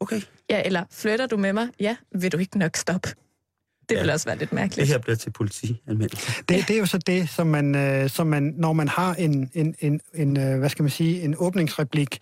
okay. 0.00 0.22
Ja, 0.50 0.62
eller 0.64 0.84
flytter 0.90 1.26
du 1.26 1.36
med 1.36 1.52
mig? 1.52 1.68
Ja, 1.80 1.96
vil 2.10 2.32
du 2.32 2.38
ikke 2.38 2.58
nok 2.58 2.76
stoppe? 2.76 3.14
Det 3.88 3.98
vil 3.98 4.06
ja. 4.06 4.12
også 4.12 4.26
være 4.26 4.38
lidt 4.38 4.52
mærkeligt. 4.52 4.80
Det 4.80 4.88
her 4.88 4.98
bliver 4.98 5.16
til 5.16 5.30
politi 5.30 5.82
Det, 6.48 6.68
det 6.68 6.70
er 6.70 6.78
jo 6.78 6.86
så 6.86 6.98
det, 6.98 7.28
som 7.28 7.46
man, 7.46 7.74
øh, 7.74 8.10
som 8.10 8.26
man 8.26 8.54
når 8.56 8.72
man 8.72 8.88
har 8.88 9.14
en, 9.14 9.50
en, 9.54 9.74
en, 9.80 10.00
en 10.14 10.40
øh, 10.40 10.58
hvad 10.58 10.68
skal 10.68 10.82
man 10.82 10.90
sige, 10.90 11.22
en 11.22 11.34
åbningsreplik, 11.38 12.18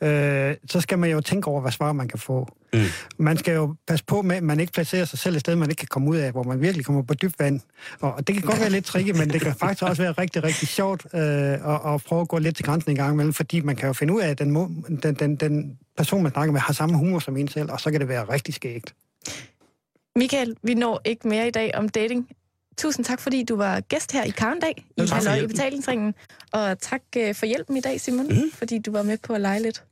øh, 0.00 0.54
så 0.70 0.80
skal 0.80 0.98
man 0.98 1.10
jo 1.10 1.20
tænke 1.20 1.48
over, 1.48 1.60
hvad 1.60 1.72
svar 1.72 1.92
man 1.92 2.08
kan 2.08 2.18
få. 2.18 2.48
Mm. 2.72 2.80
Man 3.18 3.36
skal 3.36 3.54
jo 3.54 3.74
passe 3.88 4.04
på 4.04 4.22
med, 4.22 4.36
at 4.36 4.42
man 4.42 4.60
ikke 4.60 4.72
placerer 4.72 5.04
sig 5.04 5.18
selv 5.18 5.34
et 5.34 5.40
sted, 5.40 5.56
man 5.56 5.70
ikke 5.70 5.80
kan 5.80 5.88
komme 5.88 6.10
ud 6.10 6.16
af, 6.16 6.32
hvor 6.32 6.42
man 6.42 6.60
virkelig 6.60 6.86
kommer 6.86 7.02
på 7.02 7.14
dybt 7.14 7.38
vand. 7.38 7.60
Og 8.00 8.26
det 8.26 8.34
kan 8.34 8.44
godt 8.44 8.60
være 8.60 8.70
lidt 8.70 8.84
tricky, 8.84 9.10
men 9.10 9.30
det 9.30 9.40
kan 9.40 9.54
faktisk 9.54 9.82
også 9.82 10.02
være 10.02 10.12
rigtig, 10.12 10.44
rigtig 10.44 10.68
sjovt 10.68 11.06
øh, 11.14 11.20
at, 11.20 11.94
at 11.94 12.02
prøve 12.06 12.20
at 12.20 12.28
gå 12.28 12.38
lidt 12.38 12.56
til 12.56 12.64
grænsen 12.64 12.90
en 12.90 12.96
gang 12.96 13.12
imellem, 13.12 13.32
fordi 13.32 13.60
man 13.60 13.76
kan 13.76 13.86
jo 13.86 13.92
finde 13.92 14.12
ud 14.12 14.20
af, 14.20 14.28
at 14.28 14.38
den, 14.38 14.54
den, 15.02 15.14
den, 15.14 15.36
den 15.36 15.78
person, 15.96 16.22
man 16.22 16.32
snakker 16.32 16.52
med, 16.52 16.60
har 16.60 16.72
samme 16.72 16.96
humor 16.96 17.18
som 17.18 17.36
en 17.36 17.48
selv, 17.48 17.72
og 17.72 17.80
så 17.80 17.90
kan 17.90 18.00
det 18.00 18.08
være 18.08 18.24
rigtig 18.24 18.54
skægt. 18.54 18.94
Michael, 20.16 20.56
vi 20.62 20.74
når 20.74 21.00
ikke 21.04 21.28
mere 21.28 21.48
i 21.48 21.50
dag 21.50 21.70
om 21.74 21.88
dating. 21.88 22.28
Tusind 22.76 23.04
tak, 23.04 23.20
fordi 23.20 23.44
du 23.44 23.56
var 23.56 23.80
gæst 23.80 24.12
her 24.12 24.24
i 24.24 24.30
Karndag 24.30 24.86
i 24.96 25.06
Halløj 25.12 25.36
i 25.36 25.46
betalingsringen. 25.46 26.14
Og 26.52 26.78
tak 26.78 27.02
øh, 27.16 27.34
for 27.34 27.46
hjælpen 27.46 27.76
i 27.76 27.80
dag, 27.80 28.00
Simon, 28.00 28.26
mm. 28.26 28.50
fordi 28.52 28.78
du 28.78 28.92
var 28.92 29.02
med 29.02 29.18
på 29.18 29.32
at 29.32 29.40
lege 29.40 29.62
lidt. 29.62 29.84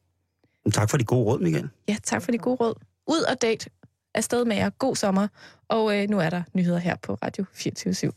Tak 0.72 0.90
for 0.90 0.96
de 0.96 1.04
gode 1.04 1.24
råd, 1.24 1.40
Michael. 1.40 1.68
Ja, 1.88 1.96
tak 2.04 2.22
for 2.22 2.32
de 2.32 2.38
gode 2.38 2.56
råd. 2.56 2.74
Ud 3.06 3.22
og 3.22 3.42
date. 3.42 3.70
Afsted 4.14 4.44
med 4.44 4.56
jer. 4.56 4.70
God 4.70 4.96
sommer. 4.96 5.28
Og 5.68 5.98
øh, 5.98 6.08
nu 6.10 6.18
er 6.18 6.30
der 6.30 6.42
nyheder 6.54 6.78
her 6.78 6.96
på 7.02 7.14
Radio 7.14 7.44
24 7.52 7.92
/7. 7.92 8.10